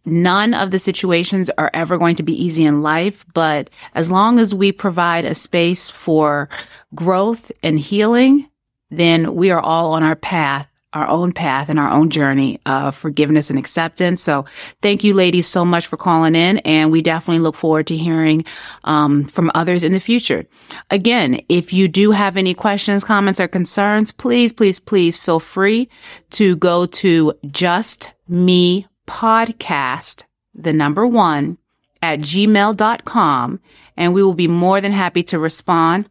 None 0.05 0.55
of 0.55 0.71
the 0.71 0.79
situations 0.79 1.51
are 1.59 1.71
ever 1.75 1.99
going 1.99 2.15
to 2.17 2.23
be 2.23 2.41
easy 2.41 2.65
in 2.65 2.83
life, 2.83 3.27
but 3.35 3.69
as 3.97 4.13
long 4.13 4.39
as 4.39 4.55
we 4.55 4.71
provide 4.71 5.25
a 5.25 5.35
space 5.35 5.91
for 5.91 6.49
growth 6.95 7.51
and 7.65 7.81
healing, 7.81 8.49
then 8.91 9.35
we 9.35 9.51
are 9.51 9.61
all 9.61 9.93
on 9.95 10.05
our 10.05 10.17
path 10.17 10.69
our 10.93 11.07
own 11.09 11.33
path 11.33 11.69
and 11.69 11.79
our 11.79 11.91
own 11.91 12.09
journey 12.11 12.59
of 12.65 12.95
forgiveness 12.95 13.51
and 13.51 13.59
acceptance. 13.59 14.23
So 14.23 14.47
thank 14.81 15.05
you 15.05 15.15
ladies 15.15 15.47
so 15.47 15.65
much 15.65 15.87
for 15.87 15.97
calling 15.97 16.35
in. 16.35 16.59
And 16.59 16.91
we 16.91 17.03
definitely 17.03 17.41
look 17.41 17.57
forward 17.57 17.87
to 17.89 17.97
hearing, 17.97 18.45
um, 18.85 19.25
from 19.25 19.51
others 19.55 19.85
in 19.85 19.93
the 19.93 20.01
future. 20.01 20.47
Again, 20.91 21.41
if 21.49 21.73
you 21.73 21.89
do 21.89 22.13
have 22.13 22.37
any 22.37 22.55
questions, 22.55 23.05
comments 23.05 23.41
or 23.41 23.49
concerns, 23.49 24.13
please, 24.13 24.53
please, 24.53 24.81
please 24.81 25.17
feel 25.17 25.41
free 25.41 25.89
to 26.31 26.57
go 26.57 26.87
to 26.87 27.35
just 27.51 28.13
me 28.27 28.87
podcast, 29.07 30.25
the 30.55 30.73
number 30.73 31.07
one 31.07 31.59
at 32.01 32.21
gmail.com. 32.21 33.61
And 33.97 34.15
we 34.15 34.23
will 34.23 34.35
be 34.35 34.49
more 34.49 34.81
than 34.81 34.93
happy 34.93 35.23
to 35.25 35.39
respond 35.39 36.09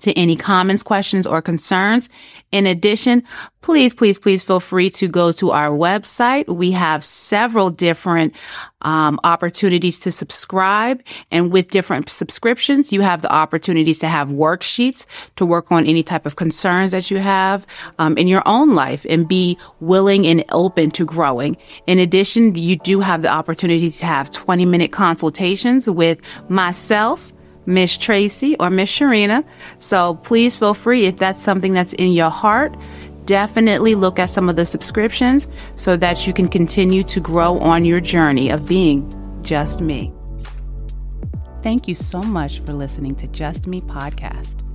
to 0.00 0.12
any 0.18 0.36
comments, 0.36 0.82
questions, 0.82 1.26
or 1.26 1.42
concerns. 1.42 2.08
In 2.52 2.66
addition, 2.66 3.22
please, 3.60 3.94
please, 3.94 4.18
please 4.18 4.42
feel 4.42 4.60
free 4.60 4.90
to 4.90 5.06
go 5.06 5.30
to 5.32 5.50
our 5.50 5.70
website. 5.70 6.48
We 6.48 6.72
have 6.72 7.04
several 7.04 7.70
different 7.70 8.34
um, 8.82 9.20
opportunities 9.24 9.98
to 10.00 10.12
subscribe. 10.12 11.02
And 11.30 11.52
with 11.52 11.70
different 11.70 12.08
subscriptions, 12.08 12.92
you 12.92 13.02
have 13.02 13.22
the 13.22 13.32
opportunities 13.32 13.98
to 14.00 14.08
have 14.08 14.28
worksheets 14.28 15.06
to 15.36 15.46
work 15.46 15.70
on 15.70 15.86
any 15.86 16.02
type 16.02 16.26
of 16.26 16.36
concerns 16.36 16.90
that 16.90 17.10
you 17.10 17.18
have 17.18 17.66
um, 17.98 18.16
in 18.16 18.26
your 18.26 18.42
own 18.46 18.74
life 18.74 19.06
and 19.08 19.28
be 19.28 19.58
willing 19.80 20.26
and 20.26 20.44
open 20.50 20.90
to 20.92 21.04
growing. 21.04 21.56
In 21.86 21.98
addition, 21.98 22.54
you 22.56 22.76
do 22.76 23.00
have 23.00 23.22
the 23.22 23.28
opportunity 23.28 23.90
to 23.90 24.06
have 24.06 24.30
20 24.30 24.64
minute 24.64 24.92
consultations 24.92 25.88
with 25.88 26.20
myself 26.48 27.32
Miss 27.66 27.96
Tracy 27.96 28.56
or 28.58 28.70
Miss 28.70 28.90
Sharina. 28.90 29.44
So 29.78 30.14
please 30.14 30.56
feel 30.56 30.74
free 30.74 31.06
if 31.06 31.18
that's 31.18 31.42
something 31.42 31.72
that's 31.72 31.92
in 31.94 32.12
your 32.12 32.30
heart. 32.30 32.76
Definitely 33.26 33.94
look 33.94 34.18
at 34.18 34.30
some 34.30 34.48
of 34.48 34.56
the 34.56 34.66
subscriptions 34.66 35.48
so 35.76 35.96
that 35.96 36.26
you 36.26 36.32
can 36.32 36.48
continue 36.48 37.02
to 37.04 37.20
grow 37.20 37.58
on 37.58 37.84
your 37.84 38.00
journey 38.00 38.50
of 38.50 38.66
being 38.66 39.08
just 39.42 39.80
me. 39.80 40.12
Thank 41.62 41.86
you 41.86 41.94
so 41.94 42.22
much 42.22 42.60
for 42.60 42.72
listening 42.72 43.14
to 43.16 43.26
Just 43.28 43.66
Me 43.66 43.80
podcast. 43.80 44.69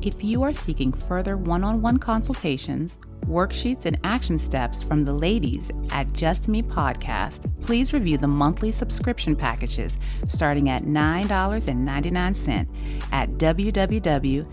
If 0.00 0.22
you 0.22 0.44
are 0.44 0.52
seeking 0.52 0.92
further 0.92 1.36
one 1.36 1.64
on 1.64 1.82
one 1.82 1.98
consultations, 1.98 2.98
worksheets, 3.26 3.84
and 3.84 3.98
action 4.04 4.38
steps 4.38 4.80
from 4.80 5.00
the 5.02 5.12
ladies 5.12 5.72
at 5.90 6.12
Just 6.12 6.46
Me 6.46 6.62
Podcast, 6.62 7.50
please 7.62 7.92
review 7.92 8.16
the 8.16 8.28
monthly 8.28 8.70
subscription 8.70 9.34
packages 9.34 9.98
starting 10.28 10.68
at 10.68 10.84
$9.99 10.84 12.68
at 13.12 13.30
www.patreon, 13.30 14.48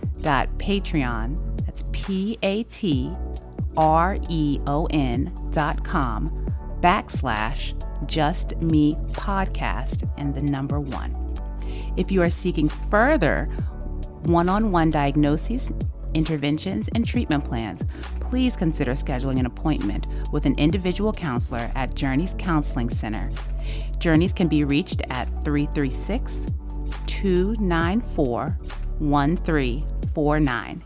that's 1.65 1.83
P-A-T-R-E-O-N 1.91 3.11
dot 5.51 5.83
com 5.83 6.45
backslash 6.79 8.07
Just 8.07 8.57
Me 8.57 8.95
Podcast 9.11 10.09
and 10.17 10.33
the 10.33 10.41
number 10.41 10.79
one. 10.79 11.15
If 11.97 12.11
you 12.11 12.23
are 12.23 12.29
seeking 12.29 12.67
further 12.67 13.47
one 14.25 14.49
on 14.49 14.71
one 14.71 14.89
diagnoses, 14.89 15.71
interventions, 16.13 16.89
and 16.95 17.05
treatment 17.05 17.45
plans, 17.45 17.83
please 18.19 18.55
consider 18.55 18.93
scheduling 18.93 19.39
an 19.39 19.45
appointment 19.45 20.07
with 20.31 20.45
an 20.45 20.55
individual 20.57 21.13
counselor 21.13 21.71
at 21.75 21.93
Journeys 21.95 22.35
Counseling 22.37 22.89
Center. 22.89 23.31
Journeys 23.99 24.33
can 24.33 24.47
be 24.47 24.63
reached 24.63 25.01
at 25.09 25.27
336 25.43 26.47
294 27.07 28.57
1349. 28.99 30.83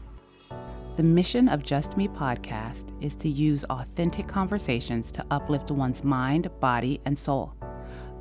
The 0.97 1.03
mission 1.03 1.47
of 1.47 1.63
Just 1.63 1.95
Me 1.95 2.09
podcast 2.09 2.91
is 3.01 3.15
to 3.15 3.29
use 3.29 3.63
authentic 3.65 4.27
conversations 4.27 5.13
to 5.13 5.25
uplift 5.31 5.71
one's 5.71 6.03
mind, 6.03 6.49
body, 6.59 6.99
and 7.05 7.17
soul. 7.17 7.55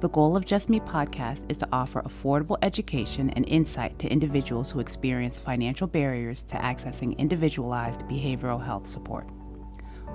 The 0.01 0.09
goal 0.11 0.37
of 0.37 0.47
Just 0.47 0.71
Me 0.71 0.79
podcast 0.79 1.51
is 1.51 1.57
to 1.57 1.69
offer 1.73 2.03
affordable 2.03 2.57
education 2.63 3.31
and 3.31 3.45
insight 3.49 3.99
to 3.99 4.09
individuals 4.09 4.71
who 4.71 4.79
experience 4.79 5.41
financial 5.41 5.89
barriers 5.89 6.45
to 6.45 6.55
accessing 6.55 7.19
individualized 7.19 8.03
behavioral 8.03 8.65
health 8.65 8.87
support. 8.87 9.27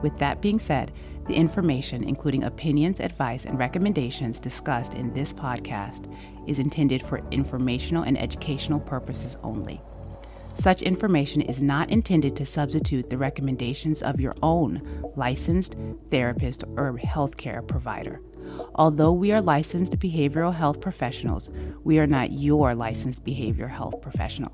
With 0.01 0.17
that 0.19 0.41
being 0.41 0.57
said, 0.57 0.93
the 1.27 1.33
information, 1.33 2.05
including 2.05 2.45
opinions, 2.45 3.01
advice, 3.01 3.43
and 3.43 3.59
recommendations 3.59 4.39
discussed 4.39 4.93
in 4.93 5.11
this 5.11 5.33
podcast, 5.33 6.09
is 6.47 6.59
intended 6.59 7.01
for 7.01 7.21
informational 7.31 8.03
and 8.03 8.17
educational 8.17 8.79
purposes 8.79 9.37
only. 9.43 9.81
Such 10.53 10.81
information 10.81 11.41
is 11.41 11.61
not 11.61 11.89
intended 11.89 12.37
to 12.37 12.45
substitute 12.45 13.09
the 13.09 13.17
recommendations 13.17 14.01
of 14.01 14.21
your 14.21 14.35
own 14.41 15.11
licensed 15.17 15.75
therapist 16.09 16.63
or 16.77 16.93
healthcare 16.99 17.67
provider. 17.67 18.21
Although 18.75 19.13
we 19.13 19.31
are 19.31 19.41
licensed 19.41 19.99
behavioral 19.99 20.53
health 20.53 20.81
professionals, 20.81 21.49
we 21.83 21.99
are 21.99 22.07
not 22.07 22.31
your 22.31 22.73
licensed 22.75 23.23
behavioral 23.23 23.69
health 23.69 24.01
professional. 24.01 24.51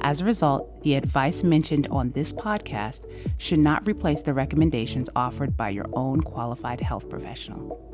As 0.00 0.20
a 0.20 0.24
result, 0.24 0.82
the 0.82 0.94
advice 0.94 1.44
mentioned 1.44 1.86
on 1.90 2.10
this 2.10 2.32
podcast 2.32 3.06
should 3.38 3.60
not 3.60 3.86
replace 3.86 4.22
the 4.22 4.34
recommendations 4.34 5.08
offered 5.14 5.56
by 5.56 5.68
your 5.68 5.86
own 5.92 6.20
qualified 6.20 6.80
health 6.80 7.08
professional. 7.08 7.91